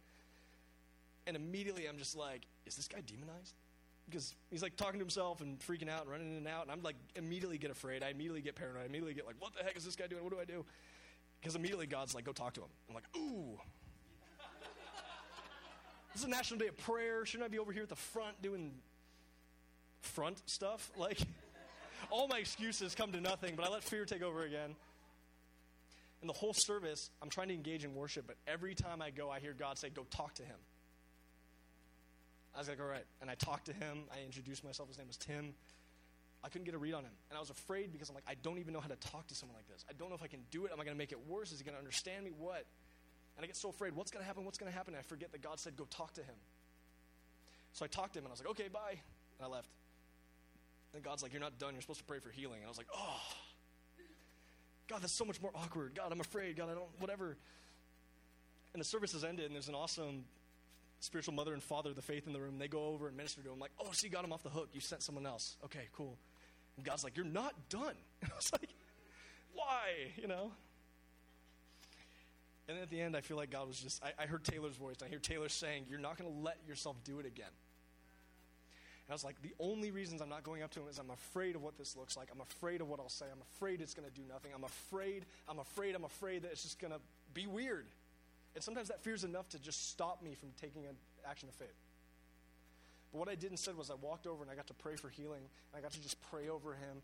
And 1.28 1.36
immediately 1.36 1.88
I'm 1.88 1.98
just 1.98 2.16
like, 2.16 2.48
is 2.66 2.76
this 2.76 2.88
guy 2.88 3.02
demonized? 3.02 3.56
Because 4.06 4.34
he's 4.50 4.64
like 4.64 4.76
talking 4.76 5.00
to 5.00 5.04
himself 5.04 5.42
and 5.42 5.60
freaking 5.60 5.90
out 5.90 6.02
and 6.02 6.12
running 6.12 6.32
in 6.32 6.38
and 6.38 6.48
out. 6.48 6.64
And 6.64 6.72
I'm 6.72 6.82
like, 6.82 6.96
immediately 7.16 7.60
get 7.60 7.70
afraid. 7.70 8.04
I 8.04 8.10
immediately 8.10 8.42
get 8.42 8.56
paranoid. 8.56 8.84
I 8.84 8.86
immediately 8.86 9.14
get 9.14 9.28
like, 9.28 9.36
what 9.40 9.54
the 9.56 9.64
heck 9.64 9.78
is 9.78 9.86
this 9.86 9.96
guy 9.96 10.08
doing? 10.08 10.24
What 10.24 10.34
do 10.34 10.40
I 10.40 10.46
do? 10.46 10.66
Because 11.40 11.56
immediately 11.56 11.86
God's 11.86 12.16
like, 12.16 12.26
go 12.26 12.32
talk 12.32 12.54
to 12.54 12.62
him. 12.62 12.70
I'm 12.90 12.96
like, 12.96 13.06
ooh. 13.16 13.60
This 16.14 16.22
is 16.22 16.28
a 16.28 16.30
national 16.30 16.60
day 16.60 16.68
of 16.68 16.78
prayer. 16.78 17.26
Shouldn't 17.26 17.46
I 17.46 17.50
be 17.50 17.60
over 17.60 17.72
here 17.72 17.84
at 17.84 17.90
the 17.90 17.96
front 17.96 18.42
doing 18.42 18.72
front 20.02 20.42
stuff. 20.50 20.92
Like, 21.00 21.20
all 22.12 22.28
my 22.28 22.40
excuses 22.40 22.96
come 22.96 23.12
to 23.12 23.22
nothing, 23.22 23.56
but 23.56 23.66
I 23.66 23.70
let 23.70 23.84
fear 23.84 24.06
take 24.06 24.24
over 24.24 24.44
again. 24.44 24.76
In 26.22 26.28
the 26.28 26.34
whole 26.34 26.54
service, 26.54 27.10
I'm 27.22 27.30
trying 27.30 27.50
to 27.50 27.54
engage 27.54 27.84
in 27.84 27.94
worship, 27.94 28.26
but 28.28 28.36
every 28.48 28.74
time 28.74 29.02
I 29.02 29.12
go, 29.12 29.30
I 29.30 29.40
hear 29.40 29.54
God 29.54 29.78
say, 29.78 29.90
Go 29.90 30.06
talk 30.10 30.34
to 30.36 30.44
him. 30.44 30.58
I 32.56 32.60
was 32.60 32.68
like, 32.68 32.80
All 32.80 32.88
right. 32.88 33.06
And 33.22 33.30
I 33.30 33.36
talked 33.36 33.66
to 33.68 33.74
him. 33.74 34.04
I 34.14 34.26
introduced 34.26 34.64
myself. 34.64 34.90
His 34.90 34.98
name 34.98 35.08
was 35.08 35.18
Tim. 35.18 35.54
I 36.44 36.50
couldn't 36.50 36.66
get 36.66 36.74
a 36.74 36.78
read 36.78 36.94
on 36.94 37.04
him. 37.04 37.12
And 37.30 37.38
I 37.38 37.40
was 37.40 37.50
afraid 37.50 37.92
because 37.92 38.10
I'm 38.10 38.16
like, 38.16 38.24
I 38.28 38.36
don't 38.42 38.60
even 38.60 38.74
know 38.74 38.80
how 38.80 38.88
to 38.88 38.96
talk 38.96 39.28
to 39.28 39.36
someone 39.36 39.58
like 39.58 39.68
this. 39.68 39.86
I 39.90 39.94
don't 39.94 40.10
know 40.10 40.16
if 40.16 40.24
I 40.24 40.28
can 40.28 40.40
do 40.52 40.66
it. 40.66 40.72
Am 40.72 40.80
I 40.80 40.84
going 40.84 40.96
to 40.96 40.98
make 40.98 41.12
it 41.12 41.20
worse? 41.28 41.52
Is 41.52 41.60
he 41.60 41.66
going 41.66 41.76
to 41.76 41.80
understand 41.80 42.24
me? 42.24 42.32
What? 42.38 42.66
And 43.40 43.46
I 43.46 43.48
get 43.48 43.56
so 43.56 43.70
afraid. 43.70 43.96
What's 43.96 44.12
going 44.12 44.22
to 44.22 44.28
happen? 44.28 44.44
What's 44.44 44.58
going 44.58 44.70
to 44.70 44.78
happen? 44.78 44.94
And 44.94 45.00
I 45.00 45.04
forget 45.04 45.32
that 45.32 45.42
God 45.42 45.62
said, 45.62 45.78
Go 45.78 45.86
talk 45.86 46.14
to 46.16 46.22
him. 46.22 46.36
So 47.72 47.86
I 47.86 47.88
talked 47.88 48.12
to 48.14 48.20
him 48.20 48.26
and 48.26 48.32
I 48.32 48.34
was 48.34 48.42
like, 48.42 48.50
Okay, 48.50 48.68
bye. 48.68 49.00
And 49.40 49.42
I 49.42 49.48
left. 49.48 49.70
And 50.94 51.02
God's 51.02 51.24
like, 51.24 51.32
You're 51.32 51.40
not 51.40 51.58
done. 51.58 51.74
You're 51.74 51.82
supposed 51.82 52.02
to 52.02 52.06
pray 52.06 52.20
for 52.20 52.32
healing. 52.32 52.58
And 52.58 52.66
I 52.66 52.68
was 52.68 52.78
like, 52.78 52.88
Oh, 52.94 53.22
God, 54.90 55.02
that's 55.02 55.14
so 55.14 55.24
much 55.24 55.42
more 55.42 55.52
awkward. 55.56 55.96
God, 55.96 56.12
I'm 56.12 56.20
afraid. 56.20 56.58
God, 56.58 56.70
I 56.70 56.74
don't, 56.74 56.90
whatever. 57.00 57.38
And 58.74 58.82
the 58.82 58.86
service 58.86 59.14
has 59.14 59.24
ended, 59.24 59.46
and 59.46 59.56
there's 59.56 59.70
an 59.70 59.76
awesome 59.76 60.26
spiritual 61.00 61.34
mother 61.34 61.54
and 61.54 61.64
father 61.64 61.92
of 61.92 61.96
the 61.96 62.02
faith 62.02 62.28
in 62.28 62.34
the 62.34 62.42
room. 62.42 62.60
They 62.60 62.68
go 62.68 62.88
over 62.88 63.08
and 63.08 63.16
minister 63.16 63.42
to 63.42 63.52
him, 63.54 63.60
like, 63.60 63.72
Oh, 63.80 63.94
see, 63.94 64.10
got 64.10 64.26
him 64.26 64.34
off 64.34 64.44
the 64.44 64.50
hook. 64.50 64.72
You 64.74 64.82
sent 64.82 65.02
someone 65.02 65.26
else. 65.26 65.56
Okay, 65.64 65.88
cool. 65.94 66.18
And 66.76 66.86
God's 66.86 67.06
like, 67.06 67.16
You're 67.16 67.26
not 67.26 67.54
done. 67.70 67.96
And 68.22 68.32
I 68.34 68.36
was 68.36 68.52
like, 68.52 68.70
Why? 69.54 70.12
You 70.18 70.28
know? 70.28 70.52
And 72.70 72.78
at 72.78 72.92
the 72.92 73.02
end, 73.02 73.18
I 73.18 73.22
feel 73.22 73.36
like 73.36 73.50
God 73.50 73.68
was 73.68 73.80
just, 73.80 74.02
I, 74.04 74.24
I 74.24 74.26
heard 74.28 74.44
Taylor's 74.44 74.76
voice, 74.76 74.98
and 75.00 75.08
I 75.08 75.10
hear 75.10 75.18
Taylor 75.18 75.50
saying, 75.50 75.86
You're 75.90 76.00
not 76.00 76.20
going 76.20 76.32
to 76.32 76.40
let 76.40 76.58
yourself 76.68 76.98
do 77.04 77.20
it 77.20 77.26
again. 77.26 77.48
And 77.48 79.12
I 79.12 79.14
was 79.14 79.24
like, 79.24 79.42
the 79.42 79.56
only 79.60 79.90
reasons 79.90 80.22
I'm 80.22 80.30
not 80.30 80.44
going 80.44 80.62
up 80.62 80.70
to 80.72 80.82
him 80.82 80.88
is 80.88 81.00
I'm 81.00 81.10
afraid 81.10 81.56
of 81.56 81.64
what 81.64 81.80
this 81.80 81.98
looks 81.98 82.16
like. 82.16 82.28
I'm 82.32 82.42
afraid 82.42 82.80
of 82.80 82.88
what 82.88 83.00
I'll 83.00 83.10
say. 83.10 83.26
I'm 83.32 83.42
afraid 83.56 83.82
it's 83.82 83.96
going 83.96 84.08
to 84.08 84.14
do 84.14 84.22
nothing. 84.30 84.52
I'm 84.54 84.64
afraid, 84.64 85.26
I'm 85.48 85.58
afraid, 85.58 85.96
I'm 85.96 86.04
afraid 86.04 86.44
that 86.44 86.52
it's 86.52 86.62
just 86.62 86.78
going 86.78 86.94
to 86.94 87.00
be 87.34 87.48
weird. 87.48 87.88
And 88.54 88.64
sometimes 88.64 88.90
that 88.90 89.02
fear 89.02 89.16
is 89.16 89.24
enough 89.24 89.50
to 89.50 89.60
just 89.60 89.90
stop 89.90 90.22
me 90.22 90.36
from 90.36 90.50
taking 90.62 90.86
an 90.86 90.94
action 91.28 91.50
of 91.50 91.56
faith. 91.56 91.74
But 93.12 93.18
what 93.18 93.30
I 93.30 93.34
did 93.34 93.50
instead 93.50 93.76
was 93.76 93.90
I 93.90 93.96
walked 93.96 94.28
over 94.28 94.44
and 94.44 94.52
I 94.52 94.54
got 94.54 94.68
to 94.68 94.76
pray 94.76 94.96
for 94.96 95.10
healing. 95.10 95.42
And 95.42 95.80
I 95.80 95.82
got 95.82 95.94
to 95.94 96.02
just 96.04 96.22
pray 96.30 96.48
over 96.48 96.74
him 96.74 97.02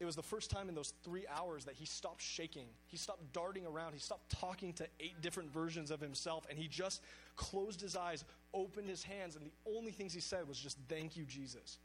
it 0.00 0.06
was 0.06 0.16
the 0.16 0.22
first 0.22 0.50
time 0.50 0.70
in 0.70 0.74
those 0.74 0.94
three 1.04 1.26
hours 1.30 1.66
that 1.66 1.74
he 1.74 1.84
stopped 1.84 2.22
shaking. 2.22 2.64
He 2.86 2.96
stopped 2.96 3.34
darting 3.34 3.66
around. 3.66 3.92
He 3.92 3.98
stopped 3.98 4.30
talking 4.30 4.72
to 4.74 4.86
eight 4.98 5.20
different 5.20 5.52
versions 5.52 5.90
of 5.90 6.00
himself. 6.00 6.46
And 6.48 6.58
he 6.58 6.68
just 6.68 7.02
closed 7.36 7.82
his 7.82 7.96
eyes, 7.96 8.24
opened 8.54 8.88
his 8.88 9.02
hands, 9.02 9.36
and 9.36 9.44
the 9.44 9.52
only 9.76 9.92
things 9.92 10.14
he 10.14 10.20
said 10.20 10.48
was 10.48 10.58
just, 10.58 10.78
Thank 10.88 11.18
you, 11.18 11.24
Jesus. 11.24 11.78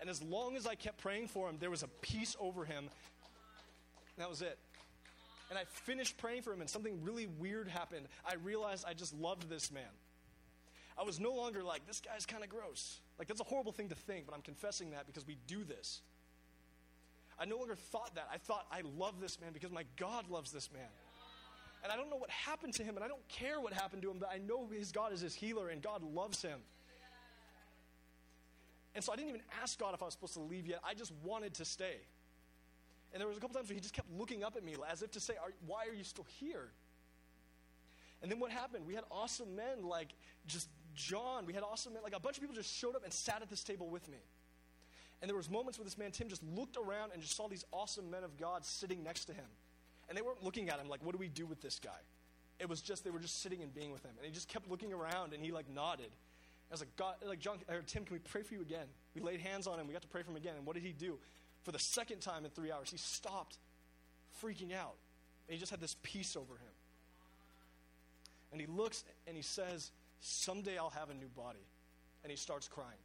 And 0.00 0.08
as 0.08 0.22
long 0.22 0.56
as 0.56 0.66
I 0.66 0.74
kept 0.74 0.98
praying 0.98 1.28
for 1.28 1.48
him, 1.48 1.56
there 1.60 1.70
was 1.70 1.82
a 1.82 1.88
peace 2.00 2.34
over 2.40 2.64
him. 2.64 2.88
That 4.16 4.30
was 4.30 4.40
it. 4.40 4.58
And 5.50 5.58
I 5.58 5.64
finished 5.64 6.16
praying 6.16 6.42
for 6.42 6.52
him, 6.52 6.60
and 6.60 6.68
something 6.68 6.98
really 7.04 7.26
weird 7.26 7.68
happened. 7.68 8.06
I 8.26 8.34
realized 8.34 8.84
I 8.88 8.94
just 8.94 9.14
loved 9.14 9.48
this 9.48 9.70
man. 9.70 9.84
I 10.98 11.04
was 11.04 11.20
no 11.20 11.34
longer 11.34 11.62
like, 11.62 11.86
this 11.86 12.00
guy's 12.00 12.24
kind 12.24 12.42
of 12.42 12.48
gross. 12.48 13.00
Like, 13.18 13.28
that's 13.28 13.40
a 13.40 13.44
horrible 13.44 13.72
thing 13.72 13.90
to 13.90 13.94
think, 13.94 14.26
but 14.26 14.34
I'm 14.34 14.40
confessing 14.40 14.90
that 14.90 15.06
because 15.06 15.26
we 15.26 15.36
do 15.46 15.62
this. 15.62 16.00
I 17.38 17.44
no 17.44 17.58
longer 17.58 17.74
thought 17.74 18.14
that. 18.14 18.28
I 18.32 18.38
thought, 18.38 18.66
I 18.70 18.82
love 18.96 19.20
this 19.20 19.40
man 19.40 19.52
because 19.52 19.70
my 19.70 19.84
God 19.96 20.30
loves 20.30 20.52
this 20.52 20.72
man. 20.72 20.88
And 21.82 21.92
I 21.92 21.96
don't 21.96 22.10
know 22.10 22.16
what 22.16 22.30
happened 22.30 22.72
to 22.74 22.82
him, 22.82 22.96
and 22.96 23.04
I 23.04 23.08
don't 23.08 23.26
care 23.28 23.60
what 23.60 23.72
happened 23.72 24.02
to 24.02 24.10
him, 24.10 24.18
but 24.18 24.30
I 24.32 24.38
know 24.38 24.66
his 24.66 24.90
God 24.90 25.12
is 25.12 25.20
his 25.20 25.34
healer, 25.34 25.68
and 25.68 25.82
God 25.82 26.02
loves 26.02 26.42
him. 26.42 26.58
And 28.94 29.04
so 29.04 29.12
I 29.12 29.16
didn't 29.16 29.28
even 29.28 29.42
ask 29.62 29.78
God 29.78 29.94
if 29.94 30.02
I 30.02 30.06
was 30.06 30.14
supposed 30.14 30.34
to 30.34 30.40
leave 30.40 30.66
yet. 30.66 30.80
I 30.82 30.94
just 30.94 31.12
wanted 31.22 31.54
to 31.54 31.66
stay. 31.66 31.96
And 33.12 33.20
there 33.20 33.28
was 33.28 33.36
a 33.36 33.40
couple 33.40 33.54
times 33.54 33.68
where 33.68 33.74
he 33.74 33.80
just 33.80 33.94
kept 33.94 34.10
looking 34.10 34.42
up 34.42 34.56
at 34.56 34.64
me 34.64 34.74
as 34.90 35.02
if 35.02 35.10
to 35.12 35.20
say, 35.20 35.34
are, 35.34 35.52
Why 35.66 35.86
are 35.86 35.94
you 35.94 36.02
still 36.02 36.26
here? 36.40 36.70
And 38.22 38.30
then 38.30 38.40
what 38.40 38.50
happened? 38.50 38.86
We 38.86 38.94
had 38.94 39.04
awesome 39.10 39.54
men 39.54 39.84
like 39.84 40.08
just 40.46 40.68
John. 40.94 41.44
We 41.46 41.52
had 41.52 41.62
awesome 41.62 41.92
men, 41.92 42.02
like 42.02 42.16
a 42.16 42.20
bunch 42.20 42.36
of 42.36 42.40
people 42.40 42.56
just 42.56 42.74
showed 42.74 42.96
up 42.96 43.04
and 43.04 43.12
sat 43.12 43.42
at 43.42 43.50
this 43.50 43.62
table 43.62 43.88
with 43.88 44.08
me. 44.08 44.18
And 45.22 45.28
there 45.28 45.36
was 45.36 45.50
moments 45.50 45.78
where 45.78 45.84
this 45.84 45.96
man 45.96 46.10
Tim 46.10 46.28
just 46.28 46.42
looked 46.42 46.76
around 46.76 47.12
and 47.12 47.22
just 47.22 47.36
saw 47.36 47.48
these 47.48 47.64
awesome 47.72 48.10
men 48.10 48.22
of 48.22 48.36
God 48.36 48.64
sitting 48.64 49.02
next 49.02 49.26
to 49.26 49.32
him. 49.32 49.46
And 50.08 50.16
they 50.16 50.22
weren't 50.22 50.42
looking 50.42 50.68
at 50.68 50.78
him 50.78 50.88
like, 50.88 51.04
what 51.04 51.12
do 51.12 51.18
we 51.18 51.28
do 51.28 51.46
with 51.46 51.60
this 51.62 51.80
guy? 51.82 51.98
It 52.58 52.68
was 52.68 52.80
just, 52.80 53.04
they 53.04 53.10
were 53.10 53.18
just 53.18 53.42
sitting 53.42 53.62
and 53.62 53.74
being 53.74 53.92
with 53.92 54.04
him. 54.04 54.12
And 54.16 54.26
he 54.26 54.32
just 54.32 54.48
kept 54.48 54.70
looking 54.70 54.92
around 54.92 55.32
and 55.32 55.42
he 55.42 55.52
like 55.52 55.68
nodded. 55.68 56.10
I 56.70 56.74
was 56.74 56.80
like, 56.80 56.94
God, 56.96 57.14
like 57.24 57.38
John, 57.38 57.58
or 57.68 57.82
Tim, 57.86 58.04
can 58.04 58.14
we 58.14 58.18
pray 58.20 58.42
for 58.42 58.54
you 58.54 58.60
again? 58.60 58.86
We 59.14 59.20
laid 59.20 59.40
hands 59.40 59.66
on 59.66 59.78
him. 59.78 59.86
We 59.86 59.92
got 59.92 60.02
to 60.02 60.08
pray 60.08 60.22
for 60.22 60.30
him 60.30 60.36
again. 60.36 60.54
And 60.56 60.66
what 60.66 60.74
did 60.74 60.82
he 60.82 60.92
do? 60.92 61.18
For 61.62 61.72
the 61.72 61.78
second 61.78 62.20
time 62.20 62.44
in 62.44 62.50
three 62.50 62.72
hours, 62.72 62.90
he 62.90 62.96
stopped 62.96 63.58
freaking 64.42 64.74
out. 64.74 64.96
And 65.48 65.54
he 65.54 65.58
just 65.58 65.70
had 65.70 65.80
this 65.80 65.96
peace 66.02 66.36
over 66.36 66.54
him. 66.54 66.74
And 68.52 68.60
he 68.60 68.66
looks 68.66 69.04
and 69.26 69.36
he 69.36 69.42
says, 69.42 69.90
Someday 70.20 70.78
I'll 70.78 70.90
have 70.90 71.10
a 71.10 71.14
new 71.14 71.28
body. 71.28 71.64
And 72.24 72.30
he 72.30 72.36
starts 72.36 72.68
crying. 72.68 72.98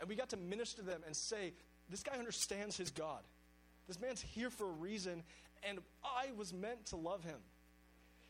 And 0.00 0.08
we 0.08 0.14
got 0.14 0.30
to 0.30 0.36
minister 0.36 0.82
to 0.82 0.86
them 0.86 1.02
and 1.06 1.14
say, 1.14 1.52
This 1.88 2.02
guy 2.02 2.16
understands 2.18 2.76
his 2.76 2.90
God. 2.90 3.22
This 3.88 4.00
man's 4.00 4.20
here 4.20 4.50
for 4.50 4.64
a 4.64 4.72
reason, 4.72 5.22
and 5.62 5.78
I 6.04 6.32
was 6.36 6.52
meant 6.52 6.86
to 6.86 6.96
love 6.96 7.22
him. 7.24 7.38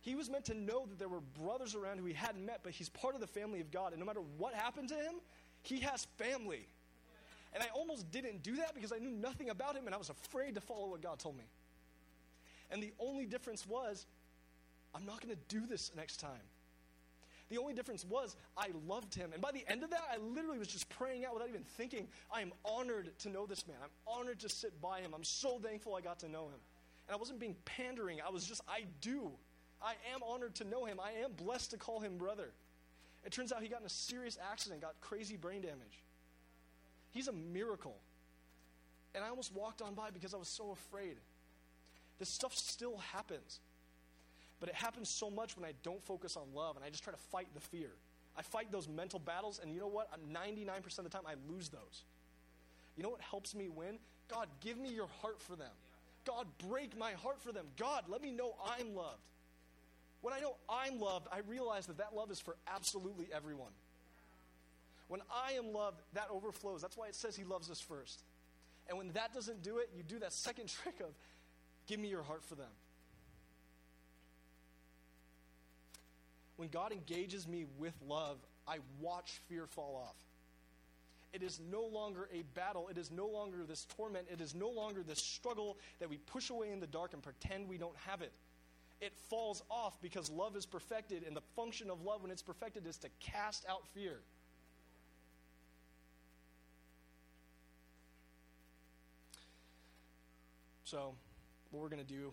He 0.00 0.14
was 0.14 0.30
meant 0.30 0.44
to 0.46 0.54
know 0.54 0.86
that 0.86 0.98
there 0.98 1.08
were 1.08 1.22
brothers 1.42 1.74
around 1.74 1.98
who 1.98 2.04
he 2.04 2.12
hadn't 2.12 2.44
met, 2.44 2.60
but 2.62 2.72
he's 2.72 2.88
part 2.88 3.14
of 3.14 3.20
the 3.20 3.26
family 3.26 3.60
of 3.60 3.70
God. 3.70 3.92
And 3.92 3.98
no 3.98 4.06
matter 4.06 4.20
what 4.38 4.54
happened 4.54 4.88
to 4.90 4.94
him, 4.94 5.14
he 5.62 5.80
has 5.80 6.06
family. 6.16 6.68
And 7.52 7.62
I 7.62 7.66
almost 7.74 8.10
didn't 8.12 8.42
do 8.42 8.56
that 8.56 8.74
because 8.74 8.92
I 8.92 8.98
knew 8.98 9.10
nothing 9.10 9.50
about 9.50 9.74
him 9.74 9.86
and 9.86 9.94
I 9.94 9.98
was 9.98 10.10
afraid 10.10 10.54
to 10.54 10.60
follow 10.60 10.88
what 10.88 11.00
God 11.00 11.18
told 11.18 11.36
me. 11.36 11.44
And 12.70 12.82
the 12.82 12.92
only 13.00 13.26
difference 13.26 13.66
was, 13.66 14.06
I'm 14.94 15.06
not 15.06 15.20
going 15.20 15.34
to 15.34 15.40
do 15.48 15.66
this 15.66 15.90
next 15.96 16.18
time. 16.18 16.42
The 17.48 17.58
only 17.58 17.74
difference 17.74 18.04
was 18.04 18.36
I 18.56 18.68
loved 18.86 19.14
him. 19.14 19.30
And 19.32 19.40
by 19.40 19.52
the 19.52 19.64
end 19.68 19.84
of 19.84 19.90
that, 19.90 20.02
I 20.12 20.16
literally 20.16 20.58
was 20.58 20.68
just 20.68 20.88
praying 20.88 21.24
out 21.24 21.34
without 21.34 21.48
even 21.48 21.62
thinking. 21.62 22.08
I 22.32 22.40
am 22.40 22.52
honored 22.64 23.16
to 23.20 23.28
know 23.28 23.46
this 23.46 23.66
man. 23.68 23.76
I'm 23.82 24.18
honored 24.18 24.40
to 24.40 24.48
sit 24.48 24.80
by 24.80 25.00
him. 25.00 25.12
I'm 25.14 25.24
so 25.24 25.58
thankful 25.58 25.94
I 25.94 26.00
got 26.00 26.18
to 26.20 26.28
know 26.28 26.46
him. 26.46 26.58
And 27.08 27.14
I 27.14 27.16
wasn't 27.16 27.38
being 27.38 27.54
pandering. 27.64 28.18
I 28.26 28.30
was 28.30 28.44
just, 28.44 28.62
I 28.68 28.84
do. 29.00 29.30
I 29.80 29.92
am 30.12 30.22
honored 30.26 30.56
to 30.56 30.64
know 30.64 30.84
him. 30.86 30.98
I 31.00 31.24
am 31.24 31.32
blessed 31.32 31.70
to 31.70 31.76
call 31.76 32.00
him 32.00 32.18
brother. 32.18 32.50
It 33.24 33.32
turns 33.32 33.52
out 33.52 33.62
he 33.62 33.68
got 33.68 33.80
in 33.80 33.86
a 33.86 33.90
serious 33.90 34.38
accident, 34.50 34.80
got 34.80 35.00
crazy 35.00 35.36
brain 35.36 35.60
damage. 35.60 36.02
He's 37.12 37.28
a 37.28 37.32
miracle. 37.32 37.96
And 39.14 39.24
I 39.24 39.28
almost 39.28 39.54
walked 39.54 39.82
on 39.82 39.94
by 39.94 40.10
because 40.10 40.34
I 40.34 40.36
was 40.36 40.48
so 40.48 40.72
afraid. 40.72 41.16
This 42.18 42.28
stuff 42.28 42.54
still 42.54 42.98
happens. 43.12 43.60
But 44.60 44.68
it 44.70 44.74
happens 44.74 45.08
so 45.08 45.30
much 45.30 45.56
when 45.56 45.64
I 45.68 45.72
don't 45.82 46.02
focus 46.04 46.36
on 46.36 46.44
love 46.54 46.76
and 46.76 46.84
I 46.84 46.90
just 46.90 47.04
try 47.04 47.12
to 47.12 47.18
fight 47.18 47.48
the 47.54 47.60
fear. 47.60 47.90
I 48.36 48.42
fight 48.42 48.70
those 48.70 48.86
mental 48.86 49.18
battles, 49.18 49.60
and 49.62 49.72
you 49.72 49.80
know 49.80 49.86
what? 49.86 50.10
99% 50.30 50.98
of 50.98 51.04
the 51.04 51.10
time, 51.10 51.22
I 51.26 51.34
lose 51.50 51.70
those. 51.70 52.04
You 52.96 53.02
know 53.02 53.08
what 53.08 53.20
helps 53.20 53.54
me 53.54 53.68
win? 53.68 53.98
God, 54.28 54.48
give 54.60 54.76
me 54.76 54.90
your 54.90 55.08
heart 55.22 55.40
for 55.40 55.56
them. 55.56 55.70
God, 56.26 56.46
break 56.68 56.98
my 56.98 57.12
heart 57.12 57.40
for 57.40 57.52
them. 57.52 57.66
God, 57.78 58.04
let 58.08 58.20
me 58.20 58.32
know 58.32 58.54
I'm 58.78 58.94
loved. 58.94 59.22
When 60.20 60.34
I 60.34 60.40
know 60.40 60.56
I'm 60.68 60.98
loved, 61.00 61.28
I 61.32 61.38
realize 61.48 61.86
that 61.86 61.98
that 61.98 62.14
love 62.14 62.30
is 62.30 62.40
for 62.40 62.56
absolutely 62.66 63.28
everyone. 63.32 63.70
When 65.08 65.20
I 65.32 65.52
am 65.52 65.72
loved, 65.72 66.02
that 66.14 66.28
overflows. 66.30 66.82
That's 66.82 66.96
why 66.96 67.06
it 67.06 67.14
says 67.14 67.36
He 67.36 67.44
loves 67.44 67.70
us 67.70 67.80
first. 67.80 68.22
And 68.88 68.98
when 68.98 69.12
that 69.12 69.32
doesn't 69.32 69.62
do 69.62 69.78
it, 69.78 69.90
you 69.96 70.02
do 70.02 70.18
that 70.18 70.32
second 70.32 70.68
trick 70.82 71.00
of 71.00 71.14
give 71.86 72.00
me 72.00 72.08
your 72.08 72.22
heart 72.22 72.44
for 72.44 72.56
them. 72.56 72.66
When 76.56 76.68
God 76.68 76.92
engages 76.92 77.46
me 77.46 77.66
with 77.78 77.94
love, 78.06 78.38
I 78.66 78.78
watch 79.00 79.40
fear 79.48 79.66
fall 79.66 80.02
off. 80.06 80.16
It 81.32 81.42
is 81.42 81.60
no 81.70 81.84
longer 81.84 82.28
a 82.32 82.42
battle. 82.54 82.88
It 82.88 82.96
is 82.96 83.10
no 83.10 83.26
longer 83.26 83.58
this 83.68 83.86
torment. 83.96 84.26
It 84.32 84.40
is 84.40 84.54
no 84.54 84.70
longer 84.70 85.02
this 85.02 85.18
struggle 85.18 85.76
that 86.00 86.08
we 86.08 86.16
push 86.16 86.50
away 86.50 86.70
in 86.70 86.80
the 86.80 86.86
dark 86.86 87.12
and 87.12 87.22
pretend 87.22 87.68
we 87.68 87.76
don't 87.76 87.96
have 88.06 88.22
it. 88.22 88.32
It 89.00 89.12
falls 89.28 89.62
off 89.70 90.00
because 90.00 90.30
love 90.30 90.56
is 90.56 90.64
perfected, 90.64 91.24
and 91.26 91.36
the 91.36 91.42
function 91.54 91.90
of 91.90 92.02
love 92.02 92.22
when 92.22 92.30
it's 92.30 92.42
perfected 92.42 92.86
is 92.86 92.96
to 92.98 93.10
cast 93.20 93.66
out 93.68 93.86
fear. 93.88 94.20
So, 100.84 101.14
what 101.70 101.82
we're 101.82 101.90
going 101.90 102.02
to 102.02 102.14
do, 102.14 102.32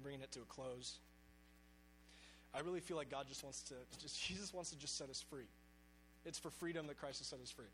bringing 0.00 0.20
it 0.20 0.30
to 0.32 0.40
a 0.40 0.44
close, 0.44 0.98
I 2.54 2.60
really 2.60 2.80
feel 2.80 2.96
like 2.96 3.10
God 3.10 3.26
just 3.28 3.42
wants 3.42 3.62
to, 3.64 3.74
just, 4.00 4.22
Jesus 4.22 4.52
wants 4.54 4.70
to 4.70 4.78
just 4.78 4.96
set 4.96 5.10
us 5.10 5.22
free. 5.28 5.48
It's 6.24 6.38
for 6.38 6.50
freedom 6.50 6.86
that 6.86 6.98
Christ 6.98 7.18
has 7.18 7.28
set 7.28 7.40
us 7.40 7.50
free. 7.50 7.66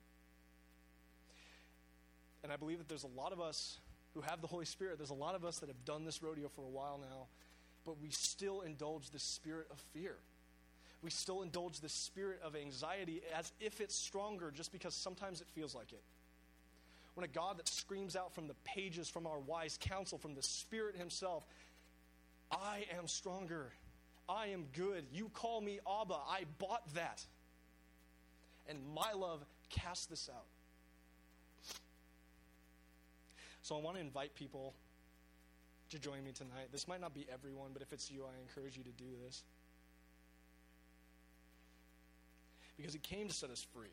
And 2.42 2.52
I 2.52 2.56
believe 2.56 2.78
that 2.78 2.88
there's 2.88 3.04
a 3.04 3.20
lot 3.20 3.32
of 3.32 3.40
us 3.40 3.78
who 4.14 4.20
have 4.22 4.40
the 4.40 4.46
Holy 4.46 4.64
Spirit. 4.64 4.98
There's 4.98 5.10
a 5.10 5.14
lot 5.14 5.34
of 5.34 5.44
us 5.44 5.58
that 5.58 5.68
have 5.68 5.84
done 5.84 6.04
this 6.04 6.22
rodeo 6.22 6.48
for 6.48 6.62
a 6.62 6.68
while 6.68 6.98
now, 7.00 7.26
but 7.86 8.00
we 8.00 8.10
still 8.10 8.62
indulge 8.62 9.10
the 9.10 9.18
spirit 9.18 9.68
of 9.70 9.78
fear. 9.94 10.16
We 11.02 11.10
still 11.10 11.42
indulge 11.42 11.80
the 11.80 11.88
spirit 11.88 12.40
of 12.44 12.54
anxiety 12.54 13.22
as 13.36 13.52
if 13.60 13.80
it's 13.80 13.94
stronger 13.94 14.52
just 14.54 14.72
because 14.72 14.94
sometimes 14.94 15.40
it 15.40 15.48
feels 15.54 15.74
like 15.74 15.92
it. 15.92 16.02
When 17.14 17.24
a 17.24 17.28
God 17.28 17.58
that 17.58 17.68
screams 17.68 18.16
out 18.16 18.34
from 18.34 18.46
the 18.48 18.54
pages 18.64 19.08
from 19.08 19.26
our 19.26 19.38
wise 19.38 19.78
counsel, 19.80 20.18
from 20.18 20.34
the 20.34 20.42
Spirit 20.42 20.96
Himself, 20.96 21.44
I 22.50 22.84
am 22.96 23.06
stronger. 23.06 23.72
I 24.32 24.48
am 24.48 24.64
good. 24.72 25.04
You 25.12 25.28
call 25.28 25.60
me 25.60 25.78
Abba. 25.86 26.14
I 26.14 26.44
bought 26.58 26.94
that. 26.94 27.22
And 28.66 28.78
my 28.94 29.12
love 29.12 29.44
casts 29.68 30.06
this 30.06 30.30
out. 30.32 30.46
So 33.62 33.76
I 33.76 33.80
want 33.80 33.96
to 33.96 34.00
invite 34.00 34.34
people 34.34 34.74
to 35.90 35.98
join 35.98 36.24
me 36.24 36.32
tonight. 36.32 36.68
This 36.72 36.88
might 36.88 37.00
not 37.00 37.14
be 37.14 37.26
everyone, 37.32 37.70
but 37.72 37.82
if 37.82 37.92
it's 37.92 38.10
you, 38.10 38.24
I 38.24 38.40
encourage 38.40 38.76
you 38.76 38.82
to 38.84 38.90
do 38.90 39.04
this. 39.24 39.42
Because 42.76 42.94
He 42.94 42.98
came 42.98 43.28
to 43.28 43.34
set 43.34 43.50
us 43.50 43.64
free. 43.74 43.92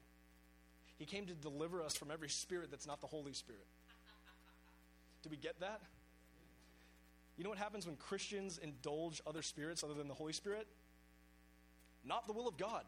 He 0.98 1.06
came 1.06 1.26
to 1.26 1.34
deliver 1.34 1.84
us 1.84 1.96
from 1.96 2.12
every 2.12 2.30
spirit 2.30 2.72
that's 2.72 2.88
not 2.88 3.02
the 3.02 3.08
Holy 3.08 3.34
Spirit. 3.34 3.66
Do 5.24 5.30
we 5.30 5.38
get 5.38 5.60
that? 5.60 5.82
You 7.40 7.46
know 7.46 7.52
what 7.52 7.58
happens 7.58 7.88
when 7.88 7.96
Christians 7.96 8.60
indulge 8.62 9.22
other 9.26 9.42
spirits 9.42 9.82
other 9.82 9.94
than 9.94 10.10
the 10.10 10.14
Holy 10.14 10.34
Spirit? 10.34 10.68
Not 12.04 12.28
the 12.28 12.34
will 12.34 12.50
of 12.50 12.58
God. 12.58 12.84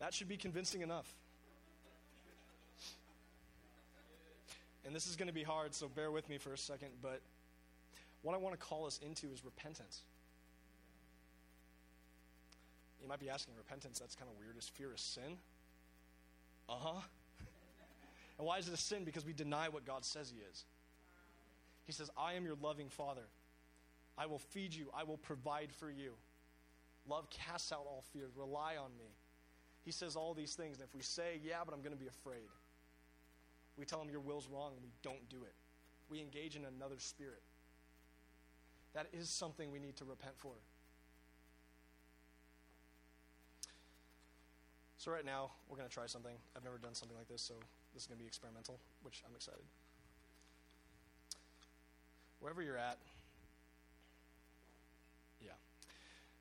that 0.00 0.14
should 0.14 0.30
be 0.30 0.38
convincing 0.38 0.80
enough. 0.80 1.12
And 4.86 4.96
this 4.96 5.06
is 5.06 5.14
going 5.14 5.28
to 5.28 5.34
be 5.34 5.42
hard, 5.42 5.74
so 5.74 5.88
bear 5.88 6.10
with 6.10 6.26
me 6.30 6.38
for 6.38 6.54
a 6.54 6.58
second, 6.58 6.88
but 7.02 7.20
what 8.22 8.34
I 8.34 8.38
want 8.38 8.58
to 8.58 8.66
call 8.66 8.86
us 8.86 8.98
into 9.04 9.26
is 9.34 9.44
repentance. 9.44 10.04
You 13.02 13.08
might 13.08 13.20
be 13.20 13.28
asking, 13.28 13.52
repentance, 13.58 13.98
that's 13.98 14.14
kind 14.14 14.30
of 14.32 14.38
weird. 14.38 14.56
Is 14.56 14.70
fear 14.70 14.90
a 14.94 14.98
sin? 14.98 15.36
Uh 16.66 16.76
huh. 16.78 17.00
And 18.38 18.46
why 18.46 18.58
is 18.58 18.68
it 18.68 18.74
a 18.74 18.78
sin? 18.78 19.04
Because 19.04 19.24
we 19.24 19.32
deny 19.32 19.68
what 19.68 19.84
God 19.84 20.04
says 20.04 20.30
He 20.30 20.40
is. 20.50 20.64
He 21.84 21.92
says, 21.92 22.10
I 22.16 22.34
am 22.34 22.44
your 22.44 22.56
loving 22.60 22.88
Father. 22.88 23.28
I 24.18 24.26
will 24.26 24.38
feed 24.38 24.74
you, 24.74 24.88
I 24.96 25.04
will 25.04 25.18
provide 25.18 25.72
for 25.72 25.90
you. 25.90 26.12
Love 27.08 27.28
casts 27.30 27.70
out 27.70 27.84
all 27.86 28.02
fear. 28.12 28.28
Rely 28.34 28.76
on 28.76 28.90
me. 28.98 29.14
He 29.84 29.92
says 29.92 30.16
all 30.16 30.34
these 30.34 30.54
things, 30.54 30.78
and 30.78 30.86
if 30.88 30.94
we 30.94 31.02
say, 31.02 31.40
Yeah, 31.44 31.58
but 31.64 31.72
I'm 31.72 31.80
going 31.80 31.96
to 31.96 32.00
be 32.00 32.08
afraid, 32.08 32.48
we 33.76 33.84
tell 33.84 34.00
him 34.00 34.10
your 34.10 34.20
will's 34.20 34.48
wrong 34.48 34.72
and 34.74 34.82
we 34.82 34.90
don't 35.02 35.28
do 35.28 35.44
it. 35.44 35.54
We 36.08 36.20
engage 36.20 36.56
in 36.56 36.64
another 36.64 36.96
spirit. 36.98 37.42
That 38.94 39.06
is 39.12 39.28
something 39.28 39.70
we 39.70 39.78
need 39.78 39.96
to 39.96 40.04
repent 40.04 40.34
for. 40.38 40.52
So, 44.96 45.12
right 45.12 45.24
now, 45.24 45.50
we're 45.68 45.76
going 45.76 45.88
to 45.88 45.94
try 45.94 46.06
something. 46.06 46.34
I've 46.56 46.64
never 46.64 46.78
done 46.78 46.94
something 46.94 47.16
like 47.16 47.28
this, 47.28 47.42
so 47.42 47.54
this 47.96 48.02
is 48.02 48.08
going 48.08 48.18
to 48.18 48.22
be 48.22 48.28
experimental, 48.28 48.76
which 49.00 49.22
I'm 49.24 49.34
excited. 49.34 49.64
Wherever 52.40 52.60
you're 52.60 52.76
at, 52.76 52.98
yeah, 55.40 55.56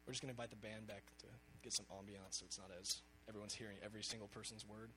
we're 0.04 0.12
just 0.12 0.22
going 0.22 0.28
to 0.28 0.36
invite 0.36 0.50
the 0.50 0.60
band 0.60 0.86
back 0.86 1.04
to 1.20 1.28
get 1.64 1.72
some 1.72 1.86
ambiance 1.88 2.44
so 2.44 2.46
it's 2.46 2.60
not 2.60 2.68
as 2.78 3.00
everyone's 3.30 3.54
hearing 3.54 3.78
every 3.86 4.04
single 4.04 4.28
person's 4.28 4.68
word. 4.68 4.90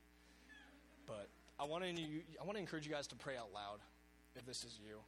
But 1.06 1.28
I 1.60 1.64
want 1.64 1.84
to 1.84 1.90
I 1.94 2.42
want 2.42 2.54
to 2.54 2.60
encourage 2.60 2.84
you 2.84 2.92
guys 2.92 3.06
to 3.06 3.16
pray 3.16 3.36
out 3.36 3.54
loud 3.54 3.78
if 4.34 4.44
this 4.44 4.64
is 4.64 4.80
you. 4.82 4.98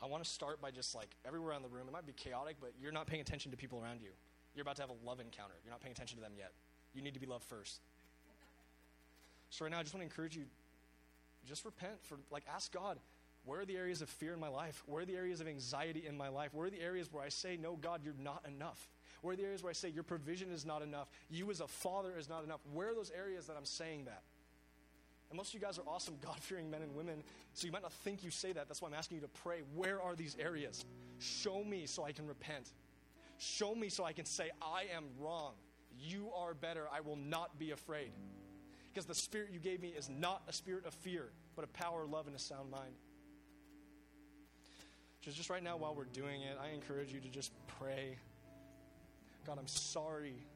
I 0.00 0.06
want 0.06 0.22
to 0.22 0.30
start 0.30 0.62
by 0.62 0.70
just 0.70 0.94
like 0.94 1.16
everywhere 1.26 1.54
in 1.54 1.62
the 1.62 1.68
room. 1.68 1.88
It 1.88 1.92
might 1.92 2.06
be 2.06 2.12
chaotic, 2.12 2.58
but 2.60 2.70
you're 2.80 2.92
not 2.92 3.08
paying 3.08 3.22
attention 3.22 3.50
to 3.50 3.56
people 3.56 3.82
around 3.82 4.00
you. 4.00 4.10
You're 4.54 4.62
about 4.62 4.76
to 4.76 4.82
have 4.82 4.90
a 4.90 5.04
love 5.04 5.18
encounter. 5.18 5.54
You're 5.64 5.72
not 5.72 5.80
paying 5.80 5.92
attention 5.92 6.16
to 6.18 6.22
them 6.22 6.34
yet. 6.38 6.52
You 6.94 7.02
need 7.02 7.14
to 7.14 7.20
be 7.20 7.26
loved 7.26 7.44
first. 7.44 7.80
So 9.54 9.64
right 9.64 9.70
now, 9.70 9.78
I 9.78 9.82
just 9.82 9.94
want 9.94 10.00
to 10.00 10.12
encourage 10.12 10.36
you. 10.36 10.46
Just 11.46 11.64
repent 11.64 12.02
for 12.02 12.18
like 12.32 12.42
ask 12.52 12.72
God, 12.72 12.98
where 13.44 13.60
are 13.60 13.64
the 13.64 13.76
areas 13.76 14.02
of 14.02 14.08
fear 14.08 14.32
in 14.32 14.40
my 14.40 14.48
life? 14.48 14.82
Where 14.86 15.02
are 15.02 15.04
the 15.04 15.14
areas 15.14 15.40
of 15.40 15.46
anxiety 15.46 16.06
in 16.08 16.16
my 16.16 16.28
life? 16.28 16.52
Where 16.52 16.66
are 16.66 16.70
the 16.70 16.80
areas 16.80 17.12
where 17.12 17.22
I 17.22 17.28
say, 17.28 17.56
no, 17.56 17.76
God, 17.76 18.00
you're 18.02 18.14
not 18.18 18.44
enough? 18.48 18.88
Where 19.22 19.34
are 19.34 19.36
the 19.36 19.44
areas 19.44 19.62
where 19.62 19.70
I 19.70 19.74
say, 19.74 19.90
your 19.90 20.02
provision 20.02 20.50
is 20.50 20.66
not 20.66 20.82
enough? 20.82 21.08
You 21.30 21.52
as 21.52 21.60
a 21.60 21.68
father 21.68 22.14
is 22.18 22.28
not 22.28 22.42
enough? 22.42 22.60
Where 22.72 22.90
are 22.90 22.94
those 22.94 23.12
areas 23.16 23.46
that 23.46 23.56
I'm 23.56 23.64
saying 23.64 24.06
that? 24.06 24.22
And 25.30 25.36
most 25.36 25.50
of 25.50 25.54
you 25.54 25.60
guys 25.60 25.78
are 25.78 25.84
awesome, 25.86 26.16
God 26.24 26.40
fearing 26.40 26.68
men 26.68 26.82
and 26.82 26.92
women, 26.96 27.22
so 27.52 27.66
you 27.66 27.72
might 27.72 27.82
not 27.82 27.92
think 27.92 28.24
you 28.24 28.30
say 28.30 28.52
that. 28.52 28.66
That's 28.66 28.82
why 28.82 28.88
I'm 28.88 28.94
asking 28.94 29.18
you 29.18 29.22
to 29.22 29.30
pray. 29.44 29.60
Where 29.76 30.02
are 30.02 30.16
these 30.16 30.36
areas? 30.40 30.84
Show 31.20 31.62
me 31.62 31.86
so 31.86 32.04
I 32.04 32.10
can 32.10 32.26
repent. 32.26 32.72
Show 33.38 33.76
me 33.76 33.88
so 33.88 34.04
I 34.04 34.14
can 34.14 34.24
say, 34.24 34.50
I 34.60 34.86
am 34.96 35.04
wrong. 35.20 35.52
You 35.96 36.30
are 36.36 36.54
better. 36.54 36.86
I 36.92 37.02
will 37.02 37.16
not 37.16 37.56
be 37.56 37.70
afraid. 37.70 38.10
Because 38.94 39.06
the 39.06 39.14
spirit 39.14 39.48
you 39.52 39.58
gave 39.58 39.82
me 39.82 39.88
is 39.88 40.08
not 40.08 40.42
a 40.46 40.52
spirit 40.52 40.86
of 40.86 40.94
fear, 40.94 41.24
but 41.56 41.64
a 41.64 41.68
power, 41.68 42.06
love, 42.06 42.28
and 42.28 42.36
a 42.36 42.38
sound 42.38 42.70
mind. 42.70 42.94
Just, 45.20 45.36
just 45.36 45.50
right 45.50 45.64
now, 45.64 45.76
while 45.76 45.96
we're 45.96 46.04
doing 46.04 46.42
it, 46.42 46.56
I 46.62 46.68
encourage 46.68 47.12
you 47.12 47.18
to 47.18 47.28
just 47.28 47.50
pray. 47.80 48.18
God, 49.44 49.58
I'm 49.58 49.66
sorry 49.66 50.46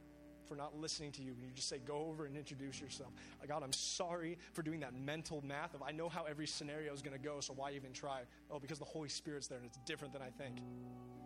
for 0.49 0.55
not 0.55 0.78
listening 0.78 1.11
to 1.12 1.22
you. 1.22 1.32
And 1.32 1.43
you 1.43 1.51
just 1.53 1.68
say, 1.68 1.80
go 1.84 2.07
over 2.09 2.26
and 2.26 2.36
introduce 2.36 2.80
yourself. 2.80 3.11
God, 3.49 3.64
I'm 3.64 3.72
sorry 3.72 4.39
for 4.53 4.62
doing 4.62 4.78
that 4.80 4.95
mental 4.95 5.43
math 5.45 5.74
of 5.74 5.82
I 5.82 5.91
know 5.91 6.09
how 6.09 6.24
every 6.24 6.47
scenario 6.47 6.93
is 6.95 7.03
going 7.03 7.16
to 7.16 7.22
go, 7.22 7.41
so 7.41 7.55
why 7.55 7.72
even 7.72 7.93
try? 7.93 8.20
Oh, 8.53 8.61
because 8.61 8.78
the 8.78 8.84
Holy 8.84 9.09
Spirit's 9.09 9.49
there 9.49 9.59
and 9.59 9.66
it's 9.66 9.78
different 9.78 10.12
than 10.12 10.22
I 10.22 10.30
think. 10.30 10.59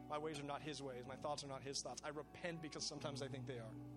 My 0.09 0.17
ways 0.17 0.41
are 0.41 0.45
not 0.45 0.63
His 0.63 0.81
ways, 0.83 1.05
my 1.07 1.17
thoughts 1.17 1.45
are 1.45 1.49
not 1.49 1.63
His 1.63 1.83
thoughts. 1.83 2.01
I 2.05 2.09
repent 2.09 2.63
because 2.63 2.85
sometimes 2.87 3.21
I 3.21 3.29
think 3.29 3.47
they 3.47 3.59
are. 3.59 3.92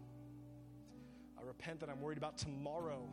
I 1.46 1.48
repent 1.48 1.80
that 1.82 1.90
I'm 1.90 2.02
worried 2.02 2.18
about 2.18 2.38
tomorrow. 2.40 3.08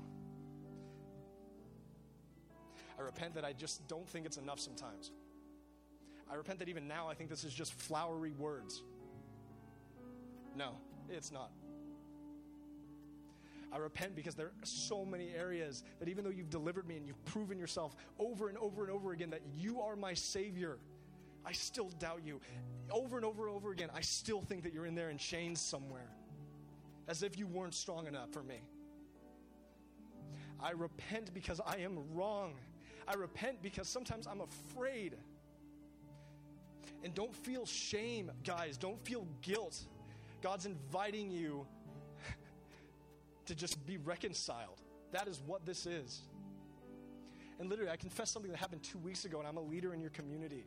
I 2.99 3.03
repent 3.03 3.35
that 3.35 3.45
I 3.45 3.53
just 3.53 3.87
don't 3.89 4.09
think 4.09 4.25
it's 4.25 4.39
enough 4.39 4.59
sometimes. 4.59 5.11
I 6.31 6.35
repent 6.35 6.59
that 6.61 6.69
even 6.69 6.89
now 6.89 7.09
I 7.09 7.15
think 7.15 7.29
this 7.29 7.45
is 7.45 7.53
just 7.53 7.75
flowery 7.75 8.33
words. 8.33 8.83
No, 10.57 10.77
it's 11.11 11.31
not. 11.31 11.51
I 13.71 13.77
repent 13.79 14.17
because 14.17 14.35
there 14.35 14.47
are 14.47 14.53
so 14.65 15.05
many 15.05 15.31
areas 15.37 15.83
that 15.99 16.09
even 16.09 16.25
though 16.25 16.31
you've 16.31 16.51
delivered 16.51 16.87
me 16.87 16.97
and 16.97 17.07
you've 17.07 17.23
proven 17.27 17.59
yourself 17.59 17.95
over 18.19 18.49
and 18.49 18.57
over 18.59 18.83
and 18.83 18.91
over 18.91 19.13
again 19.13 19.31
that 19.31 19.43
you 19.59 19.83
are 19.83 19.97
my 19.97 20.15
Savior, 20.15 20.79
I 21.45 21.53
still 21.53 21.91
doubt 21.99 22.21
you. 22.25 22.41
Over 22.91 23.17
and 23.17 23.27
over 23.27 23.47
and 23.47 23.57
over 23.57 23.73
again, 23.73 23.91
I 23.95 24.01
still 24.01 24.41
think 24.41 24.63
that 24.63 24.73
you're 24.73 24.87
in 24.87 24.95
there 24.95 25.11
in 25.11 25.19
chains 25.19 25.61
somewhere, 25.61 26.09
as 27.09 27.23
if 27.23 27.39
you 27.39 27.47
weren't 27.47 27.75
strong 27.75 28.07
enough 28.07 28.31
for 28.33 28.43
me. 28.43 28.63
I 30.61 30.71
repent 30.71 31.35
because 31.35 31.61
I 31.67 31.79
am 31.79 31.99
wrong. 32.15 32.55
I 33.09 33.15
repent 33.15 33.63
because 33.63 33.89
sometimes 33.89 34.27
I'm 34.27 34.41
afraid. 34.41 35.17
And 37.03 37.15
don't 37.15 37.35
feel 37.35 37.67
shame, 37.67 38.31
guys. 38.45 38.77
Don't 38.77 39.05
feel 39.05 39.27
guilt. 39.41 39.81
God's 40.41 40.67
inviting 40.67 41.31
you 41.31 41.67
to 43.47 43.55
just 43.55 43.85
be 43.87 43.97
reconciled. 43.97 44.81
That 45.11 45.27
is 45.27 45.43
what 45.45 45.67
this 45.67 45.87
is. 45.87 46.23
And 47.59 47.69
literally, 47.69 47.91
I 47.91 47.97
confess 47.97 48.31
something 48.31 48.51
that 48.51 48.59
happened 48.59 48.83
two 48.83 48.99
weeks 48.99 49.25
ago, 49.25 49.39
and 49.39 49.47
I'm 49.47 49.57
a 49.57 49.63
leader 49.63 49.95
in 49.95 50.01
your 50.01 50.11
community. 50.11 50.65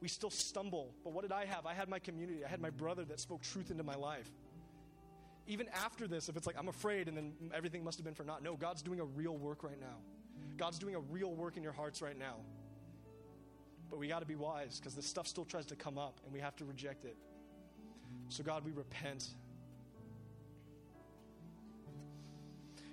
We 0.00 0.08
still 0.08 0.30
stumble, 0.30 0.92
but 1.02 1.12
what 1.12 1.22
did 1.22 1.32
I 1.32 1.44
have? 1.46 1.66
I 1.66 1.72
had 1.72 1.88
my 1.88 1.98
community, 1.98 2.44
I 2.44 2.48
had 2.48 2.60
my 2.60 2.70
brother 2.70 3.04
that 3.06 3.18
spoke 3.18 3.42
truth 3.42 3.70
into 3.70 3.82
my 3.82 3.94
life. 3.94 4.30
Even 5.46 5.68
after 5.68 6.08
this, 6.08 6.28
if 6.28 6.36
it's 6.36 6.46
like 6.46 6.56
I'm 6.58 6.68
afraid 6.68 7.08
and 7.08 7.16
then 7.16 7.32
everything 7.54 7.84
must 7.84 7.98
have 7.98 8.04
been 8.04 8.14
for 8.14 8.24
naught, 8.24 8.42
no, 8.42 8.56
God's 8.56 8.82
doing 8.82 9.00
a 9.00 9.04
real 9.04 9.36
work 9.36 9.62
right 9.62 9.80
now. 9.80 9.96
God's 10.56 10.78
doing 10.78 10.94
a 10.94 11.00
real 11.00 11.32
work 11.32 11.56
in 11.56 11.62
your 11.62 11.72
hearts 11.72 12.02
right 12.02 12.18
now. 12.18 12.36
But 13.90 13.98
we 13.98 14.08
got 14.08 14.20
to 14.20 14.26
be 14.26 14.34
wise 14.34 14.78
because 14.80 14.94
this 14.94 15.06
stuff 15.06 15.26
still 15.26 15.44
tries 15.44 15.66
to 15.66 15.76
come 15.76 15.98
up 15.98 16.20
and 16.24 16.32
we 16.32 16.40
have 16.40 16.56
to 16.56 16.64
reject 16.64 17.04
it. 17.04 17.16
So, 18.28 18.42
God, 18.42 18.64
we 18.64 18.72
repent. 18.72 19.28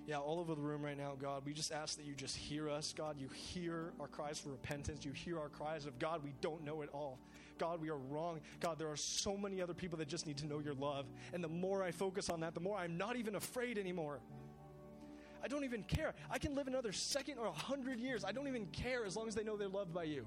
yeah, 0.06 0.18
all 0.18 0.40
over 0.40 0.54
the 0.54 0.62
room 0.62 0.82
right 0.82 0.98
now, 0.98 1.16
God, 1.20 1.44
we 1.46 1.54
just 1.54 1.72
ask 1.72 1.98
that 1.98 2.06
you 2.06 2.14
just 2.14 2.36
hear 2.36 2.70
us. 2.70 2.94
God, 2.96 3.18
you 3.18 3.30
hear 3.30 3.94
our 4.00 4.08
cries 4.08 4.38
for 4.38 4.50
repentance. 4.50 5.06
You 5.06 5.14
hear 5.14 5.40
our 5.40 5.50
cries 5.50 5.86
of, 5.86 5.98
God, 5.98 6.24
we 6.24 6.34
don't 6.42 6.64
know 6.64 6.82
it 6.82 6.90
all. 6.94 7.20
God, 7.58 7.82
we 7.82 7.90
are 7.90 7.98
wrong. 7.98 8.40
God, 8.60 8.80
there 8.80 8.90
are 8.90 8.98
so 8.98 9.38
many 9.38 9.62
other 9.62 9.74
people 9.74 9.98
that 10.00 10.08
just 10.08 10.28
need 10.28 10.38
to 10.38 10.46
know 10.46 10.60
your 10.60 10.74
love. 10.74 11.06
And 11.34 11.44
the 11.44 11.50
more 11.50 11.84
I 11.84 11.92
focus 11.92 12.30
on 12.30 12.40
that, 12.42 12.54
the 12.54 12.60
more 12.60 12.78
I'm 12.78 12.98
not 12.98 13.16
even 13.16 13.36
afraid 13.36 13.78
anymore. 13.78 14.20
I 15.44 15.48
don't 15.48 15.66
even 15.66 15.84
care. 15.84 16.14
I 16.32 16.38
can 16.38 16.56
live 16.56 16.68
another 16.68 16.94
second 16.94 17.38
or 17.38 17.48
a 17.48 17.52
hundred 17.52 18.00
years. 18.00 18.24
I 18.24 18.32
don't 18.32 18.48
even 18.48 18.66
care 18.68 19.06
as 19.06 19.16
long 19.16 19.28
as 19.28 19.36
they 19.36 19.44
know 19.44 19.58
they're 19.58 19.68
loved 19.68 19.94
by 19.94 20.04
you. 20.04 20.26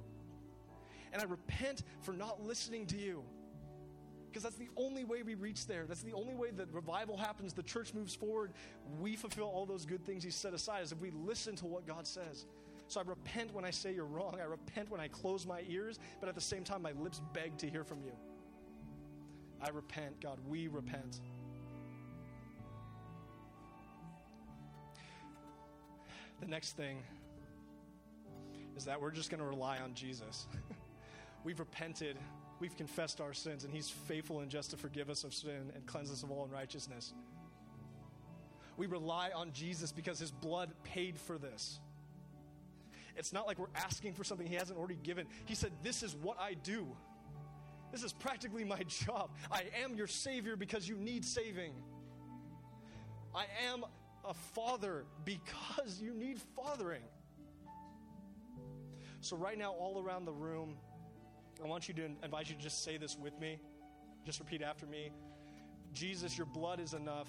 And 1.13 1.23
I 1.23 1.25
repent 1.25 1.83
for 2.03 2.13
not 2.13 2.43
listening 2.43 2.87
to 2.89 2.99
you 2.99 3.23
because 4.37 4.43
that's 4.43 4.57
the 4.57 4.69
only 4.77 5.03
way 5.05 5.23
we 5.23 5.35
reach 5.35 5.67
there. 5.67 5.87
That's 5.87 6.03
the 6.03 6.13
only 6.13 6.35
way 6.35 6.51
that 6.51 6.71
revival 6.71 7.17
happens, 7.17 7.55
the 7.55 7.63
church 7.63 7.95
moves 7.95 8.15
forward. 8.15 8.53
We 9.01 9.17
fulfill 9.17 9.47
all 9.47 9.65
those 9.65 9.87
good 9.87 10.05
things 10.05 10.23
He 10.23 10.31
set 10.31 10.53
aside 10.53 10.83
is 10.83 10.93
if 10.93 11.01
we 11.01 11.11
listen 11.11 11.57
to 11.57 11.65
what 11.65 11.87
God 11.87 12.07
says. 12.07 12.45
So 12.89 13.01
I 13.01 13.05
repent 13.05 13.53
when 13.53 13.65
I 13.65 13.71
say 13.71 13.93
you're 13.93 14.05
wrong. 14.05 14.39
I 14.41 14.45
repent 14.45 14.91
when 14.91 15.01
I 15.01 15.09
close 15.09 15.47
my 15.47 15.63
ears, 15.69 15.99
but 16.21 16.29
at 16.29 16.35
the 16.35 16.41
same 16.41 16.65
time, 16.65 16.83
my 16.83 16.93
lips 16.93 17.21
beg 17.33 17.57
to 17.59 17.69
hear 17.69 17.85
from 17.85 18.03
you. 18.03 18.13
I 19.61 19.71
repent, 19.71 20.21
God. 20.21 20.39
We 20.49 20.69
repent. 20.69 21.21
The 26.41 26.47
next 26.47 26.77
thing 26.77 27.03
is 28.77 28.85
that 28.85 29.01
we're 29.01 29.11
just 29.11 29.31
going 29.31 29.41
to 29.41 29.47
rely 29.47 29.79
on 29.79 29.95
Jesus. 29.95 30.47
We've 31.45 31.59
repented 31.59 32.19
we've 32.61 32.77
confessed 32.77 33.21
our 33.21 33.33
sins, 33.33 33.65
and 33.65 33.73
He's 33.73 33.89
faithful 33.89 34.41
and 34.41 34.51
just 34.51 34.71
to 34.71 34.77
forgive 34.77 35.11
us 35.11 35.25
of 35.25 35.35
sin 35.35 35.73
and 35.75 35.87
cleanse 35.87 36.11
us 36.11 36.23
of 36.23 36.31
all 36.31 36.45
unrighteousness. 36.45 37.13
We 38.77 38.87
rely 38.87 39.31
on 39.35 39.53
Jesus 39.53 39.93
because 39.93 40.19
His 40.19 40.31
blood 40.31 40.73
paid 40.85 41.19
for 41.19 41.39
this. 41.39 41.81
It's 43.17 43.33
not 43.33 43.47
like 43.47 43.59
we're 43.59 43.67
asking 43.75 44.15
for 44.15 44.25
something 44.25 44.47
He 44.47 44.55
hasn't 44.55 44.79
already 44.79 44.99
given. 45.03 45.27
He 45.47 45.55
said, 45.55 45.73
This 45.83 46.03
is 46.03 46.15
what 46.15 46.39
I 46.41 46.55
do. 46.55 46.87
This 47.93 48.03
is 48.03 48.13
practically 48.13 48.65
my 48.65 48.83
job. 48.89 49.31
I 49.51 49.65
am 49.83 49.95
your 49.95 50.07
Savior 50.07 50.57
because 50.57 50.89
you 50.89 50.97
need 50.97 51.25
saving. 51.25 51.73
I 53.35 53.47
am 53.71 53.85
a 54.25 54.35
father 54.35 55.05
because 55.25 56.01
you 56.01 56.15
need 56.15 56.41
fathering. 56.57 57.03
So, 59.21 59.37
right 59.37 59.59
now, 59.59 59.73
all 59.73 60.03
around 60.03 60.25
the 60.25 60.33
room, 60.33 60.77
I 61.63 61.67
want 61.67 61.89
you 61.89 61.95
to 61.95 62.11
invite 62.23 62.49
you 62.49 62.57
to 62.57 62.61
just 62.61 62.85
say 62.85 62.97
this 62.97 63.17
with 63.17 63.39
me. 63.39 63.59
Just 64.25 64.41
repeat 64.41 64.63
after 64.63 64.87
me 64.87 65.11
Jesus, 65.93 66.37
your 66.37 66.47
blood 66.47 66.79
is 66.79 66.93
enough. 66.93 67.29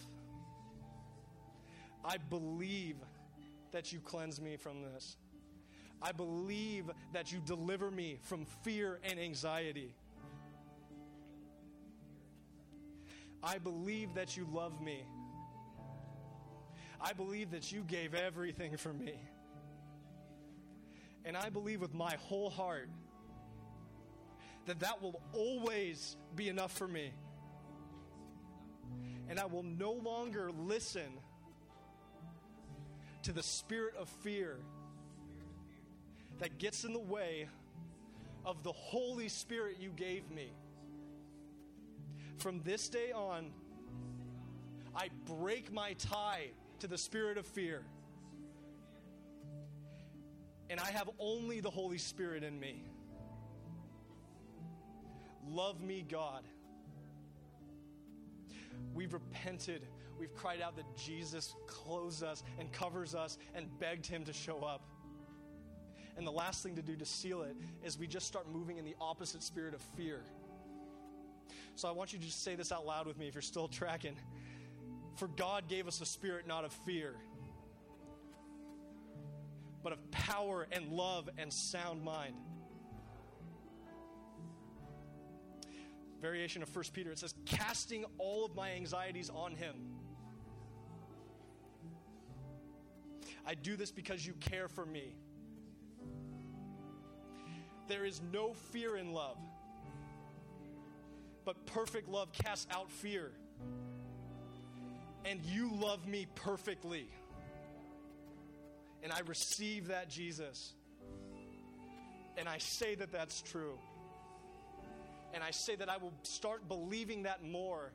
I 2.03 2.17
believe 2.17 2.97
that 3.71 3.93
you 3.93 3.99
cleanse 3.99 4.41
me 4.41 4.57
from 4.57 4.81
this. 4.81 5.15
I 6.01 6.11
believe 6.11 6.85
that 7.13 7.31
you 7.31 7.39
deliver 7.45 7.89
me 7.89 8.19
from 8.21 8.45
fear 8.63 8.99
and 9.03 9.19
anxiety. 9.19 9.93
I 13.43 13.57
believe 13.57 14.13
that 14.15 14.37
you 14.37 14.47
love 14.51 14.81
me. 14.81 15.03
I 16.99 17.13
believe 17.13 17.51
that 17.51 17.71
you 17.71 17.83
gave 17.83 18.13
everything 18.13 18.77
for 18.77 18.93
me. 18.93 19.13
And 21.25 21.35
I 21.35 21.49
believe 21.49 21.81
with 21.81 21.93
my 21.93 22.15
whole 22.15 22.49
heart 22.49 22.89
that 24.65 24.79
that 24.79 25.01
will 25.01 25.21
always 25.33 26.17
be 26.35 26.49
enough 26.49 26.71
for 26.71 26.87
me. 26.87 27.11
And 29.29 29.39
I 29.39 29.45
will 29.45 29.63
no 29.63 29.91
longer 29.91 30.51
listen 30.51 31.19
to 33.23 33.33
the 33.33 33.43
spirit 33.43 33.95
of 33.97 34.07
fear 34.07 34.57
that 36.39 36.57
gets 36.57 36.83
in 36.83 36.93
the 36.93 36.99
way 36.99 37.47
of 38.45 38.63
the 38.63 38.71
Holy 38.71 39.27
Spirit 39.27 39.77
you 39.79 39.91
gave 39.91 40.29
me. 40.31 40.51
From 42.37 42.61
this 42.63 42.87
day 42.89 43.11
on, 43.11 43.51
I 44.95 45.09
break 45.25 45.71
my 45.71 45.93
tie 45.93 46.47
to 46.79 46.87
the 46.87 46.97
spirit 46.97 47.37
of 47.37 47.45
fear. 47.45 47.83
And 50.69 50.79
I 50.79 50.91
have 50.91 51.09
only 51.19 51.59
the 51.59 51.69
Holy 51.69 51.97
Spirit 51.97 52.43
in 52.43 52.59
me. 52.59 52.83
Love 55.49 55.81
me, 55.81 56.05
God. 56.07 56.43
We've 58.93 59.13
repented. 59.13 59.85
We've 60.19 60.33
cried 60.35 60.61
out 60.61 60.75
that 60.75 60.97
Jesus 60.97 61.55
clothes 61.67 62.21
us 62.23 62.43
and 62.59 62.71
covers 62.71 63.15
us 63.15 63.37
and 63.55 63.67
begged 63.79 64.05
him 64.05 64.23
to 64.25 64.33
show 64.33 64.59
up. 64.59 64.81
And 66.17 66.25
the 66.25 66.31
last 66.31 66.63
thing 66.63 66.75
to 66.75 66.81
do 66.81 66.95
to 66.95 67.05
seal 67.05 67.43
it 67.43 67.55
is 67.83 67.97
we 67.97 68.07
just 68.07 68.27
start 68.27 68.49
moving 68.51 68.77
in 68.77 68.85
the 68.85 68.95
opposite 68.99 69.43
spirit 69.43 69.73
of 69.73 69.81
fear. 69.95 70.21
So 71.75 71.87
I 71.87 71.91
want 71.91 72.11
you 72.11 72.19
to 72.19 72.25
just 72.25 72.43
say 72.43 72.55
this 72.55 72.71
out 72.71 72.85
loud 72.85 73.05
with 73.05 73.17
me 73.17 73.27
if 73.27 73.35
you're 73.35 73.41
still 73.41 73.67
tracking. 73.67 74.15
For 75.15 75.27
God 75.27 75.67
gave 75.67 75.87
us 75.87 76.01
a 76.01 76.05
spirit 76.05 76.47
not 76.47 76.65
of 76.65 76.73
fear, 76.85 77.15
but 79.83 79.93
of 79.93 80.11
power 80.11 80.67
and 80.71 80.91
love 80.91 81.29
and 81.37 81.53
sound 81.53 82.03
mind. 82.03 82.33
variation 86.21 86.61
of 86.63 86.75
1 86.75 86.85
Peter, 86.93 87.11
it 87.11 87.19
says, 87.19 87.33
casting 87.45 88.05
all 88.17 88.45
of 88.45 88.55
my 88.55 88.71
anxieties 88.71 89.29
on 89.29 89.53
him. 89.55 89.75
I 93.45 93.53
do 93.55 93.75
this 93.75 93.91
because 93.91 94.25
you 94.25 94.33
care 94.33 94.67
for 94.67 94.85
me. 94.85 95.15
There 97.87 98.05
is 98.05 98.21
no 98.33 98.53
fear 98.71 98.97
in 98.97 99.13
love, 99.13 99.37
but 101.45 101.65
perfect 101.65 102.09
love 102.09 102.31
casts 102.33 102.67
out 102.71 102.91
fear. 102.91 103.31
And 105.25 105.41
you 105.43 105.71
love 105.73 106.07
me 106.07 106.27
perfectly. 106.35 107.07
And 109.03 109.11
I 109.11 109.19
receive 109.21 109.87
that, 109.87 110.09
Jesus. 110.09 110.73
And 112.37 112.47
I 112.47 112.57
say 112.57 112.95
that 112.95 113.11
that's 113.11 113.41
true. 113.41 113.77
And 115.33 115.43
I 115.43 115.51
say 115.51 115.75
that 115.75 115.89
I 115.89 115.97
will 115.97 116.13
start 116.23 116.67
believing 116.67 117.23
that 117.23 117.43
more 117.43 117.91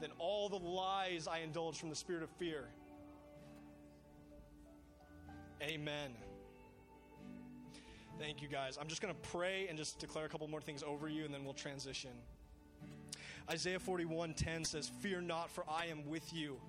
than 0.00 0.10
all 0.18 0.48
the 0.48 0.58
lies 0.58 1.26
I 1.26 1.38
indulge 1.38 1.78
from 1.78 1.90
the 1.90 1.96
spirit 1.96 2.22
of 2.22 2.30
fear. 2.30 2.68
Amen. 5.62 6.10
Thank 8.18 8.42
you, 8.42 8.48
guys. 8.48 8.78
I'm 8.80 8.86
just 8.86 9.02
going 9.02 9.12
to 9.12 9.28
pray 9.30 9.66
and 9.68 9.76
just 9.76 9.98
declare 9.98 10.24
a 10.24 10.28
couple 10.28 10.46
more 10.46 10.60
things 10.60 10.82
over 10.84 11.08
you, 11.08 11.24
and 11.24 11.34
then 11.34 11.44
we'll 11.44 11.54
transition. 11.54 12.10
Isaiah 13.50 13.80
41:10 13.80 14.64
says, 14.64 14.88
"Fear 14.88 15.22
not, 15.22 15.50
for 15.50 15.64
I 15.68 15.86
am 15.86 16.06
with 16.06 16.32
you. 16.32 16.60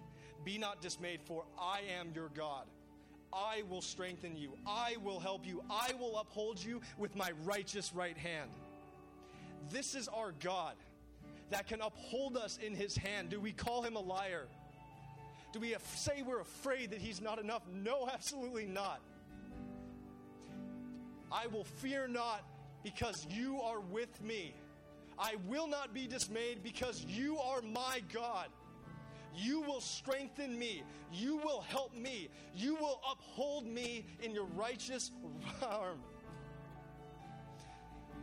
Be 0.43 0.58
not 0.58 0.82
dismayed, 0.82 1.22
for 1.22 1.46
I 1.58 1.82
am 2.00 2.12
your 2.14 2.30
God. 2.30 2.68
I 3.32 3.62
will 3.70 3.82
strengthen 3.82 4.36
you. 4.36 4.58
I 4.66 4.98
will 4.98 5.20
help 5.20 5.46
you. 5.46 5.64
I 5.70 5.93
will 5.93 6.18
uphold 6.18 6.62
you 6.62 6.82
with 6.98 7.16
my 7.16 7.32
righteous 7.43 7.93
right 7.93 8.18
hand." 8.18 8.52
This 9.70 9.96
is 9.96 10.08
our 10.08 10.32
God 10.32 10.76
that 11.50 11.68
can 11.68 11.82
uphold 11.82 12.38
us 12.38 12.58
in 12.58 12.74
his 12.74 12.98
hand. 12.98 13.30
Do 13.30 13.39
we 13.39 13.52
call 13.52 13.84
him 13.84 13.96
a 13.96 14.02
liar? 14.02 14.48
Do 15.54 15.60
we 15.60 15.76
say 15.93 16.22
we're 16.22 16.41
afraid 16.41 16.91
that 16.91 17.00
he's 17.00 17.22
not 17.22 17.39
enough? 17.39 17.64
No, 17.72 18.10
absolutely 18.14 18.66
not. 18.66 19.00
I 21.32 21.47
will 21.47 21.63
fear 21.63 22.07
not 22.07 22.43
because 22.84 23.26
you 23.30 23.61
are 23.61 23.80
with 23.80 24.21
me. 24.21 24.55
I 25.17 25.36
will 25.47 25.67
not 25.67 25.93
be 25.93 26.07
dismayed 26.07 26.61
because 26.63 27.03
you 27.07 27.38
are 27.38 27.61
my 27.61 28.01
God. 28.13 28.47
You 29.36 29.61
will 29.61 29.82
strengthen 29.82 30.57
me. 30.57 30.84
You 31.11 31.38
will 31.38 31.61
help 31.61 31.95
me. 31.95 32.30
You 32.55 32.76
will 32.76 33.01
uphold 33.09 33.65
me 33.65 34.05
in 34.21 34.32
your 34.32 34.45
righteous 34.55 35.11
arm. 35.61 35.99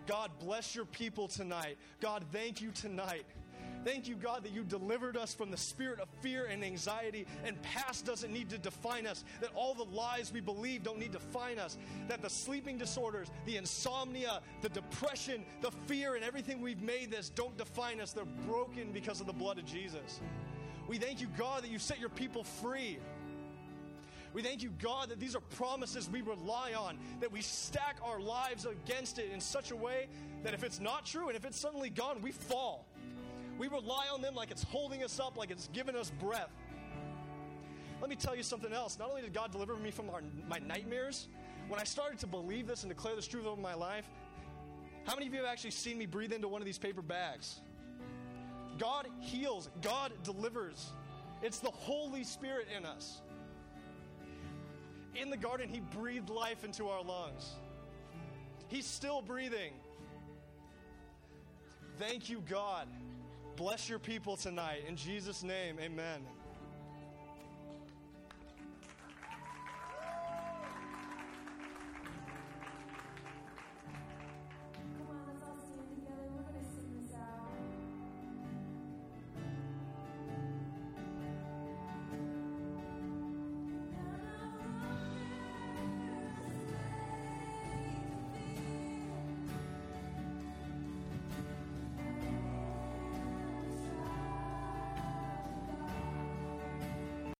God, 0.07 0.31
bless 0.41 0.75
your 0.75 0.85
people 0.85 1.29
tonight. 1.29 1.77
God, 2.01 2.25
thank 2.33 2.61
you 2.61 2.71
tonight. 2.73 3.25
Thank 3.85 4.07
you, 4.07 4.15
God, 4.15 4.45
that 4.45 4.53
you 4.53 4.63
delivered 4.63 5.17
us 5.17 5.35
from 5.35 5.51
the 5.51 5.57
spirit 5.57 5.99
of 5.99 6.09
fear 6.21 6.47
and 6.47 6.65
anxiety, 6.65 7.27
and 7.45 7.61
past 7.63 8.05
doesn't 8.05 8.33
need 8.33 8.49
to 8.51 8.59
define 8.59 9.07
us. 9.07 9.25
That 9.41 9.51
all 9.55 9.75
the 9.75 9.85
lies 9.85 10.33
we 10.33 10.41
believe 10.41 10.85
don't 10.85 10.99
need 10.99 11.13
to 11.13 11.19
define 11.19 11.59
us. 11.59 11.79
That 12.09 12.23
the 12.23 12.31
sleeping 12.31 12.79
disorders, 12.79 13.29
the 13.45 13.57
insomnia, 13.57 14.41
the 14.61 14.69
depression, 14.69 15.45
the 15.61 15.73
fear, 15.87 16.15
and 16.15 16.25
everything 16.25 16.61
we've 16.61 16.83
made 16.83 17.11
this 17.11 17.29
don't 17.29 17.57
define 17.57 18.01
us. 18.01 18.13
They're 18.13 18.25
broken 18.47 18.93
because 18.93 19.21
of 19.21 19.27
the 19.27 19.33
blood 19.33 19.59
of 19.59 19.65
Jesus. 19.65 20.21
We 20.89 20.99
thank 20.99 21.21
you, 21.21 21.29
God, 21.37 21.63
that 21.65 21.71
you 21.71 21.79
set 21.79 21.99
your 21.99 22.09
people 22.09 22.45
free. 22.45 22.99
We 24.33 24.43
thank 24.43 24.63
you, 24.63 24.71
God, 24.81 25.11
that 25.11 25.21
these 25.21 25.37
are 25.37 25.41
promises 25.41 26.09
we 26.09 26.23
rely 26.23 26.73
on, 26.73 26.99
that 27.21 27.31
we 27.31 27.43
stack 27.43 27.99
our 28.03 28.21
lives 28.21 28.65
against 28.65 29.19
it 29.19 29.31
in 29.31 29.41
such 29.41 29.71
a 29.73 29.77
way 29.77 30.09
that 30.43 30.55
if 30.55 30.65
it's 30.65 30.81
not 30.81 31.05
true 31.05 31.29
and 31.29 31.37
if 31.37 31.45
it's 31.45 31.59
suddenly 31.59 31.91
gone, 31.91 32.23
we 32.23 32.33
fall. 32.33 32.87
We 33.63 33.69
rely 33.69 34.09
on 34.13 34.21
them 34.23 34.35
like 34.35 34.51
it's 34.51 34.65
holding 34.65 35.05
us 35.05 35.21
up, 35.21 35.37
like 35.37 35.53
it's 35.53 35.69
giving 35.73 35.95
us 35.95 36.11
breath. 36.19 36.51
Let 38.01 38.11
me 38.11 38.17
tell 38.17 38.35
you 38.35 38.43
something 38.43 38.73
else. 38.73 38.99
Not 38.99 39.09
only 39.09 39.23
did 39.23 39.33
God 39.33 39.53
deliver 39.53 39.77
me 39.77 39.93
from 39.93 40.11
our, 40.11 40.21
my 40.49 40.59
nightmares, 40.59 41.29
when 41.69 41.79
I 41.79 41.85
started 41.85 42.19
to 42.19 42.27
believe 42.27 42.67
this 42.67 42.83
and 42.83 42.91
declare 42.91 43.15
this 43.15 43.29
truth 43.29 43.47
over 43.47 43.61
my 43.61 43.75
life, 43.75 44.05
how 45.05 45.15
many 45.15 45.29
of 45.29 45.33
you 45.33 45.39
have 45.39 45.49
actually 45.49 45.71
seen 45.71 45.97
me 45.97 46.07
breathe 46.07 46.33
into 46.33 46.49
one 46.49 46.61
of 46.61 46.67
these 46.67 46.77
paper 46.77 47.03
bags? 47.03 47.61
God 48.81 49.07
heals, 49.21 49.71
God 49.81 50.11
delivers. 50.25 50.91
It's 51.41 51.61
the 51.61 51.71
Holy 51.71 52.25
Spirit 52.25 52.67
in 52.77 52.85
us. 52.85 53.21
In 55.15 55.31
the 55.31 55.37
garden, 55.37 55.69
He 55.69 55.79
breathed 55.79 56.31
life 56.31 56.65
into 56.65 56.89
our 56.89 57.05
lungs. 57.05 57.53
He's 58.67 58.87
still 58.87 59.23
breathing. 59.23 59.75
Thank 62.01 62.29
you, 62.29 62.43
God. 62.51 62.89
Bless 63.63 63.89
your 63.89 64.01
people 64.01 64.37
tonight. 64.37 64.83
In 64.89 64.97
Jesus' 64.97 65.45
name, 65.45 65.77
amen. 65.79 66.23